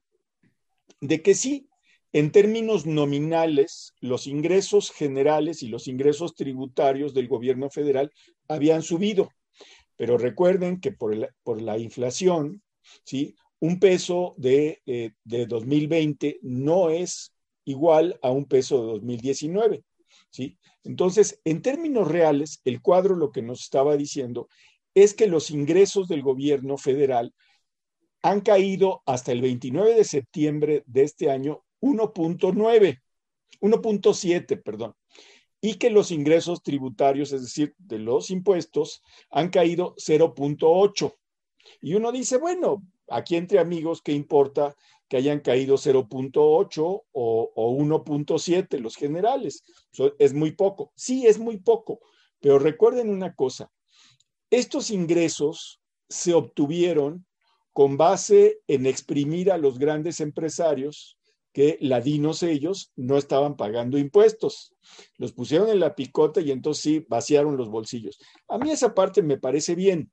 de 1.01 1.21
que 1.21 1.35
sí, 1.35 1.69
en 2.13 2.31
términos 2.31 2.85
nominales, 2.85 3.93
los 4.01 4.27
ingresos 4.27 4.91
generales 4.91 5.63
y 5.63 5.67
los 5.67 5.87
ingresos 5.87 6.35
tributarios 6.35 7.13
del 7.13 7.27
gobierno 7.27 7.69
federal 7.69 8.11
habían 8.47 8.83
subido. 8.83 9.29
Pero 9.95 10.17
recuerden 10.17 10.81
que 10.81 10.91
por, 10.91 11.15
la 11.61 11.77
inflación, 11.77 12.61
¿sí? 13.05 13.35
un 13.59 13.79
peso 13.79 14.33
de, 14.37 14.81
eh, 14.85 15.11
de 15.23 15.45
2020 15.45 16.39
no 16.41 16.89
es 16.89 17.33
igual 17.65 18.19
a 18.21 18.31
un 18.31 18.45
peso 18.45 18.81
de 18.81 18.91
2019. 18.93 19.83
¿sí? 20.29 20.57
Entonces, 20.83 21.39
en 21.45 21.61
términos 21.61 22.09
reales, 22.09 22.59
el 22.65 22.81
cuadro 22.81 23.15
lo 23.15 23.31
que 23.31 23.41
nos 23.41 23.61
estaba 23.61 23.95
diciendo 23.95 24.49
es 24.93 25.13
que 25.13 25.27
los 25.27 25.51
ingresos 25.51 26.07
del 26.09 26.21
gobierno 26.21 26.77
federal 26.77 27.33
han 28.21 28.41
caído 28.41 29.01
hasta 29.05 29.31
el 29.31 29.41
29 29.41 29.95
de 29.95 30.03
septiembre 30.03 30.83
de 30.85 31.03
este 31.03 31.31
año 31.31 31.63
1.9. 31.81 33.01
1.7, 33.59 34.61
perdón, 34.63 34.95
y 35.61 35.75
que 35.75 35.91
los 35.91 36.11
ingresos 36.11 36.63
tributarios, 36.63 37.31
es 37.31 37.43
decir, 37.43 37.75
de 37.77 37.99
los 37.99 38.31
impuestos, 38.31 39.01
han 39.29 39.49
caído 39.49 39.95
0.8. 39.97 41.15
Y 41.81 41.93
uno 41.93 42.11
dice, 42.11 42.37
bueno, 42.37 42.83
aquí 43.07 43.35
entre 43.35 43.59
amigos, 43.59 44.01
¿qué 44.01 44.13
importa 44.13 44.75
que 45.07 45.17
hayan 45.17 45.41
caído 45.41 45.75
0.8 45.75 47.03
o, 47.11 47.77
1.7 47.77 48.79
los 48.79 48.95
generales? 48.95 49.63
es 50.17 50.33
muy 50.33 50.51
poco. 50.53 50.91
Sí, 50.95 51.27
es 51.27 51.37
muy 51.37 51.57
poco, 51.57 51.99
pero 52.39 52.57
recuerden 52.57 53.09
una 53.09 53.35
cosa, 53.35 53.71
estos 54.49 54.89
ingresos 54.89 55.79
se 56.09 56.33
obtuvieron 56.33 57.25
con 57.73 57.95
base 57.95 58.59
en 58.67 58.85
exprimir 58.85 59.51
a 59.51 59.57
los 59.57 59.79
grandes 59.79 60.19
empresarios 60.19 61.17
que 61.53 61.77
ladinos 61.81 62.43
ellos 62.43 62.91
no 62.95 63.17
estaban 63.17 63.57
pagando 63.57 63.97
impuestos. 63.97 64.73
Los 65.17 65.33
pusieron 65.33 65.69
en 65.69 65.79
la 65.79 65.95
picota 65.95 66.41
y 66.41 66.51
entonces 66.51 66.83
sí 66.83 67.05
vaciaron 67.09 67.57
los 67.57 67.69
bolsillos. 67.69 68.17
A 68.47 68.57
mí 68.57 68.71
esa 68.71 68.93
parte 68.93 69.21
me 69.21 69.37
parece 69.37 69.75
bien. 69.75 70.11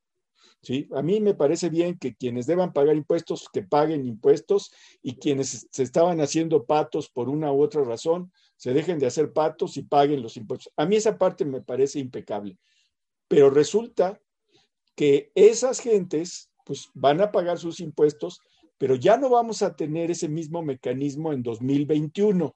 ¿sí? 0.62 0.88
A 0.94 1.02
mí 1.02 1.20
me 1.20 1.34
parece 1.34 1.68
bien 1.68 1.98
que 1.98 2.16
quienes 2.16 2.46
deban 2.46 2.72
pagar 2.72 2.96
impuestos, 2.96 3.48
que 3.52 3.62
paguen 3.62 4.06
impuestos 4.06 4.72
y 5.02 5.16
quienes 5.16 5.68
se 5.70 5.82
estaban 5.82 6.20
haciendo 6.20 6.64
patos 6.64 7.08
por 7.08 7.28
una 7.28 7.52
u 7.52 7.62
otra 7.62 7.84
razón, 7.84 8.32
se 8.56 8.72
dejen 8.72 8.98
de 8.98 9.06
hacer 9.06 9.32
patos 9.32 9.76
y 9.76 9.82
paguen 9.82 10.22
los 10.22 10.36
impuestos. 10.36 10.72
A 10.76 10.86
mí 10.86 10.96
esa 10.96 11.16
parte 11.16 11.44
me 11.44 11.62
parece 11.62 12.00
impecable. 12.00 12.58
Pero 13.28 13.50
resulta 13.50 14.20
que 14.96 15.30
esas 15.34 15.80
gentes 15.80 16.50
pues 16.64 16.90
van 16.92 17.20
a 17.20 17.30
pagar 17.30 17.58
sus 17.58 17.80
impuestos 17.80 18.40
pero 18.78 18.94
ya 18.94 19.16
no 19.16 19.28
vamos 19.28 19.62
a 19.62 19.74
tener 19.74 20.10
ese 20.10 20.28
mismo 20.28 20.62
mecanismo 20.62 21.32
en 21.32 21.42
2021. 21.42 22.54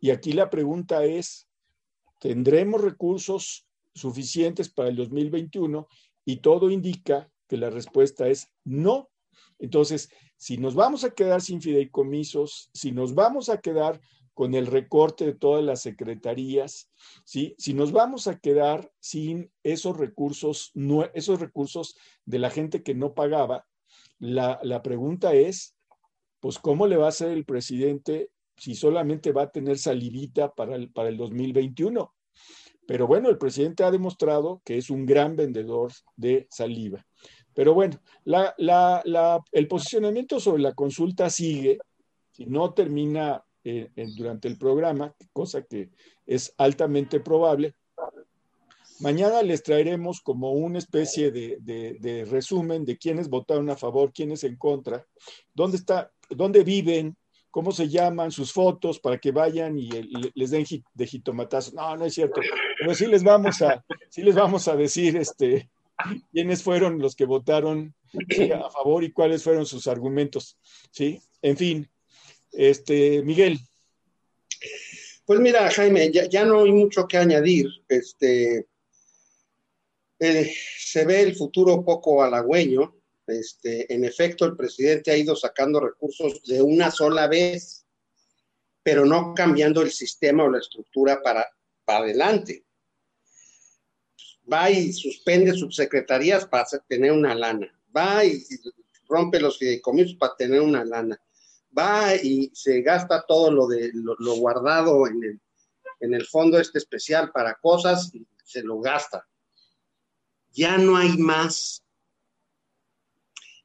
Y 0.00 0.10
aquí 0.10 0.32
la 0.32 0.50
pregunta 0.50 1.04
es, 1.04 1.46
¿tendremos 2.20 2.80
recursos 2.80 3.66
suficientes 3.94 4.70
para 4.70 4.88
el 4.88 4.96
2021? 4.96 5.86
Y 6.24 6.38
todo 6.38 6.70
indica 6.70 7.30
que 7.46 7.58
la 7.58 7.70
respuesta 7.70 8.28
es 8.28 8.50
no. 8.64 9.10
Entonces, 9.58 10.10
si 10.38 10.56
nos 10.56 10.74
vamos 10.74 11.04
a 11.04 11.10
quedar 11.10 11.40
sin 11.40 11.60
fideicomisos, 11.60 12.70
si 12.72 12.92
nos 12.92 13.14
vamos 13.14 13.48
a 13.48 13.60
quedar 13.60 14.00
con 14.34 14.54
el 14.54 14.66
recorte 14.66 15.24
de 15.24 15.34
todas 15.34 15.64
las 15.64 15.80
secretarías, 15.80 16.90
¿sí? 17.24 17.54
si 17.56 17.72
nos 17.72 17.92
vamos 17.92 18.26
a 18.26 18.38
quedar 18.38 18.92
sin 19.00 19.50
esos 19.62 19.96
recursos, 19.96 20.72
esos 21.14 21.40
recursos 21.40 21.96
de 22.26 22.38
la 22.38 22.50
gente 22.50 22.82
que 22.82 22.94
no 22.94 23.14
pagaba, 23.14 23.66
la, 24.18 24.82
pregunta 24.82 25.34
es, 25.34 25.74
pues, 26.40 26.58
¿cómo 26.58 26.86
le 26.86 26.96
va 26.96 27.06
a 27.06 27.10
hacer 27.10 27.30
el 27.30 27.44
presidente 27.44 28.30
si 28.56 28.74
solamente 28.74 29.32
va 29.32 29.42
a 29.42 29.50
tener 29.50 29.78
salivita 29.78 30.52
para 30.52 30.76
el, 30.76 30.90
para 30.90 31.08
el 31.08 31.16
2021? 31.16 32.14
Pero 32.86 33.06
bueno, 33.06 33.28
el 33.28 33.38
presidente 33.38 33.84
ha 33.84 33.90
demostrado 33.90 34.62
que 34.64 34.78
es 34.78 34.90
un 34.90 35.06
gran 35.06 35.34
vendedor 35.36 35.92
de 36.16 36.46
saliva. 36.50 37.04
Pero 37.52 37.74
bueno, 37.74 37.98
el 39.52 39.68
posicionamiento 39.68 40.38
sobre 40.38 40.62
la 40.62 40.74
consulta 40.74 41.30
sigue, 41.30 41.78
si 42.30 42.46
no 42.46 42.74
termina 42.74 43.42
eh, 43.64 43.90
durante 44.16 44.46
el 44.46 44.58
programa, 44.58 45.14
cosa 45.32 45.62
que 45.62 45.90
es 46.26 46.54
altamente 46.58 47.18
probable, 47.18 47.74
Mañana 49.00 49.42
les 49.42 49.62
traeremos 49.62 50.20
como 50.20 50.52
una 50.52 50.78
especie 50.78 51.30
de, 51.30 52.26
resumen 52.30 52.84
de 52.84 52.96
quiénes 52.96 53.28
votaron 53.28 53.68
a 53.70 53.76
favor, 53.76 54.12
quiénes 54.12 54.44
en 54.44 54.56
contra, 54.56 55.06
dónde 55.54 55.76
está, 55.76 56.10
dónde 56.30 56.64
viven, 56.64 57.16
cómo 57.50 57.72
se 57.72 57.88
llaman, 57.88 58.30
sus 58.30 58.52
fotos, 58.52 58.98
para 58.98 59.18
que 59.18 59.32
vayan 59.32 59.78
y, 59.78 59.88
les 60.34 60.50
den 60.50 60.64
de 60.94 61.06
jitomatazo. 61.06 61.72
No, 61.74 61.96
no 61.96 62.04
es 62.06 62.14
cierto. 62.14 62.40
Pero 62.78 62.94
sí 62.94 63.06
les 63.06 63.22
vamos 63.22 63.60
a, 63.62 63.84
sí 64.08 64.22
les 64.22 64.34
vamos 64.34 64.68
a 64.68 64.76
decir 64.76 65.16
este, 65.16 65.68
quiénes 66.32 66.62
fueron 66.62 66.98
los 66.98 67.14
que 67.16 67.24
votaron 67.24 67.94
a 68.54 68.70
favor 68.70 69.04
y 69.04 69.12
cuáles 69.12 69.42
fueron 69.42 69.66
sus 69.66 69.86
argumentos. 69.86 70.56
¿Sí? 70.90 71.20
En 71.42 71.56
fin, 71.56 71.88
este, 72.52 73.22
Miguel. 73.22 73.58
Pues 75.26 75.40
mira, 75.40 75.70
Jaime, 75.70 76.10
ya, 76.12 76.26
ya 76.28 76.44
no 76.44 76.62
hay 76.62 76.72
mucho 76.72 77.06
que 77.06 77.18
añadir. 77.18 77.68
Este, 77.88 78.66
eh, 80.18 80.50
se 80.78 81.04
ve 81.04 81.22
el 81.22 81.36
futuro 81.36 81.84
poco 81.84 82.22
halagüeño. 82.22 82.94
Este, 83.26 83.92
en 83.92 84.04
efecto, 84.04 84.44
el 84.44 84.56
presidente 84.56 85.10
ha 85.10 85.16
ido 85.16 85.36
sacando 85.36 85.80
recursos 85.80 86.42
de 86.44 86.62
una 86.62 86.90
sola 86.90 87.26
vez, 87.26 87.84
pero 88.82 89.04
no 89.04 89.34
cambiando 89.34 89.82
el 89.82 89.90
sistema 89.90 90.44
o 90.44 90.50
la 90.50 90.60
estructura 90.60 91.20
para, 91.22 91.46
para 91.84 92.04
adelante. 92.04 92.64
Va 94.50 94.70
y 94.70 94.92
suspende 94.92 95.52
subsecretarías 95.52 96.46
para 96.46 96.66
tener 96.88 97.10
una 97.10 97.34
lana. 97.34 97.68
Va 97.94 98.24
y 98.24 98.44
rompe 99.08 99.40
los 99.40 99.58
fideicomisos 99.58 100.16
para 100.16 100.36
tener 100.36 100.60
una 100.60 100.84
lana. 100.84 101.20
Va 101.76 102.14
y 102.14 102.50
se 102.54 102.80
gasta 102.80 103.24
todo 103.26 103.50
lo, 103.50 103.66
de, 103.66 103.90
lo, 103.92 104.36
guardado 104.36 105.06
en 105.08 105.22
el, 105.24 105.40
en 106.00 106.14
el 106.14 106.24
fondo 106.26 106.58
este 106.60 106.78
especial 106.78 107.32
para 107.32 107.56
cosas 107.56 108.14
y 108.14 108.24
se 108.44 108.62
lo 108.62 108.78
gasta 108.78 109.26
ya 110.56 110.78
no 110.78 110.96
hay 110.96 111.16
más. 111.18 111.84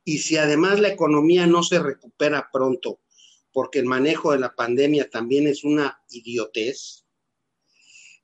Y 0.04 0.20
si 0.20 0.38
además 0.38 0.80
la 0.80 0.90
economía 0.90 1.48
no 1.48 1.64
se 1.64 1.80
recupera 1.80 2.50
pronto, 2.52 3.00
porque 3.54 3.80
el 3.80 3.86
manejo 3.86 4.34
de 4.34 4.40
la 4.40 4.54
pandemia 4.54 5.10
también 5.10 5.48
es 5.48 5.64
una 5.64 6.02
idiotez, 6.10 7.06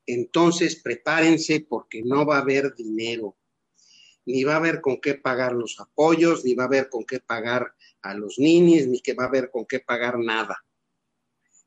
entonces 0.05 0.81
prepárense 0.81 1.65
porque 1.67 2.01
no 2.03 2.25
va 2.25 2.37
a 2.37 2.41
haber 2.41 2.75
dinero, 2.75 3.37
ni 4.25 4.43
va 4.43 4.53
a 4.53 4.57
haber 4.57 4.81
con 4.81 4.99
qué 4.99 5.15
pagar 5.15 5.53
los 5.53 5.79
apoyos, 5.79 6.43
ni 6.43 6.53
va 6.53 6.63
a 6.63 6.67
haber 6.67 6.89
con 6.89 7.05
qué 7.05 7.19
pagar 7.19 7.73
a 8.01 8.13
los 8.13 8.37
ninis, 8.37 8.87
ni 8.87 8.99
que 8.99 9.13
va 9.13 9.25
a 9.25 9.27
haber 9.27 9.49
con 9.49 9.65
qué 9.65 9.79
pagar 9.79 10.19
nada 10.19 10.66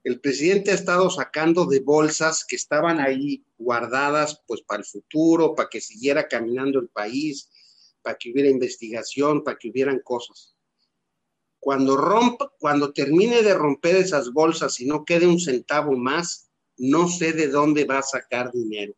el 0.03 0.21
presidente 0.21 0.71
ha 0.71 0.75
estado 0.75 1.11
sacando 1.11 1.67
de 1.67 1.81
bolsas 1.81 2.45
que 2.45 2.57
estaban 2.57 3.01
ahí 3.01 3.45
guardadas 3.59 4.43
pues 4.47 4.63
para 4.63 4.81
el 4.81 4.87
futuro, 4.87 5.55
para 5.55 5.69
que 5.69 5.81
siguiera 5.81 6.27
caminando 6.27 6.79
el 6.79 6.89
país, 6.89 7.51
para 8.03 8.17
que 8.17 8.33
hubiera 8.33 8.49
investigación, 8.49 9.45
para 9.45 9.59
que 9.59 9.69
hubieran 9.69 10.01
cosas. 10.01 10.57
Cuando 11.59 11.99
rompa, 11.99 12.51
cuando 12.59 12.93
termine 12.93 13.43
de 13.43 13.53
romper 13.53 13.97
esas 13.97 14.33
bolsas 14.33 14.81
y 14.81 14.87
no 14.87 15.05
quede 15.05 15.27
un 15.27 15.39
centavo 15.39 15.93
más, 15.93 16.51
no 16.79 17.07
sé 17.09 17.35
de 17.35 17.49
dónde 17.49 17.85
va 17.85 17.99
a 17.99 18.03
sacar 18.03 18.51
dinero. 18.51 18.95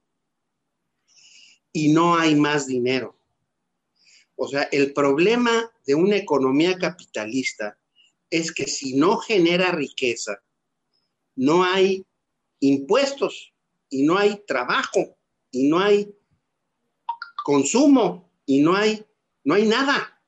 Y 1.73 1.93
no 1.93 2.17
hay 2.17 2.37
más 2.37 2.69
dinero. 2.69 3.19
O 4.37 4.47
sea, 4.47 4.63
el 4.71 4.93
problema 4.93 5.69
de 5.85 5.97
una 5.97 6.17
economía 6.17 6.79
capitalista 6.79 7.77
es 8.31 8.53
que 8.53 8.69
si 8.69 8.95
no 8.95 9.19
genera 9.19 9.73
riqueza, 9.73 10.41
no 11.37 11.65
hay 11.65 12.05
impuestos 12.61 13.53
y 13.89 14.05
no 14.05 14.17
hay 14.17 14.43
trabajo 14.47 15.17
y 15.51 15.69
no 15.69 15.79
hay 15.79 16.15
consumo 17.45 18.31
y 18.47 18.61
no 18.61 18.75
hay, 18.75 19.05
no 19.45 19.55
hay 19.55 19.67
nada. 19.67 20.21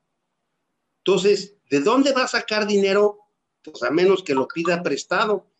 Entonces, 0.99 1.57
¿de 1.71 1.81
dónde 1.81 2.13
va 2.13 2.25
a 2.25 2.29
sacar 2.29 2.67
dinero? 2.67 3.19
Pues 3.63 3.83
a 3.83 3.91
menos 3.91 4.23
que 4.23 4.35
lo 4.35 4.49
pida 4.49 4.83
prestado. 4.83 5.51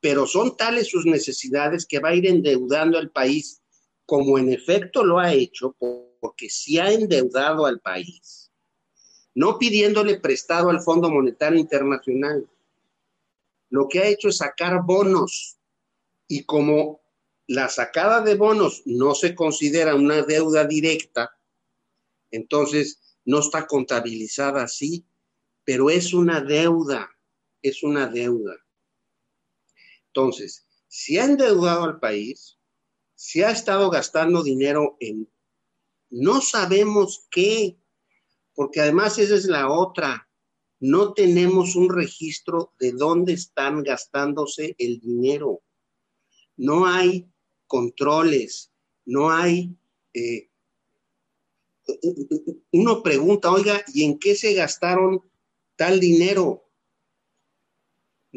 Pero 0.00 0.26
son 0.26 0.56
tales 0.56 0.88
sus 0.88 1.06
necesidades 1.06 1.86
que 1.86 1.98
va 1.98 2.10
a 2.10 2.14
ir 2.14 2.26
endeudando 2.26 2.98
al 2.98 3.10
país, 3.10 3.62
como 4.04 4.38
en 4.38 4.52
efecto 4.52 5.02
lo 5.02 5.18
ha 5.18 5.32
hecho, 5.32 5.74
porque 6.20 6.50
sí 6.50 6.78
ha 6.78 6.92
endeudado 6.92 7.64
al 7.64 7.80
país. 7.80 8.52
No 9.34 9.58
pidiéndole 9.58 10.20
prestado 10.20 10.68
al 10.70 10.80
Fondo 10.80 11.10
Monetario 11.10 11.58
Internacional, 11.58 12.48
lo 13.74 13.88
que 13.88 13.98
ha 13.98 14.06
hecho 14.06 14.28
es 14.28 14.36
sacar 14.36 14.84
bonos. 14.84 15.58
Y 16.28 16.44
como 16.44 17.00
la 17.48 17.68
sacada 17.68 18.20
de 18.20 18.36
bonos 18.36 18.82
no 18.86 19.16
se 19.16 19.34
considera 19.34 19.96
una 19.96 20.22
deuda 20.22 20.64
directa, 20.64 21.36
entonces 22.30 23.18
no 23.24 23.40
está 23.40 23.66
contabilizada 23.66 24.62
así, 24.62 25.04
pero 25.64 25.90
es 25.90 26.14
una 26.14 26.40
deuda, 26.40 27.10
es 27.62 27.82
una 27.82 28.06
deuda. 28.06 28.54
Entonces, 30.06 30.68
si 30.86 31.18
ha 31.18 31.24
endeudado 31.24 31.82
al 31.82 31.98
país, 31.98 32.56
si 33.16 33.42
ha 33.42 33.50
estado 33.50 33.90
gastando 33.90 34.44
dinero 34.44 34.96
en 35.00 35.28
no 36.10 36.40
sabemos 36.40 37.26
qué, 37.28 37.76
porque 38.54 38.82
además 38.82 39.18
esa 39.18 39.34
es 39.34 39.46
la 39.46 39.68
otra 39.68 40.28
no 40.84 41.14
tenemos 41.14 41.76
un 41.76 41.88
registro 41.88 42.74
de 42.78 42.92
dónde 42.92 43.32
están 43.32 43.82
gastándose 43.82 44.76
el 44.78 45.00
dinero. 45.00 45.62
No 46.58 46.86
hay 46.86 47.26
controles, 47.66 48.70
no 49.06 49.30
hay... 49.30 49.74
Eh, 50.12 50.50
uno 52.72 53.02
pregunta, 53.02 53.50
oiga, 53.50 53.82
¿y 53.94 54.04
en 54.04 54.18
qué 54.18 54.34
se 54.34 54.52
gastaron 54.52 55.22
tal 55.76 56.00
dinero? 56.00 56.70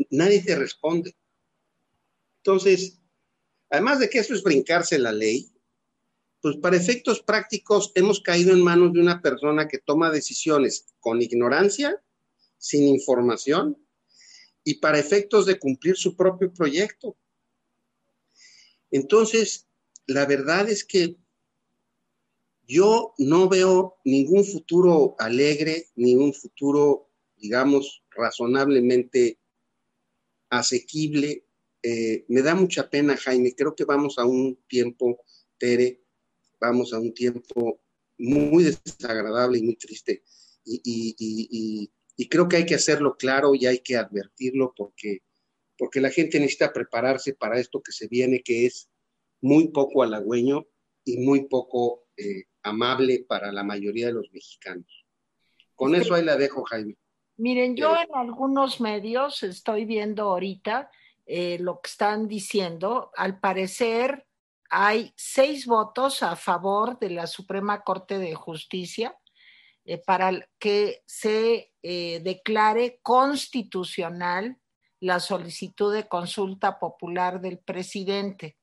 Nadie 0.10 0.42
te 0.42 0.56
responde. 0.56 1.18
Entonces, 2.38 2.98
además 3.70 4.00
de 4.00 4.10
que 4.10 4.20
eso 4.20 4.34
es 4.34 4.42
brincarse 4.42 4.98
la 4.98 5.12
ley, 5.12 5.52
pues 6.42 6.56
para 6.56 6.78
efectos 6.78 7.22
prácticos 7.22 7.92
hemos 7.96 8.22
caído 8.22 8.54
en 8.54 8.64
manos 8.64 8.94
de 8.94 9.02
una 9.02 9.22
persona 9.22 9.68
que 9.68 9.80
toma 9.80 10.12
decisiones 10.12 10.86
con 11.02 11.22
ignorancia, 11.22 12.02
sin 12.58 12.88
información, 12.88 13.78
y 14.64 14.76
para 14.76 15.00
efectos 15.00 15.46
de 15.46 15.60
cumplir 15.60 15.96
su 15.96 16.16
propio 16.16 16.52
proyecto. 16.52 17.16
Entonces, 18.92 19.68
la 20.08 20.26
verdad 20.26 20.70
es 20.70 20.84
que 20.84 21.18
yo 22.68 23.14
no 23.18 23.48
veo 23.48 23.98
ningún 24.04 24.44
futuro 24.44 25.16
alegre, 25.20 25.88
ni 25.96 26.16
un 26.16 26.34
futuro, 26.34 27.10
digamos, 27.38 28.04
razonablemente 28.12 29.40
asequible. 30.50 31.46
Eh, 31.82 32.26
me 32.28 32.42
da 32.42 32.56
mucha 32.56 32.90
pena, 32.90 33.16
Jaime. 33.16 33.56
Creo 33.56 33.74
que 33.74 33.86
vamos 33.86 34.18
a 34.18 34.26
un 34.26 34.60
tiempo, 34.68 35.24
Tere, 35.58 36.04
vamos 36.60 36.92
a 36.92 37.00
un 37.00 37.14
tiempo 37.14 37.80
muy 38.18 38.64
desagradable 38.66 39.60
y 39.60 39.64
muy 39.64 39.76
triste. 39.76 40.24
Y, 40.66 41.90
creo 42.26 42.48
que 42.48 42.58
hay 42.58 42.66
que 42.66 42.76
hacerlo 42.76 43.16
claro 43.16 43.54
y 43.54 43.68
hay 43.68 43.80
que 43.80 43.96
advertirlo 43.96 44.74
porque, 44.76 45.20
porque 45.78 46.02
la 46.02 46.10
gente 46.10 46.40
necesita 46.40 46.74
prepararse 46.74 47.36
para 47.36 47.60
esto 47.60 47.82
que 47.82 47.92
se 47.92 48.08
viene, 48.08 48.42
que 48.42 48.66
es 48.66 48.90
muy 49.42 49.68
poco 49.68 50.02
halagüeño 50.02 50.66
y 51.06 51.18
muy 51.20 51.48
poco 51.48 52.06
eh, 52.18 52.46
amable 52.64 53.24
para 53.28 53.52
la 53.52 53.64
mayoría 53.64 54.08
de 54.08 54.14
los 54.14 54.32
mexicanos. 54.32 55.06
Con 55.76 55.94
eso 55.94 56.16
ahí 56.16 56.26
la 56.26 56.38
dejo, 56.38 56.64
Jaime. 56.64 56.96
Miren, 57.38 57.76
yo 57.76 57.96
en 57.96 58.10
algunos 58.16 58.82
medios 58.82 59.44
estoy 59.44 59.86
viendo 59.86 60.24
ahorita 60.24 60.90
eh, 61.28 61.60
lo 61.60 61.80
que 61.82 61.90
están 61.90 62.28
diciendo. 62.28 63.12
Al 63.16 63.40
parecer 63.40 64.26
hay 64.72 65.14
seis 65.16 65.68
votos 65.68 66.24
a 66.24 66.36
favor 66.36 66.98
de 66.98 67.12
la 67.12 67.28
Suprema 67.28 67.84
Corte 67.84 68.18
de 68.18 68.34
Justicia 68.34 69.16
eh, 69.88 69.98
para 69.98 70.48
que 70.60 71.02
se 71.08 71.74
declare 71.82 73.00
constitucional 73.02 74.60
la 75.00 75.20
solicitud 75.20 75.94
de 75.94 76.08
consulta 76.08 76.78
popular 76.78 77.42
del 77.42 77.60
presidente. 77.60 78.58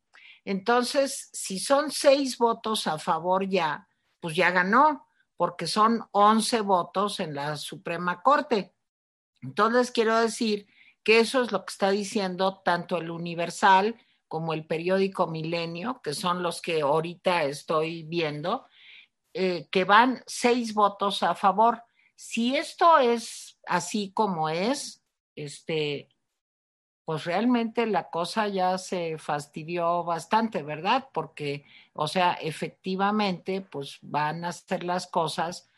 Entonces, 0.45 1.31
si 1.33 1.59
son 1.59 1.91
seis 1.91 2.39
votos 2.39 2.87
a 2.87 2.99
favor 2.99 3.49
ya, 3.49 3.89
pues 4.21 4.37
ya 4.37 4.51
ganó, 4.51 5.09
porque 5.37 5.67
son 5.67 6.07
once 6.13 6.61
votos 6.61 7.21
en 7.21 7.35
la 7.35 7.57
Suprema 7.57 8.23
Corte. 8.23 8.75
Entonces, 9.43 9.91
quiero 9.91 10.19
decir 10.19 10.67
que 11.03 11.21
eso 11.21 11.43
es 11.43 11.53
lo 11.53 11.65
que 11.65 11.73
está 11.73 11.91
diciendo 11.91 12.63
tanto 12.65 12.97
el 12.99 13.11
Universal 13.11 13.97
como 14.29 14.53
el 14.53 14.67
periódico 14.67 15.27
Milenio, 15.27 16.01
que 16.03 16.15
son 16.15 16.43
los 16.43 16.61
que 16.61 16.81
ahorita 16.81 17.45
estoy 17.45 18.03
viendo, 18.05 18.67
eh, 19.35 19.67
que 19.71 19.85
van 19.85 20.23
seis 20.27 20.75
votos 20.75 21.23
a 21.23 21.35
favor. 21.35 21.83
Si 22.15 22.57
esto 22.57 22.99
es 22.99 23.59
así 23.67 24.13
como 24.13 24.49
es, 24.49 25.03
este, 25.35 26.09
pues 27.05 27.25
realmente 27.25 27.87
la 27.87 28.09
cosa 28.11 28.49
ya 28.49 28.79
se 28.79 29.19
fastidió 29.19 30.05
bastante, 30.05 30.63
¿verdad? 30.63 31.09
Porque, 31.13 31.65
o 31.93 32.07
sea, 32.07 32.35
efectivamente, 32.35 33.61
pues 33.61 33.99
van 34.03 34.45
a 34.45 34.49
hacer 34.49 34.85
las 34.85 35.07
cosas 35.09 35.69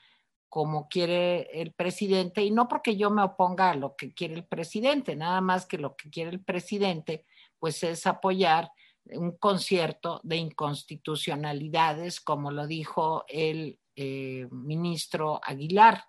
como 0.48 0.88
quiere 0.88 1.60
el 1.60 1.72
presidente, 1.72 2.42
y 2.42 2.50
no 2.50 2.68
porque 2.68 2.96
yo 2.96 3.10
me 3.10 3.22
oponga 3.22 3.70
a 3.70 3.74
lo 3.74 3.96
que 3.96 4.14
quiere 4.14 4.34
el 4.34 4.44
presidente, 4.44 5.16
nada 5.16 5.40
más 5.40 5.66
que 5.66 5.78
lo 5.78 5.96
que 5.96 6.08
quiere 6.08 6.30
el 6.30 6.40
presidente, 6.40 7.24
pues 7.58 7.82
es 7.82 8.06
apoyar 8.06 8.70
un 9.12 9.36
concierto 9.36 10.20
de 10.22 10.36
inconstitucionalidades, 10.36 12.20
como 12.20 12.50
lo 12.50 12.66
dijo 12.66 13.24
el 13.28 13.78
eh, 13.94 14.46
ministro 14.50 15.40
Aguilar. 15.42 16.04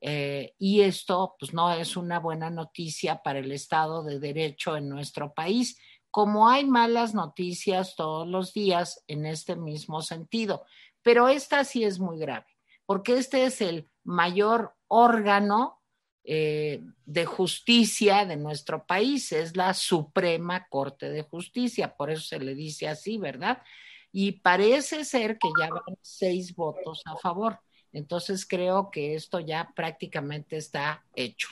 Eh, 0.00 0.54
y 0.58 0.80
esto 0.80 1.36
pues 1.38 1.54
no 1.54 1.72
es 1.72 1.96
una 1.96 2.18
buena 2.18 2.50
noticia 2.50 3.22
para 3.22 3.38
el 3.38 3.52
Estado 3.52 4.02
de 4.02 4.18
Derecho 4.18 4.76
en 4.76 4.88
nuestro 4.88 5.32
país, 5.32 5.78
como 6.10 6.48
hay 6.48 6.64
malas 6.64 7.14
noticias 7.14 7.94
todos 7.94 8.26
los 8.26 8.52
días 8.52 9.04
en 9.06 9.26
este 9.26 9.56
mismo 9.56 10.02
sentido. 10.02 10.64
Pero 11.02 11.28
esta 11.28 11.64
sí 11.64 11.84
es 11.84 12.00
muy 12.00 12.18
grave, 12.18 12.46
porque 12.84 13.16
este 13.16 13.44
es 13.44 13.60
el 13.60 13.88
mayor 14.04 14.74
órgano 14.88 15.81
eh, 16.24 16.80
de 17.04 17.24
justicia 17.24 18.24
de 18.24 18.36
nuestro 18.36 18.86
país, 18.86 19.32
es 19.32 19.56
la 19.56 19.74
Suprema 19.74 20.66
Corte 20.68 21.10
de 21.10 21.22
Justicia, 21.22 21.96
por 21.96 22.10
eso 22.10 22.22
se 22.22 22.38
le 22.38 22.54
dice 22.54 22.88
así, 22.88 23.18
¿verdad? 23.18 23.62
Y 24.12 24.32
parece 24.32 25.04
ser 25.04 25.38
que 25.38 25.48
ya 25.58 25.68
van 25.68 25.96
seis 26.02 26.54
votos 26.54 27.02
a 27.06 27.16
favor. 27.16 27.58
Entonces 27.92 28.46
creo 28.46 28.90
que 28.90 29.14
esto 29.14 29.40
ya 29.40 29.72
prácticamente 29.74 30.56
está 30.56 31.04
hecho. 31.14 31.48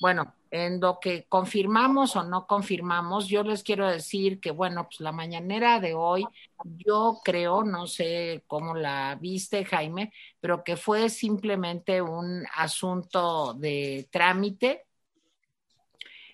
Bueno, 0.00 0.34
en 0.50 0.80
lo 0.80 0.98
que 1.00 1.26
confirmamos 1.28 2.16
o 2.16 2.24
no 2.24 2.46
confirmamos, 2.46 3.28
yo 3.28 3.42
les 3.42 3.62
quiero 3.62 3.88
decir 3.88 4.40
que, 4.40 4.50
bueno, 4.50 4.84
pues 4.84 5.00
la 5.00 5.12
mañanera 5.12 5.78
de 5.80 5.94
hoy, 5.94 6.26
yo 6.64 7.20
creo, 7.24 7.62
no 7.62 7.86
sé 7.86 8.44
cómo 8.46 8.74
la 8.74 9.16
viste, 9.20 9.64
Jaime, 9.64 10.12
pero 10.40 10.64
que 10.64 10.76
fue 10.76 11.08
simplemente 11.08 12.02
un 12.02 12.44
asunto 12.56 13.54
de 13.54 14.08
trámite. 14.10 14.86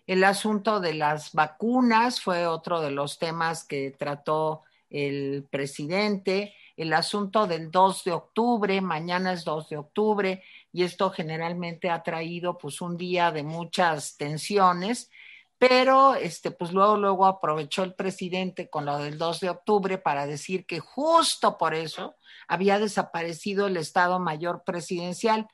El 0.06 0.24
asunto 0.24 0.80
de 0.80 0.94
las 0.94 1.32
vacunas 1.32 2.20
fue 2.20 2.46
otro 2.46 2.80
de 2.80 2.92
los 2.92 3.18
temas 3.18 3.64
que 3.64 3.90
trató 3.90 4.62
el 4.88 5.46
presidente 5.50 6.54
el 6.76 6.92
asunto 6.92 7.46
del 7.46 7.70
2 7.70 8.04
de 8.04 8.12
octubre, 8.12 8.80
mañana 8.80 9.32
es 9.32 9.44
2 9.44 9.70
de 9.70 9.78
octubre, 9.78 10.42
y 10.72 10.82
esto 10.82 11.10
generalmente 11.10 11.90
ha 11.90 12.02
traído 12.02 12.58
pues 12.58 12.80
un 12.80 12.96
día 12.96 13.30
de 13.32 13.42
muchas 13.42 14.16
tensiones, 14.16 15.10
pero 15.58 16.14
este 16.14 16.50
pues 16.50 16.72
luego 16.72 16.96
luego 16.96 17.26
aprovechó 17.26 17.82
el 17.82 17.94
presidente 17.94 18.68
con 18.68 18.84
lo 18.84 18.98
del 18.98 19.18
2 19.18 19.40
de 19.40 19.50
octubre 19.50 19.98
para 19.98 20.26
decir 20.26 20.66
que 20.66 20.80
justo 20.80 21.56
por 21.56 21.74
eso 21.74 22.16
había 22.48 22.78
desaparecido 22.78 23.66
el 23.66 23.76
Estado 23.76 24.18
Mayor 24.18 24.62
Presidencial. 24.64 25.48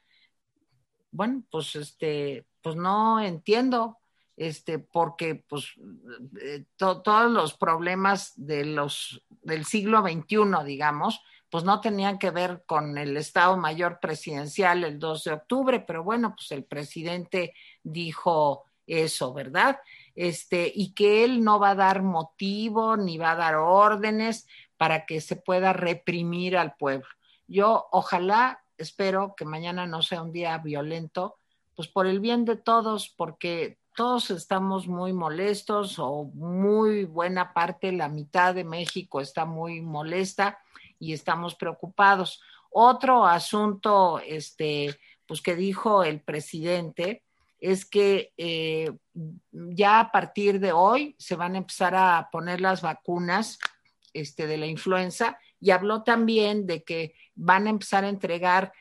Bueno, 1.10 1.44
pues 1.50 1.76
este 1.76 2.46
pues 2.62 2.76
no 2.76 3.20
entiendo 3.20 3.98
este, 4.36 4.78
porque 4.78 5.44
pues 5.48 5.74
eh, 6.40 6.64
todos 6.76 7.30
los 7.30 7.54
problemas 7.54 8.32
de 8.36 8.64
los, 8.64 9.22
del 9.42 9.64
siglo 9.64 10.02
XXI, 10.02 10.64
digamos, 10.64 11.20
pues 11.52 11.64
no 11.64 11.82
tenían 11.82 12.18
que 12.18 12.30
ver 12.30 12.62
con 12.64 12.96
el 12.96 13.14
Estado 13.14 13.58
Mayor 13.58 14.00
Presidencial 14.00 14.84
el 14.84 14.98
2 14.98 15.24
de 15.24 15.32
octubre, 15.32 15.80
pero 15.80 16.02
bueno, 16.02 16.34
pues 16.34 16.50
el 16.50 16.64
presidente 16.64 17.52
dijo 17.82 18.64
eso, 18.86 19.34
¿verdad? 19.34 19.78
Este, 20.14 20.72
y 20.74 20.94
que 20.94 21.24
él 21.24 21.44
no 21.44 21.60
va 21.60 21.72
a 21.72 21.74
dar 21.74 22.00
motivo 22.00 22.96
ni 22.96 23.18
va 23.18 23.32
a 23.32 23.36
dar 23.36 23.56
órdenes 23.56 24.46
para 24.78 25.04
que 25.04 25.20
se 25.20 25.36
pueda 25.36 25.74
reprimir 25.74 26.56
al 26.56 26.74
pueblo. 26.76 27.08
Yo 27.46 27.86
ojalá, 27.92 28.64
espero 28.78 29.34
que 29.36 29.44
mañana 29.44 29.86
no 29.86 30.00
sea 30.00 30.22
un 30.22 30.32
día 30.32 30.56
violento, 30.56 31.36
pues 31.76 31.86
por 31.86 32.06
el 32.06 32.20
bien 32.20 32.46
de 32.46 32.56
todos, 32.56 33.10
porque 33.10 33.76
todos 33.94 34.30
estamos 34.30 34.88
muy 34.88 35.12
molestos 35.12 35.98
o 35.98 36.24
muy 36.32 37.04
buena 37.04 37.52
parte, 37.52 37.92
la 37.92 38.08
mitad 38.08 38.54
de 38.54 38.64
México 38.64 39.20
está 39.20 39.44
muy 39.44 39.82
molesta 39.82 40.58
y 41.02 41.12
estamos 41.12 41.56
preocupados. 41.56 42.40
Otro 42.70 43.26
asunto, 43.26 44.20
este, 44.20 44.96
pues 45.26 45.42
que 45.42 45.56
dijo 45.56 46.04
el 46.04 46.20
presidente, 46.20 47.24
es 47.58 47.84
que 47.84 48.32
eh, 48.36 48.92
ya 49.52 49.98
a 49.98 50.12
partir 50.12 50.60
de 50.60 50.70
hoy 50.70 51.16
se 51.18 51.34
van 51.34 51.56
a 51.56 51.58
empezar 51.58 51.96
a 51.96 52.28
poner 52.30 52.60
las 52.60 52.82
vacunas 52.82 53.58
este, 54.12 54.46
de 54.46 54.58
la 54.58 54.66
influenza 54.66 55.38
y 55.58 55.72
habló 55.72 56.04
también 56.04 56.66
de 56.66 56.84
que 56.84 57.14
van 57.34 57.66
a 57.66 57.70
empezar 57.70 58.04
a 58.04 58.08
entregar 58.08 58.72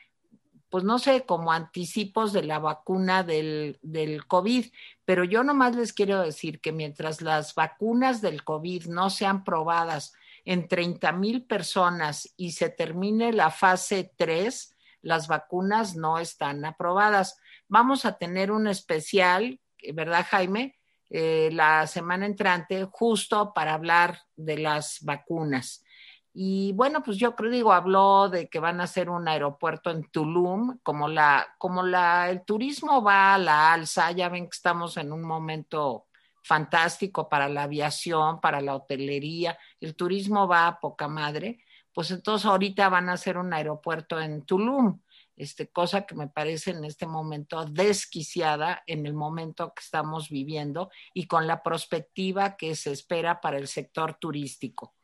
pues 0.70 0.84
no 0.84 0.98
sé, 0.98 1.26
como 1.26 1.52
anticipos 1.52 2.32
de 2.32 2.44
la 2.44 2.58
vacuna 2.58 3.22
del, 3.24 3.78
del, 3.82 4.26
COVID. 4.26 4.66
Pero 5.04 5.22
yo 5.22 5.44
nomás 5.44 5.76
les 5.76 5.92
quiero 5.92 6.22
decir 6.22 6.60
que 6.60 6.72
mientras 6.72 7.20
las 7.20 7.54
vacunas 7.54 8.22
del 8.22 8.42
COVID 8.42 8.86
no 8.86 9.10
sean 9.10 9.44
probadas 9.44 10.14
en 10.44 10.68
30 10.68 11.12
mil 11.12 11.44
personas 11.44 12.32
y 12.36 12.52
se 12.52 12.68
termine 12.68 13.32
la 13.32 13.50
fase 13.50 14.12
3, 14.16 14.76
las 15.02 15.28
vacunas 15.28 15.96
no 15.96 16.18
están 16.18 16.64
aprobadas. 16.64 17.36
Vamos 17.68 18.04
a 18.04 18.18
tener 18.18 18.50
un 18.50 18.66
especial, 18.66 19.60
¿verdad, 19.94 20.26
Jaime? 20.28 20.78
Eh, 21.10 21.50
la 21.52 21.86
semana 21.86 22.26
entrante, 22.26 22.84
justo 22.90 23.52
para 23.52 23.74
hablar 23.74 24.20
de 24.36 24.58
las 24.58 24.98
vacunas. 25.02 25.84
Y 26.34 26.72
bueno, 26.72 27.02
pues 27.02 27.18
yo 27.18 27.36
creo, 27.36 27.50
digo, 27.50 27.72
habló 27.72 28.30
de 28.30 28.48
que 28.48 28.58
van 28.58 28.80
a 28.80 28.84
hacer 28.84 29.10
un 29.10 29.28
aeropuerto 29.28 29.90
en 29.90 30.10
Tulum, 30.10 30.78
como 30.82 31.08
la, 31.08 31.46
como 31.58 31.82
la, 31.82 32.30
el 32.30 32.42
turismo 32.44 33.02
va 33.02 33.34
a 33.34 33.38
la 33.38 33.74
alza, 33.74 34.12
ya 34.12 34.30
ven 34.30 34.44
que 34.44 34.56
estamos 34.56 34.96
en 34.96 35.12
un 35.12 35.22
momento 35.22 36.06
fantástico 36.42 37.28
para 37.28 37.48
la 37.48 37.64
aviación, 37.64 38.40
para 38.40 38.60
la 38.60 38.74
hotelería, 38.74 39.58
el 39.80 39.94
turismo 39.94 40.46
va 40.48 40.66
a 40.66 40.80
poca 40.80 41.08
madre, 41.08 41.60
pues 41.92 42.10
entonces 42.10 42.46
ahorita 42.46 42.88
van 42.88 43.08
a 43.08 43.14
hacer 43.14 43.38
un 43.38 43.52
aeropuerto 43.52 44.20
en 44.20 44.44
Tulum, 44.44 45.00
este, 45.36 45.68
cosa 45.68 46.06
que 46.06 46.14
me 46.14 46.28
parece 46.28 46.70
en 46.70 46.84
este 46.84 47.06
momento 47.06 47.64
desquiciada 47.64 48.82
en 48.86 49.06
el 49.06 49.14
momento 49.14 49.72
que 49.74 49.82
estamos 49.82 50.28
viviendo 50.28 50.90
y 51.14 51.26
con 51.26 51.46
la 51.46 51.62
perspectiva 51.62 52.56
que 52.56 52.74
se 52.76 52.92
espera 52.92 53.40
para 53.40 53.58
el 53.58 53.68
sector 53.68 54.14
turístico. 54.14 54.94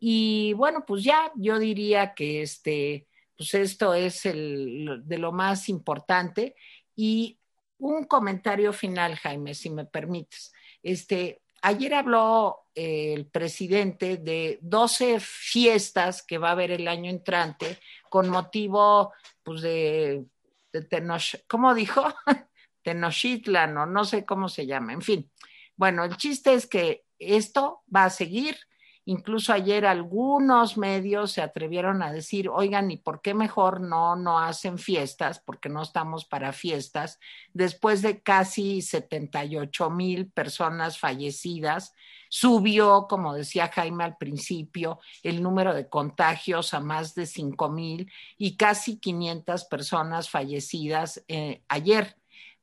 Y 0.00 0.52
bueno, 0.54 0.84
pues 0.86 1.02
ya 1.02 1.32
yo 1.36 1.58
diría 1.58 2.14
que 2.14 2.42
este, 2.42 3.08
pues 3.36 3.54
esto 3.54 3.94
es 3.94 4.22
de 4.24 5.18
lo 5.18 5.32
más 5.32 5.68
importante. 5.68 6.54
Y 6.94 7.38
un 7.78 8.04
comentario 8.04 8.72
final, 8.72 9.16
Jaime, 9.16 9.54
si 9.54 9.70
me 9.70 9.84
permites. 9.84 10.52
Este, 10.82 11.42
ayer 11.62 11.94
habló 11.94 12.66
eh, 12.74 13.14
el 13.14 13.26
presidente 13.26 14.16
de 14.16 14.58
12 14.62 15.18
fiestas 15.20 16.22
que 16.22 16.38
va 16.38 16.48
a 16.48 16.52
haber 16.52 16.70
el 16.70 16.88
año 16.88 17.10
entrante 17.10 17.78
con 18.08 18.28
motivo 18.28 19.12
pues, 19.42 19.62
de, 19.62 20.24
de 20.72 20.82
Tenoch, 20.82 21.36
¿cómo 21.46 21.74
dijo? 21.74 22.04
Tenochtitlan 22.82 23.76
o 23.76 23.86
no 23.86 24.04
sé 24.04 24.24
cómo 24.24 24.48
se 24.48 24.66
llama, 24.66 24.92
en 24.92 25.02
fin. 25.02 25.30
Bueno, 25.76 26.04
el 26.04 26.16
chiste 26.16 26.54
es 26.54 26.66
que 26.66 27.04
esto 27.18 27.82
va 27.94 28.04
a 28.04 28.10
seguir 28.10 28.56
Incluso 29.08 29.54
ayer 29.54 29.86
algunos 29.86 30.76
medios 30.76 31.32
se 31.32 31.40
atrevieron 31.40 32.02
a 32.02 32.12
decir, 32.12 32.50
oigan, 32.50 32.90
¿y 32.90 32.98
por 32.98 33.22
qué 33.22 33.32
mejor 33.32 33.80
no, 33.80 34.16
no 34.16 34.38
hacen 34.38 34.76
fiestas? 34.76 35.40
Porque 35.40 35.70
no 35.70 35.80
estamos 35.80 36.26
para 36.26 36.52
fiestas. 36.52 37.18
Después 37.54 38.02
de 38.02 38.20
casi 38.22 38.82
78 38.82 39.88
mil 39.88 40.30
personas 40.30 40.98
fallecidas, 40.98 41.94
subió, 42.28 43.06
como 43.08 43.32
decía 43.32 43.70
Jaime 43.72 44.04
al 44.04 44.18
principio, 44.18 45.00
el 45.22 45.42
número 45.42 45.72
de 45.72 45.88
contagios 45.88 46.74
a 46.74 46.80
más 46.80 47.14
de 47.14 47.24
5 47.24 47.70
mil 47.70 48.12
y 48.36 48.58
casi 48.58 48.98
500 48.98 49.64
personas 49.64 50.28
fallecidas 50.28 51.24
eh, 51.28 51.62
ayer. 51.68 52.14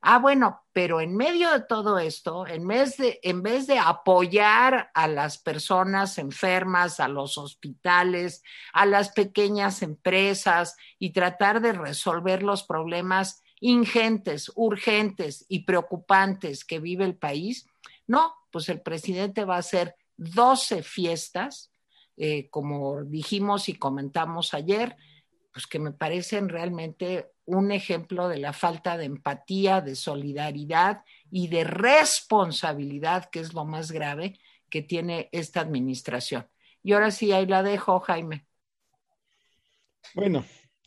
Ah, 0.07 0.19
bueno, 0.19 0.61
pero 0.71 1.01
en 1.01 1.17
medio 1.17 1.49
de 1.49 1.61
todo 1.61 1.97
esto, 1.97 2.45
en 2.45 2.67
vez 2.67 2.95
de, 2.97 3.79
apoyar 3.79 4.91
a 4.93 5.07
las 5.07 5.39
personas 5.39 6.19
enfermas, 6.19 6.99
a 6.99 7.07
los 7.07 7.39
hospitales, 7.39 8.43
a 8.71 8.85
las 8.85 9.09
pequeñas 9.09 9.81
empresas 9.81 10.77
y 10.99 11.09
tratar 11.09 11.59
de 11.59 11.73
resolver 11.73 12.43
los 12.43 12.61
problemas 12.61 13.41
ingentes, 13.59 14.51
urgentes 14.53 15.43
y 15.49 15.61
preocupantes 15.61 16.65
que 16.65 16.79
vive 16.79 17.03
el 17.03 17.15
país, 17.15 17.67
no, 18.05 18.31
pues 18.51 18.69
el 18.69 18.81
presidente 18.81 19.43
va 19.43 19.55
a 19.55 19.65
hacer 19.65 19.95
12 20.17 20.83
fiestas, 20.83 21.71
eh, 22.15 22.47
como 22.51 23.03
dijimos 23.05 23.69
y 23.69 23.73
comentamos 23.73 24.53
ayer, 24.53 24.97
pues 25.55 25.67
que 25.67 25.79
me 25.79 25.93
parecen 25.93 26.49
realmente 26.49 27.31
un 27.45 27.71
ejemplo 27.71 28.27
de 28.27 28.39
la 28.39 28.51
falta 28.51 28.97
de 28.97 29.05
empatía, 29.05 29.79
de 29.79 29.95
solidaridad 29.95 31.05
y 31.31 31.47
de 31.47 31.63
responsabilidad, 31.63 33.29
que 33.31 33.39
es 33.39 33.53
lo 33.53 33.63
más 33.63 33.89
grave 33.89 34.37
que 34.69 34.81
tiene 34.81 35.29
esta 35.31 35.61
administración. 35.61 36.45
Y 36.83 36.91
ahora 36.91 37.09
sí, 37.09 37.31
ahí 37.31 37.45
la 37.45 37.63
dejo, 37.63 38.01
Jaime. 38.01 38.45
Bueno, 40.13 40.43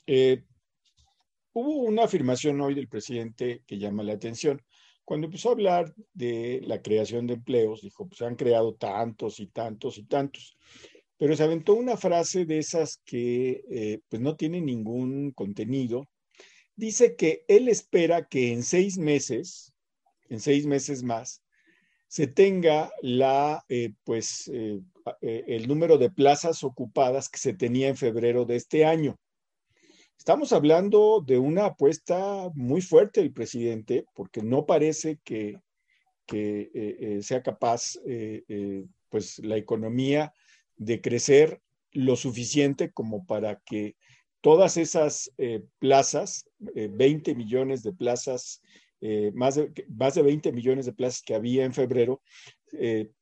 eh, 0.07 0.45
hubo 1.55 1.85
una 1.85 2.05
afirmación 2.05 2.61
hoy 2.61 2.75
del 2.75 2.89
presidente 2.89 3.62
que 3.66 3.79
llama 3.79 4.03
la 4.03 4.12
atención. 4.12 4.62
Cuando 5.03 5.29
empezó 5.29 5.49
a 5.49 5.53
hablar 5.53 5.95
de 6.12 6.61
la 6.64 6.83
creación 6.83 7.27
de 7.27 7.35
empleos, 7.35 7.81
dijo, 7.81 8.07
pues 8.07 8.21
han 8.21 8.37
creado 8.37 8.75
tantos 8.75 9.41
y 9.41 9.47
tantos 9.47 9.97
y 9.97 10.03
tantos 10.03 10.59
pero 11.19 11.37
se 11.37 11.43
aventó 11.43 11.75
una 11.75 11.97
frase 11.97 12.47
de 12.47 12.59
esas 12.59 13.03
que 13.05 13.64
eh, 13.69 14.01
pues 14.09 14.23
no 14.23 14.37
tiene 14.37 14.61
ningún 14.61 15.33
contenido. 15.33 16.09
Dice 16.77 17.16
que 17.16 17.45
él 17.49 17.69
espera 17.69 18.29
que 18.29 18.53
en 18.53 18.62
seis 18.62 18.99
meses, 18.99 19.75
en 20.29 20.39
seis 20.39 20.64
meses 20.64 21.03
más, 21.03 21.43
se 22.07 22.29
tenga 22.29 22.93
la, 23.03 23.64
eh, 23.69 23.93
pues, 24.05 24.49
eh, 24.55 24.81
el 25.21 25.66
número 25.66 25.99
de 25.99 26.09
plazas 26.09 26.62
ocupadas 26.62 27.29
que 27.29 27.39
se 27.39 27.53
tenía 27.53 27.89
en 27.89 27.97
febrero 27.97 28.45
de 28.45 28.57
este 28.57 28.85
año. 28.85 29.16
Estamos 30.16 30.53
hablando 30.53 31.23
de 31.27 31.39
una 31.39 31.66
apuesta 31.66 32.49
muy 32.55 32.81
fuerte 32.81 33.21
del 33.21 33.33
presidente, 33.33 34.05
porque 34.14 34.41
no 34.43 34.66
parece 34.66 35.19
que, 35.25 35.59
que 36.27 37.21
sea 37.23 37.43
capaz, 37.43 37.99
pues, 39.09 39.39
la 39.39 39.57
economía 39.57 40.33
de 40.79 41.01
crecer 41.01 41.61
lo 41.93 42.16
suficiente 42.16 42.91
como 42.91 43.26
para 43.26 43.61
que 43.61 43.97
todas 44.41 44.76
esas 44.76 45.33
eh, 45.39 45.62
plazas, 45.79 46.49
20 46.59 47.31
eh, 47.31 47.35
millones 47.35 47.83
de 47.83 47.93
plazas, 47.93 48.62
eh, 49.01 49.33
más, 49.35 49.57
de, 49.57 49.72
más 49.89 50.14
de 50.14 50.22
20 50.22 50.53
millones 50.53 50.87
de 50.87 50.93
plazas 50.93 51.22
que 51.22 51.35
había 51.35 51.64
en 51.64 51.74
febrero, 51.74 52.22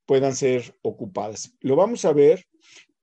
puedan 0.07 0.35
ser 0.35 0.75
ocupadas. 0.83 1.55
Lo 1.61 1.77
vamos 1.77 2.05
a 2.05 2.13
ver, 2.13 2.45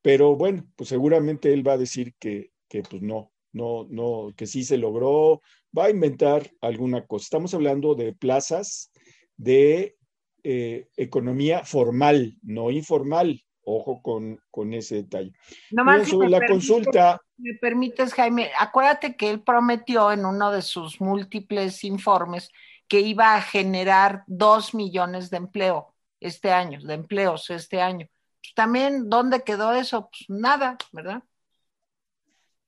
pero 0.02 0.36
bueno, 0.36 0.68
pues 0.76 0.90
seguramente 0.90 1.54
él 1.54 1.66
va 1.66 1.74
a 1.74 1.78
decir 1.78 2.14
que, 2.20 2.52
que 2.68 2.84
pues 2.84 3.02
no, 3.02 3.32
no, 3.54 3.88
no, 3.90 4.34
que 4.36 4.46
sí 4.46 4.66
se 4.66 4.78
logró, 4.78 5.42
va 5.78 5.86
a 5.86 5.90
inventar 5.90 6.52
alguna 6.60 7.06
cosa. 7.06 7.24
Estamos 7.24 7.54
hablando 7.54 7.96
de 7.96 8.14
plazas 8.14 8.92
de 9.38 9.96
economía 10.44 11.64
formal, 11.64 12.36
no 12.42 12.70
informal. 12.70 13.42
Ojo 13.66 14.02
con, 14.02 14.74
ese 14.74 14.96
detalle. 14.96 15.32
No 15.72 15.86
más 15.86 16.08
sobre 16.08 16.30
la 16.30 16.46
consulta. 16.46 17.22
Me 17.38 17.54
permites, 17.56 18.14
Jaime, 18.14 18.52
acuérdate 18.60 19.16
que 19.16 19.30
él 19.30 19.42
prometió 19.42 20.12
en 20.12 20.26
uno 20.26 20.52
de 20.52 20.62
sus 20.62 21.00
múltiples 21.00 21.84
informes 21.84 22.50
que 22.88 23.00
iba 23.00 23.36
a 23.36 23.42
generar 23.42 24.24
dos 24.28 24.74
millones 24.74 25.30
de 25.30 25.38
empleo 25.38 25.94
este 26.20 26.52
año, 26.52 26.82
de 26.82 26.94
empleos 26.94 27.50
este 27.50 27.82
año. 27.82 28.08
Pues 28.42 28.54
también, 28.54 29.10
¿dónde 29.10 29.44
quedó 29.44 29.74
eso? 29.74 30.10
Pues 30.10 30.30
nada, 30.30 30.78
¿verdad? 30.92 31.24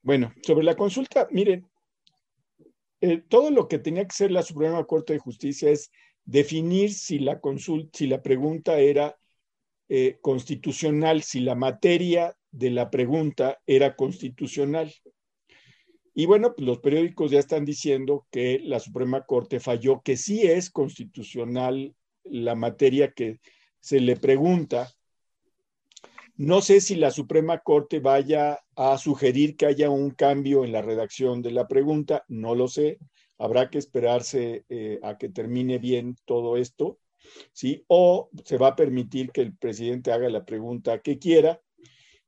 Bueno, 0.01 0.33
sobre 0.43 0.63
la 0.63 0.75
consulta, 0.75 1.27
miren, 1.31 1.67
eh, 3.01 3.17
todo 3.27 3.51
lo 3.51 3.67
que 3.67 3.79
tenía 3.79 4.05
que 4.05 4.15
ser 4.15 4.31
la 4.31 4.43
Suprema 4.43 4.83
Corte 4.85 5.13
de 5.13 5.19
Justicia 5.19 5.69
es 5.69 5.91
definir 6.23 6.93
si 6.93 7.19
la 7.19 7.39
consulta, 7.39 7.97
si 7.97 8.07
la 8.07 8.21
pregunta 8.21 8.77
era 8.77 9.17
eh, 9.87 10.17
constitucional, 10.21 11.23
si 11.23 11.39
la 11.41 11.55
materia 11.55 12.35
de 12.51 12.71
la 12.71 12.89
pregunta 12.89 13.59
era 13.65 13.95
constitucional. 13.95 14.93
Y 16.13 16.25
bueno, 16.25 16.55
pues 16.55 16.65
los 16.65 16.79
periódicos 16.79 17.31
ya 17.31 17.39
están 17.39 17.65
diciendo 17.65 18.25
que 18.31 18.59
la 18.63 18.79
Suprema 18.79 19.25
Corte 19.25 19.59
falló, 19.59 20.01
que 20.01 20.15
sí 20.15 20.43
es 20.43 20.69
constitucional 20.69 21.93
la 22.23 22.55
materia 22.55 23.11
que 23.11 23.39
se 23.81 23.99
le 23.99 24.15
pregunta. 24.15 24.89
No 26.37 26.61
sé 26.61 26.81
si 26.81 26.95
la 26.95 27.11
Suprema 27.11 27.59
Corte 27.59 27.99
vaya 27.99 28.59
a 28.75 28.97
sugerir 28.97 29.55
que 29.55 29.65
haya 29.65 29.89
un 29.89 30.11
cambio 30.11 30.63
en 30.63 30.71
la 30.71 30.81
redacción 30.81 31.41
de 31.41 31.51
la 31.51 31.67
pregunta, 31.67 32.23
no 32.27 32.55
lo 32.55 32.67
sé. 32.67 32.97
Habrá 33.37 33.69
que 33.69 33.77
esperarse 33.77 34.65
eh, 34.69 34.99
a 35.03 35.17
que 35.17 35.29
termine 35.29 35.77
bien 35.77 36.15
todo 36.25 36.57
esto. 36.57 36.97
¿Sí? 37.53 37.83
O 37.87 38.29
se 38.43 38.57
va 38.57 38.69
a 38.69 38.75
permitir 38.75 39.31
que 39.31 39.41
el 39.41 39.55
presidente 39.55 40.11
haga 40.11 40.29
la 40.29 40.45
pregunta 40.45 41.01
que 41.01 41.19
quiera. 41.19 41.61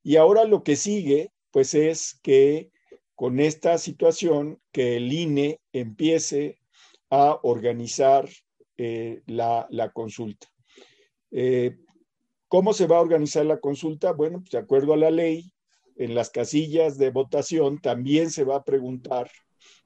Y 0.04 0.16
ahora 0.16 0.46
lo 0.46 0.64
que 0.64 0.76
sigue, 0.76 1.32
pues 1.52 1.74
es 1.74 2.20
que 2.22 2.72
con 3.16 3.40
esta 3.40 3.78
situación, 3.78 4.62
que 4.72 4.98
el 4.98 5.12
INE 5.12 5.60
empiece 5.74 6.60
a 7.10 7.40
organizar 7.42 8.30
eh, 8.78 9.24
la, 9.26 9.68
consulta. 9.94 10.48
Eh, 11.32 11.78
¿Cómo 12.48 12.74
se 12.74 12.86
va 12.86 12.98
a 12.98 13.02
organizar 13.02 13.46
la 13.46 13.60
consulta? 13.60 14.14
Bueno, 14.14 14.40
pues 14.40 14.52
de 14.52 14.60
acuerdo 14.60 14.94
a 14.94 14.98
la 14.98 15.10
ley, 15.10 15.52
en 15.96 16.14
las 16.14 16.30
casillas 16.30 16.98
de 16.98 17.10
votación 17.10 17.80
también 17.80 18.30
se 18.30 18.44
va 18.44 18.58
a 18.58 18.64
preguntar, 18.64 19.32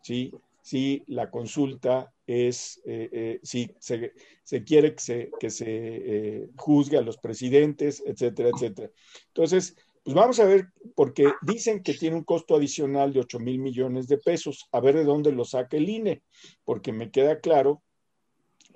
¿sí? 0.03 0.31
Si 0.61 1.03
la 1.07 1.29
consulta 1.29 2.13
es, 2.27 2.81
eh, 2.85 3.09
eh, 3.11 3.39
si 3.43 3.73
se, 3.79 4.63
quiere 4.63 4.95
que 4.95 5.01
se, 5.01 5.31
que 5.39 5.49
se 5.49 5.65
eh, 5.67 6.49
juzgue 6.55 6.97
a 6.97 7.01
los 7.01 7.17
presidentes, 7.17 8.01
etcétera, 8.05 8.51
etcétera. 8.53 8.91
Entonces, 9.27 9.75
pues 10.03 10.15
vamos 10.15 10.39
a 10.39 10.45
ver, 10.45 10.67
porque 10.95 11.31
dicen 11.41 11.83
que 11.83 11.93
tiene 11.93 12.15
un 12.15 12.23
costo 12.23 12.55
adicional 12.55 13.13
de 13.13 13.19
8 13.19 13.39
mil 13.39 13.59
millones 13.59 14.07
de 14.07 14.17
pesos, 14.17 14.67
a 14.71 14.79
ver 14.79 14.95
de 14.95 15.03
dónde 15.03 15.31
lo 15.31 15.45
saca 15.45 15.77
el 15.77 15.89
INE, 15.89 16.23
porque 16.63 16.91
me 16.91 17.11
queda 17.11 17.39
claro 17.39 17.83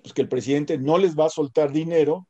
pues, 0.01 0.13
que 0.13 0.21
el 0.21 0.29
presidente 0.29 0.77
no 0.77 0.97
les 0.97 1.17
va 1.17 1.25
a 1.25 1.29
soltar 1.29 1.71
dinero 1.71 2.27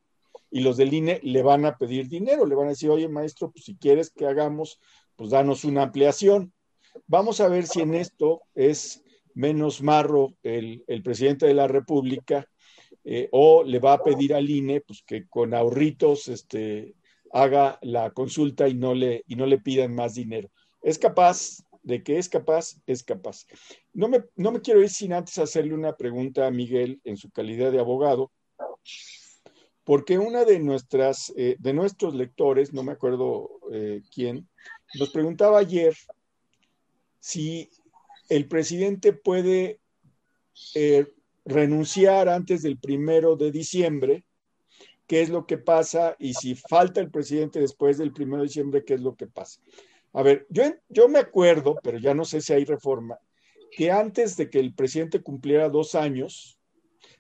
y 0.52 0.62
los 0.62 0.78
del 0.78 0.94
INE 0.94 1.20
le 1.24 1.44
van 1.44 1.66
a 1.66 1.78
pedir 1.78 2.08
dinero, 2.08 2.46
le 2.46 2.56
van 2.56 2.68
a 2.68 2.70
decir, 2.70 2.90
oye 2.90 3.10
maestro, 3.10 3.52
pues 3.52 3.66
si 3.66 3.76
quieres 3.76 4.12
que 4.12 4.26
hagamos, 4.26 4.80
pues 5.16 5.30
danos 5.30 5.66
una 5.66 5.84
ampliación. 5.84 6.54
Vamos 7.08 7.42
a 7.42 7.50
ver 7.50 7.68
si 7.68 7.82
en 7.82 7.96
esto 7.96 8.44
es 8.54 9.04
menos 9.36 9.84
marro 9.84 10.36
el, 10.42 10.84
presidente 11.04 11.46
de 11.46 11.54
la 11.54 11.68
República 11.68 12.50
eh, 13.04 13.30
o 13.32 13.64
le 13.64 13.80
va 13.80 13.94
a 13.94 14.04
pedir 14.04 14.34
al 14.34 14.50
INE 14.50 14.82
pues, 14.82 15.04
que 15.04 15.28
con 15.28 15.54
ahorritos 15.54 16.28
este, 16.28 16.96
haga 17.32 17.78
la 17.82 18.12
consulta 18.12 18.68
y 18.68 18.74
no, 18.74 18.94
le, 18.94 19.24
y 19.28 19.36
no 19.36 19.46
le 19.46 19.60
pidan 19.60 19.94
más 19.94 20.16
dinero. 20.16 20.50
Es 20.82 20.98
capaz, 20.98 21.60
de 21.84 22.02
que 22.02 22.18
es 22.18 22.30
capaz, 22.30 22.82
es 22.88 23.04
capaz. 23.04 23.46
No 23.94 24.08
me, 24.08 24.24
no 24.36 24.52
me 24.52 24.62
quiero 24.62 24.82
ir 24.82 24.90
sin 24.90 25.14
antes 25.14 25.38
hacerle 25.38 25.74
una 25.74 25.96
pregunta 25.96 26.48
a 26.48 26.52
Miguel 26.52 27.00
en 27.04 27.18
su 27.18 27.30
calidad 27.30 27.72
de 27.72 27.80
abogado, 27.80 28.32
porque 29.84 30.18
una 30.18 30.46
de 30.46 30.60
nuestras, 30.60 31.32
eh, 31.38 31.58
de 31.60 31.74
nuestros 31.74 32.16
lectores, 32.16 32.74
no 32.74 32.84
me 32.84 32.94
acuerdo 32.94 33.50
eh, 33.72 34.02
quién, 34.14 34.50
nos 34.98 35.12
preguntaba 35.12 35.60
ayer 35.60 35.96
si 37.20 37.70
el 38.30 38.48
presidente 38.48 39.14
puede 39.14 39.80
renunciar 41.46 42.30
antes 42.30 42.62
del 42.62 42.78
primero 42.78 43.36
de 43.36 43.52
diciembre, 43.52 44.26
qué 45.08 45.22
es 45.22 45.30
lo 45.30 45.46
que 45.46 45.58
pasa, 45.58 46.16
y 46.18 46.34
si 46.34 46.56
falta 46.56 47.00
el 47.00 47.12
presidente 47.12 47.60
después 47.60 47.98
del 47.98 48.12
primero 48.12 48.42
de 48.42 48.48
diciembre, 48.48 48.84
qué 48.84 48.96
es 48.96 49.02
lo 49.02 49.16
que 49.16 49.28
pasa. 49.28 49.62
A 50.14 50.24
ver, 50.24 50.48
yo, 50.50 50.64
yo 50.90 51.08
me 51.08 51.20
acuerdo, 51.20 51.78
pero 51.84 52.00
ya 52.00 52.14
no 52.14 52.26
sé 52.26 52.42
si 52.42 52.54
hay 52.54 52.66
reforma, 52.66 53.20
que 53.72 53.92
antes 53.92 54.38
de 54.38 54.50
que 54.50 54.60
el 54.60 54.74
presidente 54.74 55.22
cumpliera 55.22 55.70
dos 55.70 55.94
años, 55.94 56.58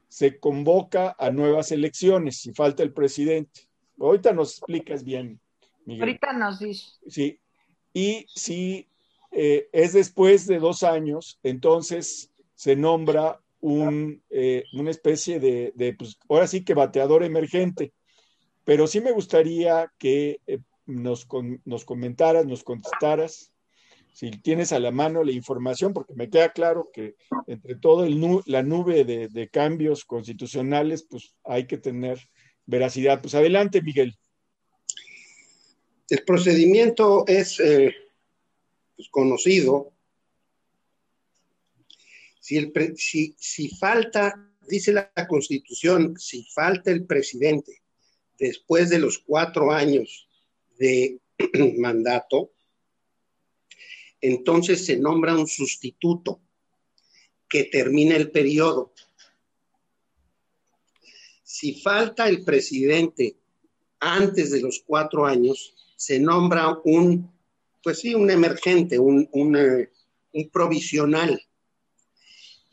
se 0.07 0.39
convoca 0.39 1.15
a 1.19 1.29
nuevas 1.29 1.71
elecciones 1.71 2.37
si 2.37 2.53
falta 2.53 2.83
el 2.83 2.93
presidente. 2.93 3.67
Ahorita 3.99 4.31
nos 4.31 4.57
explicas 4.57 5.03
bien, 5.03 5.41
Miguel. 5.85 6.03
Ahorita 6.03 6.33
nos 6.33 6.59
dice. 6.59 6.85
Sí, 7.07 7.39
y 7.93 8.25
si 8.33 8.87
eh, 9.37 9.67
es 9.73 9.91
después 9.91 10.47
de 10.47 10.59
dos 10.59 10.81
años, 10.83 11.39
entonces 11.43 12.31
se 12.53 12.77
nombra 12.77 13.41
un, 13.59 14.23
eh, 14.29 14.63
una 14.71 14.91
especie 14.91 15.41
de, 15.41 15.95
pues, 15.99 16.17
ahora 16.29 16.47
sí 16.47 16.63
que 16.63 16.73
bateador 16.73 17.21
emergente, 17.21 17.91
pero 18.63 18.87
sí 18.87 19.01
me 19.01 19.11
gustaría 19.11 19.91
que 19.97 20.39
eh, 20.47 20.59
nos, 20.85 21.27
nos 21.65 21.83
comentaras, 21.83 22.45
nos 22.45 22.63
contestaras, 22.63 23.51
si 24.13 24.31
tienes 24.31 24.71
a 24.71 24.79
la 24.79 24.91
mano 24.91 25.21
la 25.21 25.33
información, 25.33 25.91
porque 25.91 26.13
me 26.13 26.29
queda 26.29 26.53
claro 26.53 26.89
que 26.93 27.17
entre 27.47 27.75
todo 27.75 28.07
la 28.45 28.63
nube 28.63 29.03
de, 29.03 29.49
cambios 29.49 30.05
constitucionales, 30.05 31.03
pues 31.03 31.35
hay 31.43 31.67
que 31.67 31.77
tener 31.77 32.21
veracidad. 32.65 33.21
Pues 33.21 33.35
adelante, 33.35 33.81
Miguel. 33.81 34.15
El 36.07 36.23
procedimiento 36.23 37.25
es 37.27 37.59
pues, 38.95 39.09
conocido, 39.09 39.91
si, 42.39 43.35
si, 43.37 43.69
falta, 43.69 44.51
dice 44.67 44.93
la 44.93 45.11
Constitución, 45.27 46.15
si 46.17 46.43
falta 46.43 46.91
el 46.91 47.05
presidente 47.05 47.81
después 48.37 48.89
de 48.89 48.99
los 48.99 49.17
cuatro 49.19 49.71
años 49.71 50.27
de 50.77 51.19
mandato, 51.77 52.51
entonces 54.21 54.85
se 54.85 54.97
nombra 54.97 55.35
un 55.35 55.47
sustituto 55.47 56.39
que 57.49 57.63
termina 57.63 58.15
el 58.15 58.31
periodo. 58.31 58.93
Si 61.43 61.81
falta 61.81 62.27
el 62.27 62.43
presidente 62.43 63.37
antes 63.99 64.51
de 64.51 64.61
los 64.61 64.83
cuatro 64.85 65.25
años, 65.25 65.73
se 65.95 66.19
nombra 66.19 66.79
un, 66.83 67.31
pues 67.85 67.99
sí, 67.99 68.15
un 68.15 68.31
emergente, 68.31 68.95
eh, 68.95 68.99
un 68.99 70.49
provisional 70.51 71.39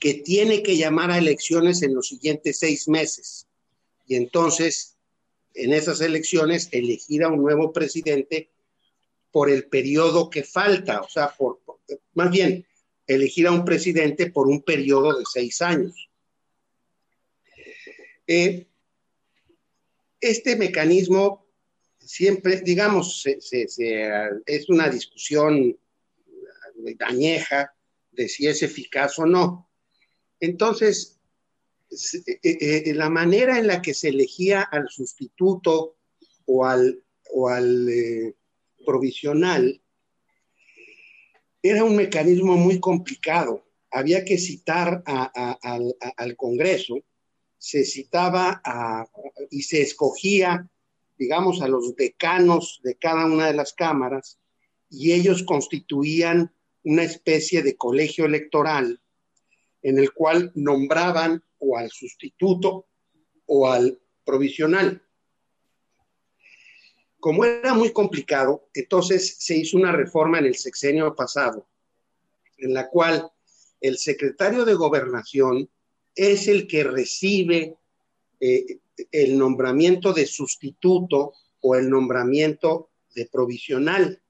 que 0.00 0.14
tiene 0.14 0.62
que 0.62 0.78
llamar 0.78 1.10
a 1.10 1.18
elecciones 1.18 1.82
en 1.82 1.94
los 1.94 2.08
siguientes 2.08 2.58
seis 2.58 2.88
meses. 2.88 3.46
Y 4.06 4.14
entonces, 4.14 4.96
en 5.52 5.74
esas 5.74 6.00
elecciones, 6.00 6.70
elegir 6.72 7.24
a 7.24 7.28
un 7.28 7.42
nuevo 7.42 7.74
presidente 7.74 8.48
por 9.30 9.50
el 9.50 9.66
periodo 9.66 10.30
que 10.30 10.44
falta, 10.44 11.02
o 11.02 11.08
sea, 11.10 11.28
por, 11.28 11.60
más 12.14 12.30
bien, 12.30 12.66
elegir 13.06 13.48
a 13.48 13.52
un 13.52 13.66
presidente 13.66 14.30
por 14.30 14.48
un 14.48 14.62
periodo 14.62 15.18
de 15.18 15.24
seis 15.30 15.60
años. 15.60 16.08
Eh, 18.26 18.66
este 20.22 20.56
mecanismo 20.56 21.44
siempre, 22.04 22.60
digamos, 22.60 23.24
es 23.26 24.68
una 24.68 24.88
discusión 24.88 25.76
añeja 27.00 27.72
de 28.10 28.28
si 28.28 28.46
es 28.46 28.62
eficaz 28.62 29.18
o 29.18 29.26
no. 29.26 29.68
Entonces, 30.40 31.20
eh, 31.90 32.38
eh, 32.42 32.82
eh, 32.86 32.94
la 32.94 33.10
manera 33.10 33.58
en 33.58 33.66
la 33.66 33.82
que 33.82 33.94
se 33.94 34.08
elegía 34.08 34.62
al 34.62 34.88
sustituto 34.88 35.96
o 36.46 36.64
al, 36.64 37.02
o 37.32 37.48
al 37.48 38.34
provisional 38.84 39.80
era 41.62 41.84
un 41.84 41.96
mecanismo 41.96 42.56
muy 42.56 42.80
complicado. 42.80 43.64
Había 43.90 44.24
que 44.24 44.38
citar 44.38 45.02
al, 45.06 46.36
Congreso, 46.36 46.96
se 47.58 47.84
citaba 47.84 48.60
y 49.50 49.62
se 49.62 49.82
escogía, 49.82 50.68
digamos, 51.22 51.62
a 51.62 51.68
los 51.68 51.94
decanos 51.94 52.80
de 52.82 52.96
cada 52.96 53.26
una 53.26 53.46
de 53.46 53.54
las 53.54 53.72
cámaras 53.74 54.40
y 54.90 55.12
ellos 55.12 55.44
constituían 55.44 56.52
una 56.82 57.04
especie 57.04 57.62
de 57.62 57.76
colegio 57.76 58.24
electoral 58.24 59.00
en 59.82 59.98
el 59.98 60.12
cual 60.12 60.50
nombraban 60.56 61.44
o 61.60 61.78
al 61.78 61.92
sustituto 61.92 62.88
o 63.46 63.70
al 63.70 64.00
provisional. 64.24 65.00
Como 67.20 67.44
era 67.44 67.72
muy 67.72 67.92
complicado, 67.92 68.68
entonces 68.74 69.36
se 69.38 69.56
hizo 69.56 69.76
una 69.76 69.92
reforma 69.92 70.40
en 70.40 70.46
el 70.46 70.56
sexenio 70.56 71.14
pasado, 71.14 71.68
en 72.58 72.74
la 72.74 72.88
cual 72.88 73.30
el 73.80 73.96
secretario 73.96 74.64
de 74.64 74.74
gobernación 74.74 75.70
es 76.16 76.48
el 76.48 76.66
que 76.66 76.82
recibe 76.82 77.76
eh, 78.44 78.80
el 79.12 79.38
nombramiento 79.38 80.12
de 80.12 80.26
sustituto 80.26 81.34
o 81.60 81.76
el 81.76 81.88
nombramiento 81.88 82.90
de 83.14 83.26
provisional. 83.26 84.20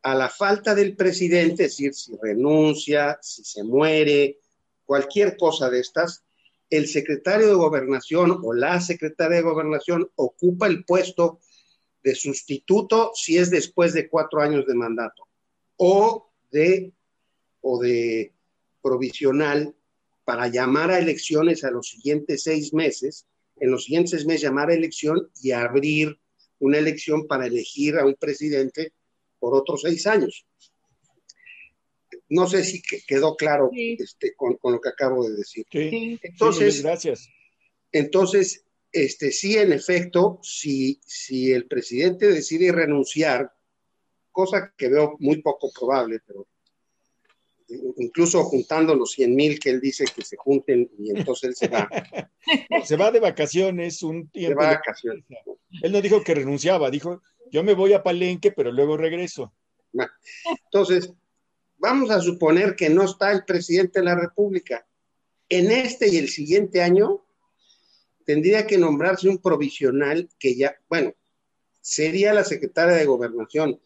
A 0.00 0.14
la 0.14 0.30
falta 0.30 0.74
del 0.74 0.96
presidente, 0.96 1.64
es 1.64 1.72
decir, 1.72 1.92
si 1.92 2.16
renuncia, 2.16 3.18
si 3.20 3.44
se 3.44 3.62
muere, 3.62 4.38
cualquier 4.86 5.36
cosa 5.36 5.68
de 5.68 5.80
estas, 5.80 6.24
el 6.70 6.88
secretario 6.88 7.48
de 7.48 7.54
gobernación 7.54 8.40
o 8.42 8.54
la 8.54 8.80
secretaria 8.80 9.36
de 9.36 9.42
gobernación 9.42 10.10
ocupa 10.16 10.66
el 10.66 10.86
puesto 10.86 11.38
de 12.02 12.14
sustituto 12.14 13.12
si 13.14 13.36
es 13.36 13.50
después 13.50 13.92
de 13.92 14.08
cuatro 14.08 14.40
años 14.40 14.66
de 14.66 14.74
mandato 14.74 15.28
o 15.76 16.30
de, 16.50 16.90
o 17.60 17.78
de 17.82 18.32
provisional 18.80 19.74
para 20.24 20.48
llamar 20.48 20.90
a 20.90 20.98
elecciones 20.98 21.64
a 21.64 21.70
los 21.70 21.88
siguientes 21.88 22.44
seis 22.44 22.72
meses, 22.72 23.26
en 23.62 23.70
los 23.70 23.84
siguientes 23.84 24.10
seis 24.10 24.26
meses 24.26 24.42
llamar 24.42 24.70
a 24.70 24.74
elección 24.74 25.30
y 25.40 25.52
abrir 25.52 26.18
una 26.58 26.78
elección 26.78 27.28
para 27.28 27.46
elegir 27.46 27.96
a 27.96 28.04
un 28.04 28.16
presidente 28.16 28.92
por 29.38 29.54
otros 29.54 29.82
seis 29.82 30.04
años. 30.08 30.44
No 32.28 32.48
sé 32.48 32.64
si 32.64 32.82
quedó 33.06 33.36
claro 33.36 33.70
este, 33.72 34.34
con, 34.34 34.58
lo 34.60 34.80
que 34.80 34.88
acabo 34.88 35.28
de 35.28 35.36
decir. 35.36 35.64
Sí, 35.70 36.18
entonces, 36.22 36.82
gracias. 36.82 37.28
Entonces, 37.92 38.64
este, 38.90 39.30
sí, 39.30 39.56
en 39.56 39.72
efecto, 39.72 40.40
si, 40.42 41.00
si 41.06 41.52
el 41.52 41.68
presidente 41.68 42.26
decide 42.26 42.72
renunciar, 42.72 43.52
cosa 44.32 44.74
que 44.76 44.88
veo 44.88 45.16
muy 45.20 45.40
poco 45.40 45.70
probable, 45.72 46.18
pero 46.26 46.48
incluso 47.96 48.42
juntando 48.44 48.94
los 48.94 49.12
100 49.12 49.34
mil 49.34 49.58
que 49.58 49.70
él 49.70 49.80
dice 49.80 50.04
que 50.04 50.22
se 50.22 50.36
junten 50.36 50.90
y 50.98 51.10
entonces 51.10 51.50
él 51.50 51.56
se 51.56 51.68
va. 51.68 51.88
se 52.84 52.96
va 52.96 53.10
de 53.10 53.20
vacaciones 53.20 54.02
un 54.02 54.28
tiempo. 54.28 54.60
Se 54.60 54.66
va 54.66 54.70
de 54.70 54.76
vacaciones. 54.76 55.24
Él 55.82 55.92
no 55.92 56.00
dijo 56.00 56.22
que 56.22 56.34
renunciaba, 56.34 56.90
dijo, 56.90 57.22
yo 57.50 57.62
me 57.62 57.74
voy 57.74 57.92
a 57.92 58.02
Palenque, 58.02 58.52
pero 58.52 58.72
luego 58.72 58.96
regreso. 58.96 59.52
Entonces, 60.64 61.12
vamos 61.78 62.10
a 62.10 62.20
suponer 62.20 62.76
que 62.76 62.88
no 62.88 63.04
está 63.04 63.32
el 63.32 63.44
presidente 63.44 64.00
de 64.00 64.06
la 64.06 64.14
República. 64.14 64.86
En 65.48 65.70
este 65.70 66.08
y 66.08 66.16
el 66.16 66.28
siguiente 66.28 66.82
año 66.82 67.24
tendría 68.24 68.66
que 68.66 68.78
nombrarse 68.78 69.28
un 69.28 69.38
provisional 69.38 70.28
que 70.38 70.56
ya, 70.56 70.76
bueno, 70.88 71.12
sería 71.80 72.32
la 72.32 72.44
secretaria 72.44 72.94
de 72.94 73.04
gobernación, 73.04 73.80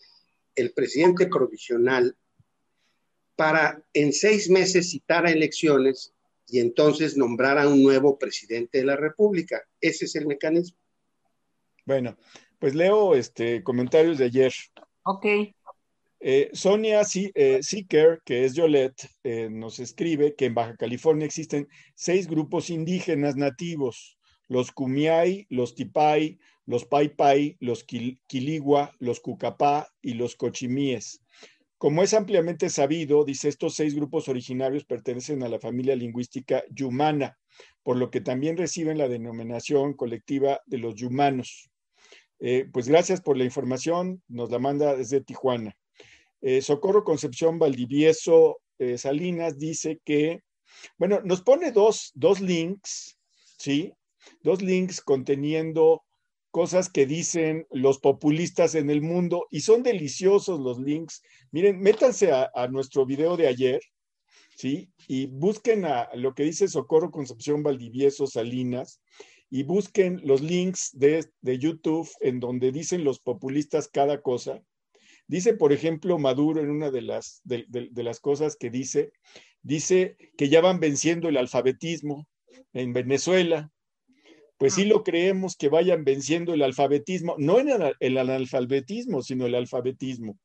el 0.54 0.72
presidente 0.72 1.26
provisional, 1.26 2.16
para 3.36 3.82
en 3.92 4.12
seis 4.12 4.50
meses 4.50 4.90
citar 4.90 5.26
a 5.26 5.30
elecciones 5.30 6.12
y 6.48 6.60
entonces 6.60 7.16
nombrar 7.16 7.58
a 7.58 7.68
un 7.68 7.82
nuevo 7.82 8.18
presidente 8.18 8.78
de 8.78 8.84
la 8.84 8.96
República. 8.96 9.62
Ese 9.80 10.06
es 10.06 10.16
el 10.16 10.26
mecanismo. 10.26 10.78
Bueno, 11.84 12.16
pues 12.58 12.74
leo 12.74 13.14
este 13.14 13.62
comentarios 13.62 14.18
de 14.18 14.24
ayer. 14.24 14.52
Ok. 15.04 15.26
Eh, 16.18 16.50
Sonia 16.52 17.04
Seeker, 17.04 18.14
eh, 18.14 18.18
que 18.24 18.44
es 18.44 18.54
Yolette, 18.54 19.08
eh, 19.22 19.48
nos 19.50 19.78
escribe 19.78 20.34
que 20.34 20.46
en 20.46 20.54
Baja 20.54 20.74
California 20.76 21.26
existen 21.26 21.68
seis 21.94 22.26
grupos 22.26 22.70
indígenas 22.70 23.36
nativos. 23.36 24.14
los 24.48 24.70
Kumiai, 24.70 25.44
los 25.50 25.74
Tipai, 25.74 26.38
los 26.66 26.84
Paipai, 26.84 27.56
los 27.58 27.84
Quiligua, 27.84 28.92
los 29.00 29.18
Cucapá 29.18 29.88
y 30.00 30.14
los 30.14 30.36
Cochimíes. 30.36 31.20
Como 31.78 32.02
es 32.02 32.14
ampliamente 32.14 32.70
sabido, 32.70 33.24
dice, 33.24 33.48
estos 33.48 33.74
seis 33.74 33.94
grupos 33.94 34.28
originarios 34.28 34.84
pertenecen 34.86 35.42
a 35.42 35.48
la 35.48 35.60
familia 35.60 35.94
lingüística 35.94 36.64
yumana, 36.70 37.38
por 37.82 37.98
lo 37.98 38.10
que 38.10 38.22
también 38.22 38.56
reciben 38.56 38.96
la 38.96 39.08
denominación 39.08 39.92
colectiva 39.92 40.60
de 40.64 40.78
los 40.78 40.94
yumanos. 40.94 41.70
Eh, 42.40 42.66
pues 42.72 42.88
gracias 42.88 43.20
por 43.20 43.36
la 43.36 43.44
información, 43.44 44.22
nos 44.26 44.50
la 44.50 44.58
manda 44.58 44.96
desde 44.96 45.20
Tijuana. 45.20 45.76
Eh, 46.40 46.62
Socorro 46.62 47.04
Concepción 47.04 47.58
Valdivieso 47.58 48.60
eh, 48.78 48.96
Salinas 48.96 49.58
dice 49.58 50.00
que, 50.02 50.42
bueno, 50.96 51.20
nos 51.24 51.42
pone 51.42 51.72
dos, 51.72 52.10
dos 52.14 52.40
links, 52.40 53.18
¿sí? 53.58 53.92
Dos 54.42 54.62
links 54.62 55.02
conteniendo 55.02 56.05
cosas 56.50 56.88
que 56.88 57.06
dicen 57.06 57.66
los 57.70 57.98
populistas 57.98 58.74
en 58.74 58.90
el 58.90 59.02
mundo 59.02 59.46
y 59.50 59.60
son 59.60 59.82
deliciosos 59.82 60.60
los 60.60 60.78
links. 60.78 61.22
Miren, 61.50 61.80
métanse 61.80 62.32
a, 62.32 62.68
nuestro 62.68 63.04
video 63.04 63.36
de 63.36 63.46
ayer, 63.46 63.80
¿sí? 64.56 64.90
Y 65.06 65.26
busquen 65.26 65.84
a 65.84 66.08
lo 66.14 66.34
que 66.34 66.44
dice 66.44 66.68
Socorro 66.68 67.10
Concepción 67.10 67.62
Valdivieso 67.62 68.26
Salinas 68.26 69.00
y 69.50 69.62
busquen 69.62 70.20
los 70.24 70.40
links 70.40 70.90
de, 70.92 71.26
de 71.40 71.58
YouTube 71.58 72.08
en 72.20 72.40
donde 72.40 72.72
dicen 72.72 73.04
los 73.04 73.20
populistas 73.20 73.88
cada 73.88 74.22
cosa. 74.22 74.62
Dice, 75.28 75.54
por 75.54 75.72
ejemplo, 75.72 76.18
Maduro 76.18 76.60
en 76.60 76.70
una 76.70 76.90
de 76.90 77.02
las, 77.02 77.40
de, 77.44 77.66
de 77.68 78.02
las 78.02 78.20
cosas 78.20 78.56
que 78.56 78.70
dice, 78.70 79.12
dice 79.62 80.16
que 80.38 80.48
ya 80.48 80.60
van 80.60 80.80
venciendo 80.80 81.28
el 81.28 81.36
alfabetismo 81.36 82.26
en 82.72 82.92
Venezuela, 82.92 83.72
pues 84.58 84.74
sí 84.74 84.84
lo 84.86 85.02
creemos 85.02 85.56
que 85.56 85.68
vayan 85.68 86.04
venciendo 86.04 86.54
el 86.54 86.62
alfabetismo, 86.62 87.34
no 87.38 87.60
en 87.60 87.68
el, 88.00 88.18
analfabetismo, 88.18 89.22
sino 89.22 89.46
el 89.46 89.54
alfabetismo. 89.54 90.38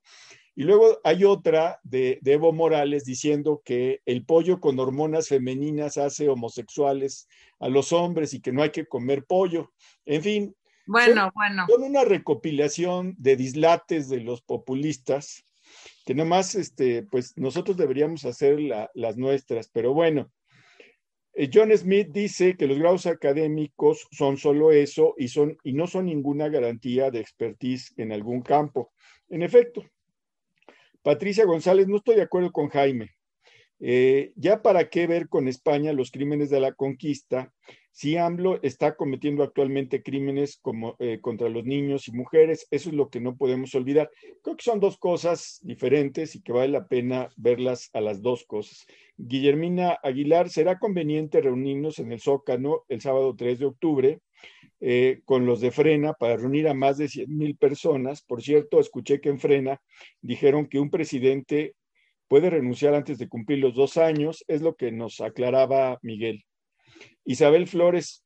Y 0.53 0.63
luego 0.63 0.99
hay 1.05 1.23
otra 1.23 1.79
de, 1.83 2.19
Evo 2.25 2.51
Morales 2.51 3.05
diciendo 3.05 3.61
que 3.63 4.01
el 4.05 4.25
pollo 4.25 4.59
con 4.59 4.79
hormonas 4.79 5.29
femeninas 5.29 5.97
hace 5.97 6.27
homosexuales 6.27 7.29
a 7.59 7.69
los 7.69 7.93
hombres 7.93 8.33
y 8.33 8.41
que 8.41 8.51
no 8.51 8.61
hay 8.61 8.71
que 8.71 8.85
comer 8.85 9.23
pollo. 9.23 9.71
En 10.05 10.21
fin. 10.21 10.55
Bueno, 10.85 11.31
bueno. 11.33 11.65
Con 11.67 11.83
una 11.83 12.03
recopilación 12.03 13.15
de 13.17 13.37
dislates 13.37 14.09
de 14.09 14.19
los 14.19 14.41
populistas, 14.41 15.45
que 16.05 16.15
nomás, 16.15 16.55
este, 16.55 17.03
pues 17.03 17.37
nosotros 17.37 17.77
deberíamos 17.77 18.25
hacer 18.25 18.59
las 18.93 19.15
nuestras, 19.15 19.69
pero 19.69 19.93
bueno, 19.93 20.29
John 21.51 21.75
Smith 21.77 22.09
dice 22.11 22.57
que 22.57 22.67
los 22.67 22.77
grados 22.77 23.05
académicos 23.05 24.07
son 24.11 24.37
solo 24.37 24.71
eso 24.71 25.15
y, 25.17 25.29
son, 25.29 25.57
y 25.63 25.73
no 25.73 25.87
son 25.87 26.05
ninguna 26.05 26.49
garantía 26.49 27.09
de 27.09 27.19
expertise 27.19 27.93
en 27.97 28.11
algún 28.11 28.41
campo. 28.41 28.91
En 29.29 29.41
efecto, 29.41 29.83
Patricia 31.01 31.45
González, 31.45 31.87
no 31.87 31.97
estoy 31.97 32.15
de 32.15 32.23
acuerdo 32.23 32.51
con 32.51 32.69
Jaime. 32.69 33.11
Eh, 33.79 34.33
ya 34.35 34.61
para 34.61 34.89
qué 34.89 35.07
ver 35.07 35.27
con 35.27 35.47
España 35.47 35.93
los 35.93 36.11
crímenes 36.11 36.49
de 36.49 36.59
la 36.59 36.73
conquista 36.73 37.51
si 37.91 38.15
AMLO 38.15 38.61
está 38.63 38.95
cometiendo 38.95 39.43
actualmente 39.43 40.01
crímenes 40.01 40.57
como, 40.61 40.95
eh, 40.99 41.19
contra 41.21 41.49
los 41.49 41.65
niños 41.65 42.07
y 42.07 42.13
mujeres, 42.13 42.67
eso 42.71 42.89
es 42.89 42.95
lo 42.95 43.09
que 43.09 43.19
no 43.19 43.35
podemos 43.35 43.75
olvidar. 43.75 44.09
Creo 44.41 44.55
que 44.55 44.63
son 44.63 44.79
dos 44.79 44.97
cosas 44.97 45.59
diferentes 45.61 46.35
y 46.35 46.41
que 46.41 46.53
vale 46.53 46.69
la 46.69 46.87
pena 46.87 47.29
verlas 47.35 47.89
a 47.93 48.01
las 48.01 48.21
dos 48.21 48.45
cosas. 48.45 48.85
Guillermina 49.17 49.99
Aguilar, 50.03 50.49
¿será 50.49 50.79
conveniente 50.79 51.41
reunirnos 51.41 51.99
en 51.99 52.11
el 52.11 52.21
Zócano 52.21 52.83
el 52.87 53.01
sábado 53.01 53.35
3 53.35 53.59
de 53.59 53.65
octubre 53.65 54.19
eh, 54.79 55.21
con 55.25 55.45
los 55.45 55.59
de 55.59 55.71
Frena 55.71 56.13
para 56.13 56.37
reunir 56.37 56.67
a 56.67 56.73
más 56.73 56.97
de 56.97 57.09
100 57.09 57.37
mil 57.37 57.57
personas? 57.57 58.21
Por 58.21 58.41
cierto, 58.41 58.79
escuché 58.79 59.19
que 59.19 59.29
en 59.29 59.39
Frena 59.39 59.81
dijeron 60.21 60.67
que 60.67 60.79
un 60.79 60.89
presidente 60.89 61.75
puede 62.29 62.49
renunciar 62.49 62.95
antes 62.95 63.17
de 63.17 63.27
cumplir 63.27 63.59
los 63.59 63.75
dos 63.75 63.97
años, 63.97 64.45
es 64.47 64.61
lo 64.61 64.75
que 64.75 64.93
nos 64.93 65.19
aclaraba 65.19 65.99
Miguel. 66.01 66.45
Isabel 67.25 67.67
Flores, 67.67 68.23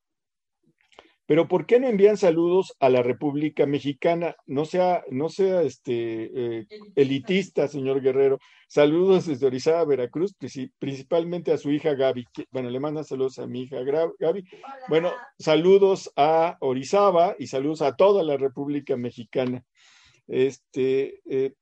pero 1.28 1.48
¿por 1.48 1.66
qué 1.66 1.80
no 1.80 1.88
envían 1.88 2.18
saludos 2.18 2.76
a 2.80 2.90
la 2.90 3.02
República 3.02 3.66
Mexicana? 3.66 4.36
No 4.46 4.66
sea, 4.66 5.04
no 5.10 5.30
sea 5.30 5.64
este, 5.64 6.60
eh, 6.60 6.68
elitista, 6.96 7.68
señor 7.68 8.02
Guerrero. 8.02 8.38
Saludos 8.68 9.26
desde 9.26 9.48
Orizaba, 9.48 9.86
Veracruz, 9.86 10.36
principalmente 10.78 11.52
a 11.52 11.58
su 11.58 11.72
hija 11.72 11.96
Gaby. 11.96 12.26
Bueno, 12.52 12.70
le 12.70 12.80
mandan 12.80 13.06
saludos 13.06 13.40
a 13.40 13.48
mi 13.48 13.64
hija 13.64 13.80
Gaby. 14.20 14.44
Bueno, 14.88 15.12
saludos 15.40 16.12
a 16.16 16.58
Orizaba 16.60 17.36
y 17.40 17.48
saludos 17.48 17.82
a 17.82 17.96
toda 17.96 18.22
la 18.22 18.38
República 18.38 18.96
Mexicana. 18.96 19.64
Este, 20.28 21.22
eh, 21.26 21.54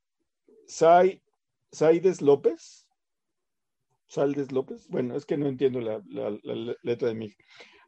Saides 0.68 2.22
López, 2.22 2.83
Saldes 4.14 4.52
López. 4.52 4.88
Bueno, 4.90 5.16
es 5.16 5.26
que 5.26 5.38
no 5.38 5.48
entiendo 5.48 5.82
la, 5.82 6.00
letra 6.84 7.08
de 7.08 7.16
mi. 7.16 7.34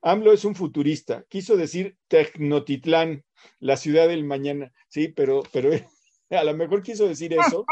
AMLO 0.01 0.33
es 0.33 0.43
un 0.43 0.55
futurista. 0.55 1.23
Quiso 1.29 1.55
decir 1.55 1.97
Tecnotitlán, 2.07 3.23
la 3.59 3.77
ciudad 3.77 4.07
del 4.07 4.23
mañana. 4.23 4.71
Sí, 4.89 5.09
pero, 5.09 5.43
pero 5.53 5.69
a 6.31 6.43
lo 6.43 6.55
mejor 6.55 6.81
quiso 6.81 7.07
decir 7.07 7.33
eso. 7.33 7.65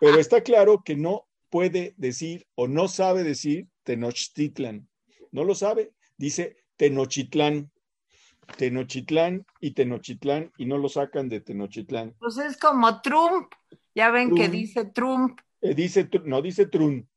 Pero 0.00 0.18
está 0.18 0.42
claro 0.42 0.82
que 0.84 0.94
no 0.94 1.26
puede 1.50 1.94
decir 1.96 2.46
o 2.54 2.68
no 2.68 2.86
sabe 2.86 3.24
decir 3.24 3.66
Tenochtitlan. 3.82 4.88
No 5.32 5.42
lo 5.42 5.56
sabe. 5.56 5.92
Dice 6.16 6.56
Tenochitlán. 6.76 7.72
Tenochitlán 8.56 9.44
y 9.60 9.72
Tenochitlán 9.72 10.52
y 10.56 10.66
no 10.66 10.78
lo 10.78 10.88
sacan 10.88 11.28
de 11.28 11.40
Tenochitlán. 11.40 12.14
Pues 12.20 12.36
es 12.38 12.56
como 12.58 13.00
Trump. 13.00 13.52
Ya 13.94 14.10
ven 14.10 14.34
que 14.34 14.48
dice 14.48 14.84
Trump. 14.84 15.40
Eh, 15.64 15.74
dice, 15.74 16.06
no, 16.24 16.42
dice 16.42 16.66
Trun. 16.66 17.08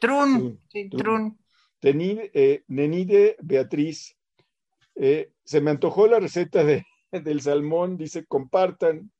Trun, 0.00 0.58
sí, 0.68 0.90
Trun. 0.90 1.38
Eh, 1.80 2.64
Nenide 2.66 3.36
Beatriz, 3.40 4.16
eh, 4.96 5.30
se 5.44 5.60
me 5.60 5.70
antojó 5.70 6.08
la 6.08 6.18
receta 6.18 6.64
de, 6.64 6.84
del 7.12 7.40
salmón, 7.40 7.96
dice, 7.96 8.26
compartan. 8.26 9.12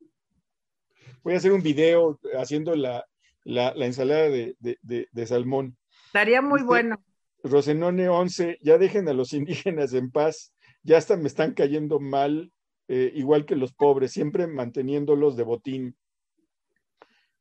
Voy 1.23 1.35
a 1.35 1.37
hacer 1.37 1.53
un 1.53 1.63
video 1.63 2.19
haciendo 2.37 2.75
la, 2.75 3.07
ensalada 3.45 4.29
de, 4.29 5.27
salmón. 5.27 5.77
Estaría 6.07 6.43
muy 6.43 6.65
bueno. 6.65 7.01
Rosenone 7.45 8.09
11, 8.09 8.59
ya 8.63 8.79
dejen 8.79 9.09
a 9.09 9.13
los 9.13 9.33
indígenas 9.33 9.95
en 9.95 10.11
paz, 10.11 10.53
ya 10.83 10.99
hasta 10.99 11.17
me 11.17 11.29
están 11.29 11.55
cayendo 11.55 12.01
mal, 12.01 12.53
igual 12.89 13.47
que 13.47 13.55
los 13.55 13.73
pobres, 13.73 14.11
siempre 14.11 14.49
manteniéndolos 14.49 15.37
de 15.37 15.45
botín. 15.45 15.97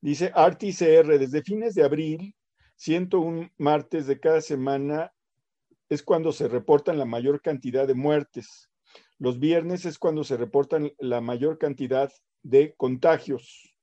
Dice 0.02 0.32
ArtiCR, 0.34 1.20
desde 1.20 1.43
fines 1.43 1.76
de 1.76 1.84
abril, 1.84 2.36
101 2.76 3.52
martes 3.60 4.08
de 4.08 4.20
cada 4.20 4.41
semana 4.41 5.14
es 5.89 6.02
cuando 6.02 6.32
se 6.32 6.47
reportan 6.47 6.97
la 6.97 7.06
mayor 7.06 7.39
cantidad 7.41 7.86
de 7.86 7.93
muertes. 7.93 8.72
Los 9.20 9.39
viernes 9.39 9.86
es 9.86 9.99
cuando 9.99 10.24
se 10.24 10.38
reportan 10.38 10.91
la 10.97 11.22
mayor 11.22 11.60
cantidad 11.60 12.12
de 12.41 12.74
contagios. 12.78 13.76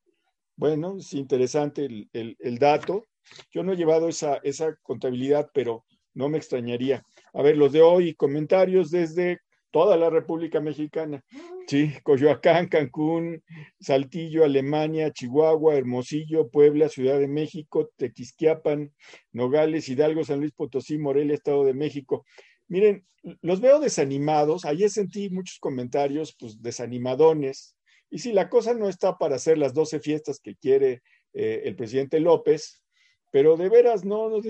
Bueno, 0.57 0.97
es 0.99 1.15
interesante 1.15 2.09
el, 2.13 2.59
dato. 2.59 3.07
Yo 3.53 3.63
no 3.63 3.73
he 3.73 3.77
llevado 3.77 4.09
esa, 4.09 4.39
esa 4.39 4.75
contabilidad, 4.83 5.49
pero 5.55 5.85
no 6.15 6.29
me 6.29 6.39
extrañaría. 6.39 7.05
A 7.33 7.43
ver, 7.43 7.57
los 7.57 7.71
de 7.71 7.83
hoy, 7.83 8.15
comentarios 8.17 8.91
desde 8.91 9.39
toda 9.71 9.97
la 9.97 10.11
República 10.11 10.61
Mexicana. 10.61 11.25
Sí, 11.67 11.93
Coyoacán, 12.03 12.69
Cancún, 12.69 13.43
Saltillo, 13.81 14.45
Alemania, 14.45 15.13
Chihuahua, 15.13 15.77
Hermosillo, 15.77 16.49
Puebla, 16.49 16.89
Ciudad 16.89 17.19
de 17.19 17.29
México, 17.29 17.91
Tequisquiapan, 17.97 18.93
Nogales, 19.33 19.89
Hidalgo, 19.89 20.25
San 20.25 20.41
Luis 20.41 20.53
Potosí, 20.53 20.99
Morelia, 20.99 21.35
Estado 21.35 21.65
de 21.65 21.75
México. 21.75 22.25
Miren, 22.69 23.07
los 23.43 23.61
veo 23.61 23.81
desanimados. 23.81 24.65
Ayer 24.65 24.91
sentí 24.91 25.29
muchos 25.31 25.59
comentarios, 25.59 26.35
pues 26.39 26.63
desanimadones. 26.63 27.77
Y 28.11 28.21
si 28.21 28.33
la 28.33 28.49
cosa 28.49 28.75
no 28.75 28.89
está 28.89 29.19
para 29.19 29.37
hacer 29.37 29.59
las 29.59 29.75
12 29.75 30.01
fiestas 30.01 30.41
que 30.41 30.57
quiere 30.57 31.03
eh, 31.35 31.63
el 31.65 31.77
presidente 31.77 32.21
López, 32.21 32.83
pero 33.31 33.57
de 33.57 33.69
veras 33.69 34.05
no 34.05 34.31
nos 34.31 34.45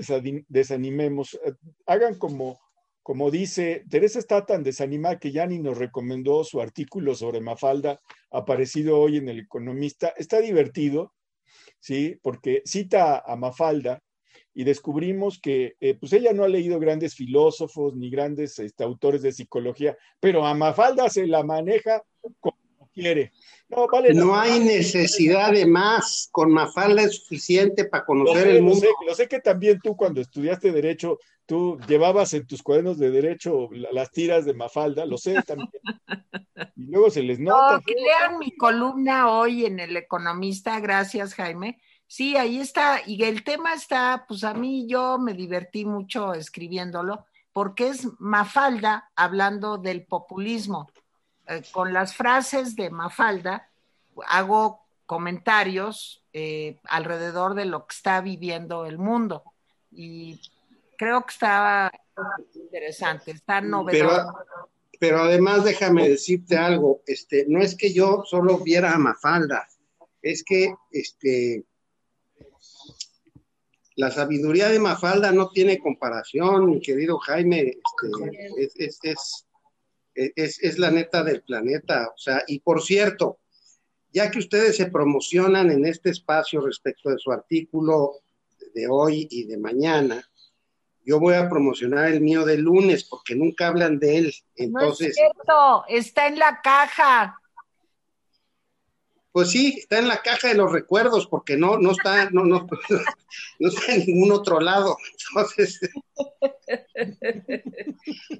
desanimemos. 0.47 1.37
Hagan 1.85 2.17
como 2.17 2.59
como 3.03 3.31
dice, 3.31 3.83
Teresa 3.89 4.19
está 4.19 4.45
tan 4.45 4.63
desanimada 4.63 5.19
que 5.19 5.31
ya 5.31 5.45
ni 5.47 5.59
nos 5.59 5.77
recomendó 5.77 6.43
su 6.43 6.61
artículo 6.61 7.15
sobre 7.15 7.41
Mafalda, 7.41 7.99
aparecido 8.31 8.99
hoy 8.99 9.17
en 9.17 9.29
El 9.29 9.39
Economista. 9.39 10.13
Está 10.17 10.39
divertido, 10.41 11.13
¿sí? 11.79 12.17
Porque 12.21 12.61
cita 12.65 13.23
a 13.25 13.35
Mafalda 13.35 14.01
y 14.53 14.63
descubrimos 14.63 15.39
que 15.39 15.75
eh, 15.79 15.95
pues 15.95 16.13
ella 16.13 16.33
no 16.33 16.43
ha 16.43 16.49
leído 16.49 16.79
grandes 16.79 17.15
filósofos 17.15 17.95
ni 17.95 18.09
grandes 18.09 18.59
este, 18.59 18.83
autores 18.83 19.21
de 19.21 19.31
psicología, 19.31 19.97
pero 20.19 20.45
a 20.45 20.53
Mafalda 20.53 21.09
se 21.09 21.25
la 21.27 21.43
maneja 21.43 22.03
como 22.39 22.57
quiere. 22.93 23.31
No, 23.69 23.87
vale, 23.87 24.13
no 24.13 24.35
hay 24.35 24.59
necesidad 24.59 25.51
de 25.51 25.65
más. 25.65 26.27
Con 26.31 26.51
Mafalda 26.51 27.03
es 27.03 27.17
suficiente 27.17 27.85
para 27.85 28.03
conocer 28.03 28.47
el 28.47 28.63
mundo. 28.63 28.87
Lo 29.05 29.13
sé, 29.13 29.27
que 29.27 29.39
también 29.39 29.79
tú 29.83 29.95
cuando 29.95 30.21
estudiaste 30.21 30.71
Derecho, 30.71 31.19
tú 31.45 31.79
llevabas 31.87 32.33
en 32.33 32.47
tus 32.47 32.63
cuadernos 32.63 32.97
de 32.97 33.11
Derecho 33.11 33.69
las 33.71 34.11
tiras 34.11 34.45
de 34.45 34.53
Mafalda, 34.53 35.05
lo 35.05 35.17
sé 35.17 35.35
también. 35.43 35.69
Y 36.75 36.91
luego 36.91 37.11
se 37.11 37.21
les 37.21 37.39
nota. 37.39 37.73
No, 37.73 37.81
que 37.81 37.93
lean 37.93 38.39
mi 38.39 38.55
columna 38.55 39.31
hoy 39.31 39.65
en 39.65 39.79
El 39.79 39.95
Economista, 39.95 40.79
gracias 40.79 41.35
Jaime. 41.35 41.79
Sí, 42.07 42.37
ahí 42.37 42.59
está. 42.59 43.01
Y 43.05 43.23
el 43.23 43.43
tema 43.43 43.73
está, 43.75 44.25
pues 44.27 44.43
a 44.43 44.55
mí 44.55 44.87
yo 44.87 45.19
me 45.19 45.35
divertí 45.35 45.85
mucho 45.85 46.33
escribiéndolo, 46.33 47.25
porque 47.53 47.89
es 47.89 48.07
Mafalda 48.17 49.11
hablando 49.15 49.77
del 49.77 50.07
populismo 50.07 50.87
eh, 51.49 51.63
con 51.71 51.93
las 51.93 52.15
frases 52.15 52.75
de 52.75 52.91
Mafalda 52.91 53.67
hago 54.27 54.85
comentarios 55.07 56.23
eh, 56.31 56.79
alrededor 56.83 57.55
de 57.55 57.65
lo 57.65 57.87
que 57.87 57.95
está 57.95 58.21
viviendo 58.21 58.85
el 58.85 58.99
mundo. 58.99 59.43
Y 59.91 60.39
creo 60.95 61.25
que 61.25 61.33
estaba 61.33 61.91
interesante, 62.53 63.31
está 63.31 63.61
novedoso. 63.61 64.31
Pero, 64.99 65.21
además 65.21 65.63
déjame 65.63 66.07
decirte 66.07 66.57
algo, 66.57 67.01
este, 67.07 67.45
no 67.47 67.61
es 67.61 67.75
que 67.75 67.93
yo 67.93 68.23
solo 68.25 68.59
viera 68.59 68.93
a 68.93 68.99
Mafalda, 68.99 69.67
es 70.21 70.43
que 70.43 70.75
este, 70.91 71.63
la 73.95 74.11
sabiduría 74.11 74.69
de 74.69 74.77
Mafalda 74.77 75.31
no 75.31 75.49
tiene 75.49 75.79
comparación, 75.79 76.69
mi 76.69 76.81
querido 76.81 77.17
Jaime, 77.17 77.79
este, 78.57 78.85
es, 78.85 78.99
es, 78.99 78.99
es, 79.03 79.48
la 80.77 80.91
neta 80.91 81.23
del 81.23 81.41
planeta. 81.41 82.11
O 82.13 82.17
sea, 82.17 82.43
y 82.47 82.59
por 82.59 82.81
cierto, 82.81 83.39
ya 84.11 84.31
que 84.31 84.39
ustedes 84.39 84.77
se 84.77 84.87
promocionan 84.87 85.71
en 85.71 85.85
este 85.85 86.09
espacio 86.09 86.61
respecto 86.61 87.09
de 87.09 87.19
su 87.19 87.31
artículo 87.31 88.13
de 88.73 88.87
hoy 88.87 89.27
y 89.29 89.45
de 89.45 89.57
mañana, 89.57 90.23
yo 91.05 91.19
voy 91.19 91.35
a 91.35 91.49
promocionar 91.49 92.07
el 92.07 92.21
mío 92.21 92.45
de 92.45 92.57
lunes 92.57 93.03
porque 93.03 93.35
nunca 93.35 93.67
hablan 93.67 93.99
de 93.99 94.17
él. 94.17 94.33
Entonces, 94.55 95.07
no 95.07 95.09
es 95.09 95.15
cierto, 95.15 95.83
está 95.87 96.27
en 96.27 96.37
la 96.37 96.61
caja. 96.61 97.38
Pues 99.39 99.51
sí, 99.51 99.77
está 99.79 99.99
en 99.99 100.09
la 100.09 100.21
caja 100.21 100.49
de 100.49 100.53
los 100.53 100.69
recuerdos, 100.69 101.25
porque 101.25 101.55
no, 101.55 101.77
no 101.77 101.91
está, 101.91 102.29
no, 102.29 102.43
no, 102.43 102.67
no 103.59 103.69
está 103.69 103.93
en 103.93 104.05
ningún 104.05 104.33
otro 104.33 104.59
lado. 104.59 104.97
Entonces. 105.29 105.79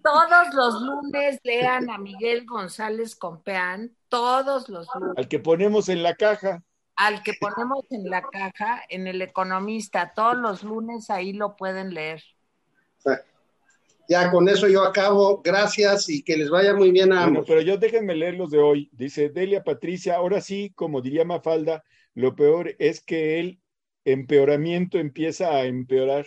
Todos 0.04 0.54
los 0.54 0.82
lunes 0.82 1.40
lean 1.44 1.90
a 1.90 1.98
Miguel 2.00 2.46
González 2.46 3.16
Compeán, 3.16 3.96
todos 4.10 4.68
los 4.68 4.90
lunes. 4.94 5.14
Al 5.16 5.30
que 5.30 5.40
ponemos 5.40 5.88
en 5.88 6.04
la 6.04 6.16
caja. 6.16 6.64
Al 6.98 7.24
que 7.24 7.32
ponemos 7.40 7.86
en 7.92 8.10
la 8.10 8.22
caja, 8.24 8.84
en 8.90 9.08
el 9.08 9.22
economista, 9.22 10.12
todos 10.14 10.36
los 10.36 10.64
lunes 10.64 11.10
ahí 11.10 11.32
lo 11.32 11.56
pueden 11.56 11.94
leer. 11.94 12.22
Ya 14.10 14.32
con 14.32 14.50
eso 14.50 14.68
yo 14.68 14.84
acabo. 14.84 15.40
Gracias 15.44 16.10
y 16.10 16.24
que 16.24 16.36
les 16.36 16.50
vaya 16.50 16.74
muy 16.74 16.92
bien 16.92 17.14
a 17.14 17.26
ambos. 17.26 17.46
pero 17.48 17.62
yo 17.62 17.78
déjenme 17.78 18.16
leer 18.16 18.34
los 18.34 18.50
de 18.50 18.58
hoy. 18.58 18.90
Dice 18.92 19.30
Delia 19.30 19.64
Patricia, 19.64 20.16
ahora 20.16 20.42
sí, 20.42 20.72
como 20.74 21.02
diría 21.02 21.26
Mafalda, 21.26 21.84
lo 22.16 22.36
peor 22.36 22.76
es 22.80 23.02
que 23.02 23.40
el 23.40 23.60
empeoramiento 24.06 24.98
empieza 24.98 25.56
a 25.56 25.66
empeorar. 25.66 26.26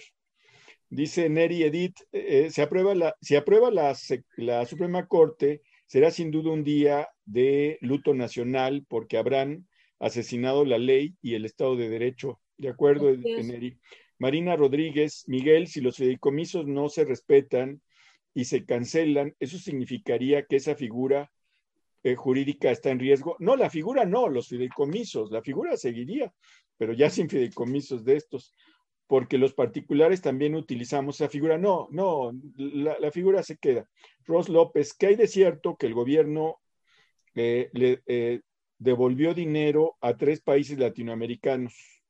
Dice 0.90 1.28
Neri 1.28 1.64
Edith, 1.64 1.96
eh, 2.12 2.50
se 2.50 2.62
aprueba 2.62 2.94
la, 2.94 3.16
si 3.20 3.34
aprueba 3.34 3.72
la, 3.72 3.96
la 4.36 4.64
Suprema 4.66 5.08
Corte, 5.08 5.62
será 5.86 6.12
sin 6.12 6.30
duda 6.30 6.52
un 6.52 6.62
día 6.62 7.08
de 7.24 7.78
luto 7.80 8.14
nacional 8.14 8.86
porque 8.88 9.16
habrán 9.16 9.66
asesinado 9.98 10.64
la 10.64 10.78
ley 10.78 11.16
y 11.20 11.34
el 11.34 11.46
Estado 11.46 11.74
de 11.74 11.88
Derecho. 11.88 12.40
De 12.58 12.68
acuerdo, 12.68 13.10
Neri. 13.10 13.76
Marina 14.22 14.54
Rodríguez, 14.54 15.24
Miguel, 15.26 15.66
si 15.66 15.80
los 15.80 15.96
fideicomisos 15.96 16.64
no 16.64 16.88
se 16.88 17.04
respetan 17.04 17.82
y 18.32 18.44
se 18.44 18.64
cancelan, 18.64 19.34
eso 19.40 19.58
significaría 19.58 20.46
que 20.46 20.54
esa 20.54 20.76
figura 20.76 21.32
eh, 22.04 22.14
jurídica 22.14 22.70
está 22.70 22.90
en 22.90 23.00
riesgo. 23.00 23.34
No, 23.40 23.56
la 23.56 23.68
figura 23.68 24.04
no, 24.04 24.28
los 24.28 24.46
fideicomisos, 24.46 25.32
la 25.32 25.42
figura 25.42 25.76
seguiría, 25.76 26.32
pero 26.78 26.92
ya 26.92 27.10
sin 27.10 27.28
fideicomisos 27.28 28.04
de 28.04 28.14
estos, 28.14 28.54
porque 29.08 29.38
los 29.38 29.54
particulares 29.54 30.22
también 30.22 30.54
utilizamos 30.54 31.16
esa 31.16 31.28
figura. 31.28 31.58
No, 31.58 31.88
no, 31.90 32.30
la, 32.56 33.10
figura 33.10 33.42
se 33.42 33.56
queda. 33.56 33.90
Ros 34.24 34.48
López, 34.48 34.94
¿qué 34.94 35.08
hay 35.08 35.16
de 35.16 35.26
cierto 35.26 35.74
que 35.76 35.86
el 35.86 35.94
gobierno 35.94 36.60
eh, 37.34 37.70
le 37.72 38.02
eh, 38.06 38.42
devolvió 38.78 39.34
dinero 39.34 39.96
a 40.00 40.16
tres 40.16 40.40
países 40.40 40.78
latinoamericanos? 40.78 42.01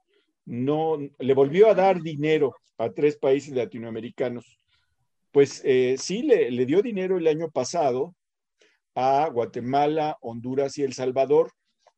No 0.52 0.98
le 1.18 1.32
volvió 1.32 1.70
a 1.70 1.74
dar 1.74 2.02
dinero 2.02 2.54
a 2.76 2.90
tres 2.90 3.16
países 3.16 3.54
latinoamericanos. 3.54 4.58
Pues 5.30 5.62
eh, 5.64 5.96
sí, 5.98 6.22
le, 6.22 6.50
le, 6.50 6.66
dio 6.66 6.82
dinero 6.82 7.16
el 7.16 7.26
año 7.26 7.50
pasado 7.50 8.14
a 8.94 9.30
Guatemala, 9.32 10.18
Honduras 10.20 10.76
y 10.76 10.82
El 10.82 10.92
Salvador. 10.92 11.52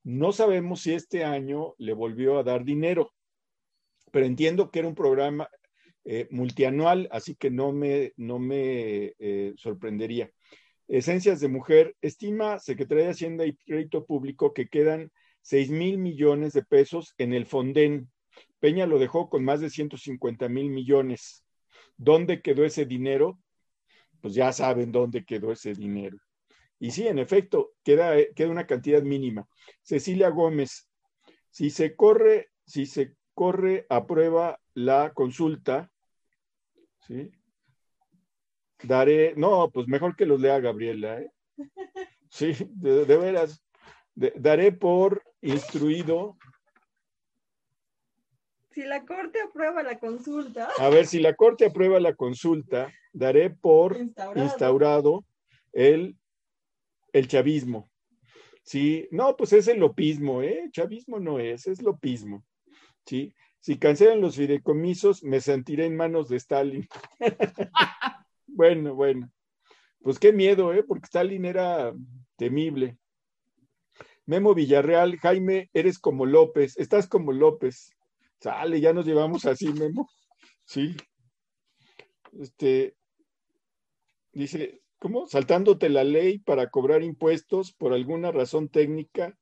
No 0.05 0.31
sabemos 0.31 0.83
si 0.83 0.95
este 0.95 1.25
año 1.25 1.75
le 1.79 1.95
volvió 1.95 2.39
a 2.39 2.45
dar 2.45 2.65
dinero, 2.65 3.11
pero 4.13 4.25
entiendo 4.25 4.71
que 4.71 4.79
era 4.79 4.89
un 4.89 4.95
programa 4.95 5.49
eh, 6.05 6.29
multianual, 6.31 7.09
así 7.11 7.35
que 7.35 7.51
no 7.51 7.73
me, 7.73 8.13
no 8.17 8.39
me 8.39 9.15
eh, 9.19 9.53
sorprendería. 9.57 10.31
Esencias 10.87 11.41
de 11.41 11.49
Mujer, 11.49 11.97
estima 12.03 12.61
Secretaría 12.61 13.07
de 13.07 13.11
Hacienda 13.11 13.47
y 13.47 13.57
Crédito 13.57 14.05
Público 14.05 14.55
que 14.55 14.69
quedan 14.69 15.11
6 15.43 15.71
mil 15.71 15.99
millones 15.99 16.53
de 16.53 16.63
pesos 16.63 17.15
en 17.19 17.33
el 17.33 17.47
Fonden, 17.47 18.13
Peña 18.65 18.87
lo 18.87 18.99
dejó 18.99 19.29
con 19.29 19.45
más 19.45 19.61
de 19.61 19.69
150 19.69 20.49
mil 20.49 20.71
millones. 20.71 21.45
¿Dónde 21.99 22.41
quedó 22.41 22.65
ese 22.65 22.87
dinero? 22.87 23.39
Pues 24.23 24.33
ya 24.33 24.55
saben 24.55 24.91
dónde 24.91 25.27
quedó 25.27 25.53
ese 25.53 25.75
dinero. 25.75 26.17
Y 26.79 26.91
sí, 26.91 27.07
en 27.07 27.19
efecto, 27.19 27.75
queda, 27.85 28.15
queda 28.35 28.49
una 28.49 28.67
cantidad 28.67 29.03
mínima. 29.03 29.47
Cecilia 29.83 30.31
Gómez, 30.31 30.89
si 31.51 31.69
se 31.69 31.95
corre, 31.95 32.53
si 32.65 32.87
se 32.87 33.17
corre, 33.35 33.85
aprueba 33.91 34.59
la 34.73 35.13
consulta, 35.13 35.93
¿sí? 37.07 37.31
Daré, 38.83 39.35
no, 39.37 39.71
pues 39.75 39.89
mejor 39.89 40.17
que 40.17 40.25
los 40.25 40.41
lea 40.41 40.59
Gabriela, 40.59 41.21
¿eh? 41.21 41.31
Sí, 42.31 42.55
de, 42.71 43.05
veras. 43.05 43.63
daré 44.15 44.73
por 44.73 45.23
instruido 45.43 46.39
si 48.75 48.83
la 48.83 49.05
Corte 49.05 49.41
aprueba 49.41 49.83
la 49.83 49.99
consulta. 49.99 50.69
A 50.79 50.89
ver, 50.89 51.07
si 51.07 51.21
la 51.21 51.35
Corte 51.35 51.67
aprueba 51.67 52.01
la 52.01 52.15
consulta, 52.15 52.93
daré 53.13 53.51
por 53.51 53.97
instaurado, 54.35 55.25
el, 55.73 56.17
el 57.13 57.29
chavismo. 57.29 57.91
Sí, 58.65 59.09
no, 59.11 59.37
pues 59.37 59.53
es 59.53 59.69
el 59.69 59.79
lopismo, 59.79 60.43
¿eh? 60.43 60.69
Chavismo 60.73 61.21
no 61.21 61.39
es, 61.39 61.67
es 61.67 61.83
lopismo. 61.83 62.45
¿sí? 63.07 63.35
Si 63.61 63.79
cancelan 63.79 64.21
los 64.21 64.37
fideicomisos, 64.37 65.23
me 65.23 65.41
sentiré 65.41 65.87
en 65.87 65.97
manos 65.97 66.29
de 66.29 66.37
Stalin. 66.37 66.89
bueno, 68.47 68.95
bueno. 68.95 69.31
Pues 70.01 70.19
qué 70.19 70.33
miedo, 70.33 70.73
¿eh? 70.73 70.83
Porque 70.83 71.07
Stalin 71.07 71.45
era 71.45 71.95
temible. 72.37 72.99
Memo 74.27 74.55
Villarreal, 74.55 75.19
Jaime, 75.19 75.71
eres 75.75 75.99
como 75.99 76.25
López, 76.25 76.79
estás 76.79 77.07
como 77.07 77.33
López. 77.33 77.94
Sale, 78.45 78.79
ya 78.79 78.93
nos 78.93 79.07
llevamos 79.07 79.47
así, 79.47 79.73
Memo. 79.73 80.07
Sí. 80.67 80.95
Este, 82.39 82.95
dice, 84.35 84.83
¿cómo? 84.99 85.27
Saltándote 85.27 85.89
la 85.89 86.05
ley 86.05 86.41
para 86.41 86.69
cobrar 86.69 87.03
impuestos 87.03 87.73
por 87.73 87.95
alguna 87.95 88.33
razón 88.33 88.69
técnica, 88.69 89.35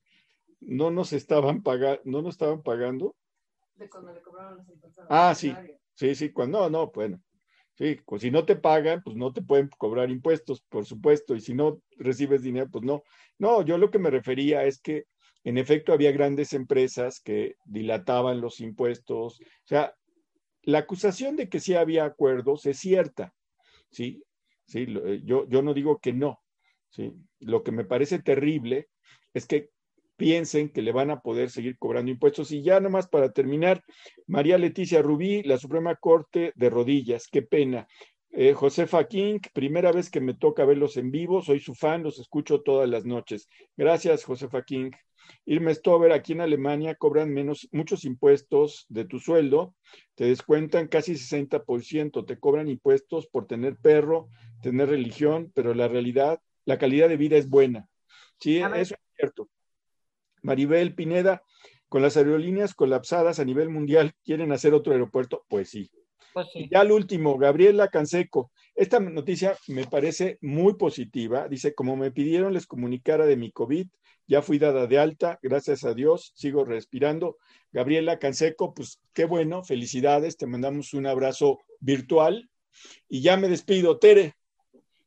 no 0.61 0.93
nos 0.93 1.13
estaban 1.13 1.65
pagando, 1.65 2.01
no 2.05 2.23
nos 2.23 2.35
estaban 2.35 2.63
pagando. 2.63 3.17
De 3.75 3.91
cuando 3.91 4.15
le 4.15 4.23
cobraron 4.23 4.59
los 4.59 4.69
impuestos. 4.69 5.05
Ah, 5.09 5.35
sí, 5.35 5.53
sí, 5.95 6.15
sí, 6.15 6.31
cuando, 6.31 6.61
no, 6.61 6.71
no, 6.71 6.93
bueno. 6.93 7.21
Sí, 7.75 7.97
pues 8.07 8.23
si 8.23 8.31
no 8.31 8.45
te 8.45 8.55
pagan, 8.55 9.03
pues 9.03 9.17
no 9.17 9.33
te 9.33 9.43
pueden 9.43 9.69
cobrar 9.79 10.11
impuestos, 10.11 10.61
por 10.69 10.87
supuesto, 10.87 11.35
y 11.35 11.41
si 11.41 11.55
no 11.55 11.83
recibes 11.97 12.43
dinero, 12.43 12.69
pues 12.71 12.85
no. 12.85 13.03
No, 13.37 13.65
yo 13.65 13.79
lo 13.79 13.91
que 13.91 13.99
me 13.99 14.11
refería 14.11 14.65
es 14.65 14.81
que 14.81 15.07
en 15.45 15.59
efecto, 15.59 15.93
había 15.93 16.13
grandes 16.13 16.53
empresas 16.53 17.21
que 17.21 17.57
dilataban 17.65 18.41
los 18.41 18.61
impuestos. 18.61 19.41
O 19.41 19.67
sea, 19.67 19.95
la 20.63 20.79
acusación 20.79 21.37
de 21.37 21.49
que 21.49 21.61
sí 21.61 21.75
había 21.75 22.05
acuerdos 22.05 22.67
es 22.67 22.79
cierta, 22.79 23.35
¿sí? 23.91 24.23
sí 24.65 24.87
eh, 24.89 25.21
yo, 25.25 25.49
yo 25.49 25.63
no 25.63 25.75
digo 25.75 25.99
que 25.99 26.13
no, 26.13 26.41
¿sí? 26.91 27.13
Lo 27.41 27.63
que 27.65 27.73
me 27.73 27.85
parece 27.85 28.21
terrible 28.21 28.89
es 29.35 29.47
que 29.47 29.71
piensen 30.17 30.69
que 30.69 30.83
le 30.83 30.93
van 30.93 31.11
a 31.11 31.21
poder 31.21 31.51
seguir 31.51 31.77
cobrando 31.79 32.13
impuestos. 32.13 32.53
Y 32.53 32.63
ya 32.63 32.79
nomás 32.79 33.09
para 33.09 33.33
terminar, 33.33 33.83
María 34.29 34.59
Leticia 34.59 35.03
Rubí, 35.03 35.43
la 35.43 35.59
Suprema 35.59 35.97
Corte 35.97 36.53
de 36.55 36.71
rodillas, 36.71 37.27
qué 37.27 37.43
pena. 37.43 37.89
Eh, 38.31 38.55
Josefa 38.55 39.09
King, 39.09 39.41
primera 39.53 39.93
vez 39.93 40.11
que 40.11 40.21
me 40.21 40.35
toca 40.35 40.65
verlos 40.65 40.97
en 40.97 41.11
vivo, 41.11 41.43
soy 41.43 41.61
su 41.61 41.75
fan, 41.75 42.03
los 42.03 42.19
escucho 42.19 42.63
todas 42.63 42.89
las 42.89 43.05
noches. 43.05 43.49
Gracias, 43.77 44.25
Josefa 44.25 44.63
King. 44.63 44.91
Irme 45.45 45.75
Stover, 45.75 46.13
aquí 46.13 46.33
en 46.33 46.41
Alemania 46.41 46.95
cobran 46.95 47.33
menos, 47.33 47.69
muchos 47.73 48.05
impuestos 48.05 48.87
de 48.89 49.05
tu 49.05 49.19
sueldo, 49.19 49.75
te 50.15 50.25
descuentan 50.25 50.89
casi 50.89 51.15
60%, 51.15 52.25
te 52.25 52.39
cobran 52.39 52.69
impuestos 52.69 53.27
por 53.27 53.47
tener 53.47 53.77
perro, 53.77 54.29
tener 54.63 54.89
religión, 54.89 55.51
pero 55.55 55.75
la 55.75 55.89
realidad, 55.89 56.41
la 56.65 56.79
calidad 56.79 57.09
de 57.09 57.17
vida 57.17 57.37
es 57.37 57.49
buena. 57.49 57.89
Sí, 58.39 58.59
eso 58.59 58.95
es 58.95 59.01
cierto. 59.17 59.49
Maribel 60.43 60.95
Pineda, 60.95 61.43
con 61.89 62.03
las 62.03 62.17
aerolíneas 62.17 62.75
colapsadas 62.75 63.39
a 63.39 63.45
nivel 63.45 63.69
mundial, 63.69 64.13
¿quieren 64.25 64.53
hacer 64.53 64.75
otro 64.75 64.93
aeropuerto? 64.93 65.45
Pues 65.49 65.71
sí. 65.71 65.91
Pues 66.33 66.47
sí. 66.53 66.69
Ya 66.71 66.81
al 66.81 66.91
último, 66.91 67.37
Gabriela 67.37 67.89
Canseco. 67.89 68.51
Esta 68.75 68.99
noticia 68.99 69.57
me 69.69 69.85
parece 69.87 70.39
muy 70.41 70.75
positiva. 70.75 71.47
Dice, 71.49 71.75
como 71.75 71.97
me 71.97 72.11
pidieron 72.11 72.55
les 72.55 72.67
comunicara 72.67 73.27
de 73.27 73.37
mi 73.37 73.53
COVID, 73.53 73.87
ya 74.33 74.41
fui 74.41 74.59
dada 74.59 74.87
de 74.87 74.99
alta, 74.99 75.39
gracias 75.43 75.85
a 75.85 75.93
Dios, 75.93 76.33
sigo 76.35 76.65
respirando. 76.65 77.37
Gabriela 77.71 78.19
Canseco, 78.19 78.73
pues 78.73 78.99
qué 79.13 79.27
bueno, 79.27 79.63
felicidades, 79.63 80.39
te 80.39 80.47
mandamos 80.47 80.95
un 80.95 81.07
abrazo 81.07 81.59
virtual 81.81 82.49
y 83.11 83.21
ya 83.21 83.37
me 83.37 83.51
despido, 83.51 83.99
Tere. 83.99 84.35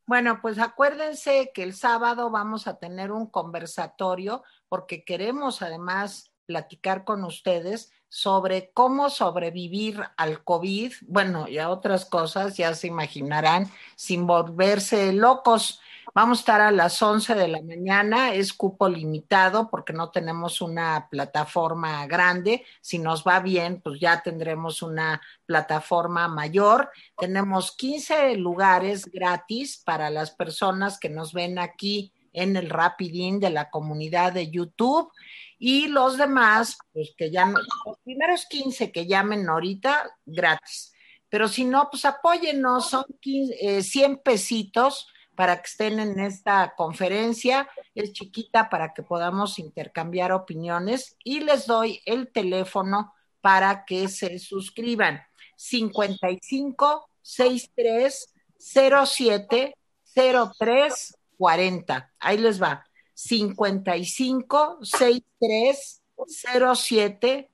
Bueno, 0.06 0.38
pues 0.44 0.60
acuérdense 0.60 1.50
que 1.56 1.64
el 1.64 1.74
sábado 1.74 2.30
vamos 2.30 2.68
a 2.68 2.78
tener 2.78 3.12
un 3.12 3.26
conversatorio 3.26 4.44
porque 4.70 5.04
queremos 5.04 5.64
además 5.64 6.32
platicar 6.46 7.04
con 7.04 7.24
ustedes 7.24 7.92
sobre 8.08 8.70
cómo 8.76 9.10
sobrevivir 9.10 10.04
al 10.18 10.44
COVID, 10.44 10.94
bueno, 11.08 11.48
y 11.48 11.58
a 11.58 11.72
otras 11.72 12.06
cosas, 12.06 12.58
ya 12.58 12.76
se 12.76 12.86
imaginarán, 12.86 13.72
sin 13.96 14.28
volverse 14.28 15.14
locos. 15.14 15.82
Vamos 16.14 16.40
a 16.40 16.42
estar 16.42 16.62
a 16.62 16.72
las 16.72 17.02
11 17.02 17.36
de 17.36 17.48
la 17.48 17.62
mañana, 17.62 18.34
es 18.34 18.54
cupo 18.54 18.88
limitado 18.88 19.70
porque 19.70 19.94
no 19.94 20.12
tenemos 20.12 20.62
una 20.62 21.08
plataforma 21.10 22.06
grande. 22.08 22.64
Si 22.82 23.00
nos 23.00 23.24
va 23.24 23.40
bien, 23.40 23.82
pues 23.82 24.00
ya 24.00 24.22
tendremos 24.22 24.82
una 24.82 25.22
plataforma 25.46 26.28
mayor. 26.28 26.90
Tenemos 27.18 27.76
15 27.76 28.36
lugares 28.36 29.06
gratis 29.06 29.82
para 29.84 30.10
las 30.10 30.32
personas 30.32 31.00
que 31.00 31.10
nos 31.10 31.34
ven 31.34 31.60
aquí 31.60 32.14
en 32.34 32.56
el 32.56 32.70
Rapidín 32.70 33.40
de 33.40 33.50
la 33.50 33.70
comunidad 33.70 34.34
de 34.34 34.52
YouTube 34.52 35.12
y 35.58 35.88
los 35.88 36.18
demás, 36.18 36.78
pues 36.92 37.14
que 37.18 37.32
llamen, 37.32 37.64
los 37.86 37.98
primeros 38.04 38.46
15 38.46 38.92
que 38.92 39.08
llamen 39.08 39.48
ahorita, 39.48 40.18
gratis. 40.26 40.94
Pero 41.30 41.48
si 41.48 41.66
no, 41.66 41.90
pues 41.90 42.06
apóyennos, 42.06 42.90
son 42.90 43.06
100 43.22 43.52
eh, 44.12 44.22
pesitos 44.24 45.08
para 45.36 45.62
que 45.62 45.68
estén 45.68 46.00
en 46.00 46.20
esta 46.20 46.74
conferencia. 46.76 47.68
Es 47.94 48.14
chiquita 48.14 48.70
para 48.70 48.94
que 48.94 49.04
podamos 49.04 49.60
intercambiar 49.60 50.32
opiniones 50.32 51.16
y 51.24 51.42
les 51.42 51.68
doy 51.68 52.02
el 52.06 52.32
teléfono 52.32 53.14
para 53.42 53.86
que 53.86 54.08
se 54.08 54.40
suscriban. 54.40 55.22
55 55.58 57.10
63 57.22 58.34
07 58.58 59.76
03 60.14 61.18
40. 61.38 62.14
Ahí 62.20 62.38
les 62.38 62.62
va. 62.62 62.86
55 63.14 64.80
63 64.82 66.02
07 66.28 67.52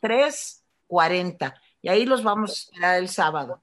03 0.00 0.64
40. 0.86 1.62
Y 1.82 1.88
ahí 1.88 2.04
los 2.04 2.22
vamos 2.22 2.50
a 2.50 2.54
esperar 2.54 2.98
el 2.98 3.08
sábado. 3.08 3.60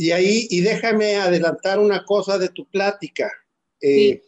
Y 0.00 0.12
ahí, 0.12 0.46
y 0.48 0.62
déjame 0.62 1.16
adelantar 1.16 1.78
una 1.78 2.06
cosa 2.06 2.38
de 2.38 2.48
tu 2.48 2.64
plática. 2.64 3.30
Eh, 3.82 4.22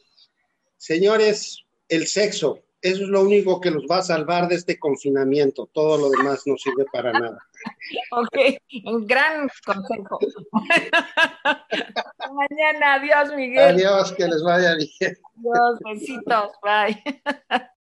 señores, 0.76 1.64
el 1.88 2.06
sexo, 2.06 2.60
eso 2.82 3.04
es 3.04 3.08
lo 3.08 3.22
único 3.22 3.58
que 3.58 3.70
los 3.70 3.84
va 3.90 4.00
a 4.00 4.02
salvar 4.02 4.48
de 4.48 4.56
este 4.56 4.78
confinamiento. 4.78 5.70
Todo 5.72 5.96
lo 5.96 6.10
demás 6.10 6.42
no 6.44 6.58
sirve 6.58 6.84
para 6.92 7.12
nada. 7.14 7.38
Ok, 8.10 8.36
un 8.84 9.06
gran 9.06 9.48
consejo. 9.64 10.18
Mañana, 12.34 12.94
adiós, 12.94 13.34
Miguel. 13.34 13.76
Adiós, 13.76 14.12
que 14.12 14.26
les 14.26 14.42
vaya 14.42 14.74
bien. 14.74 15.16
Adiós, 15.38 15.78
besitos, 15.84 16.50
bye. 16.62 17.02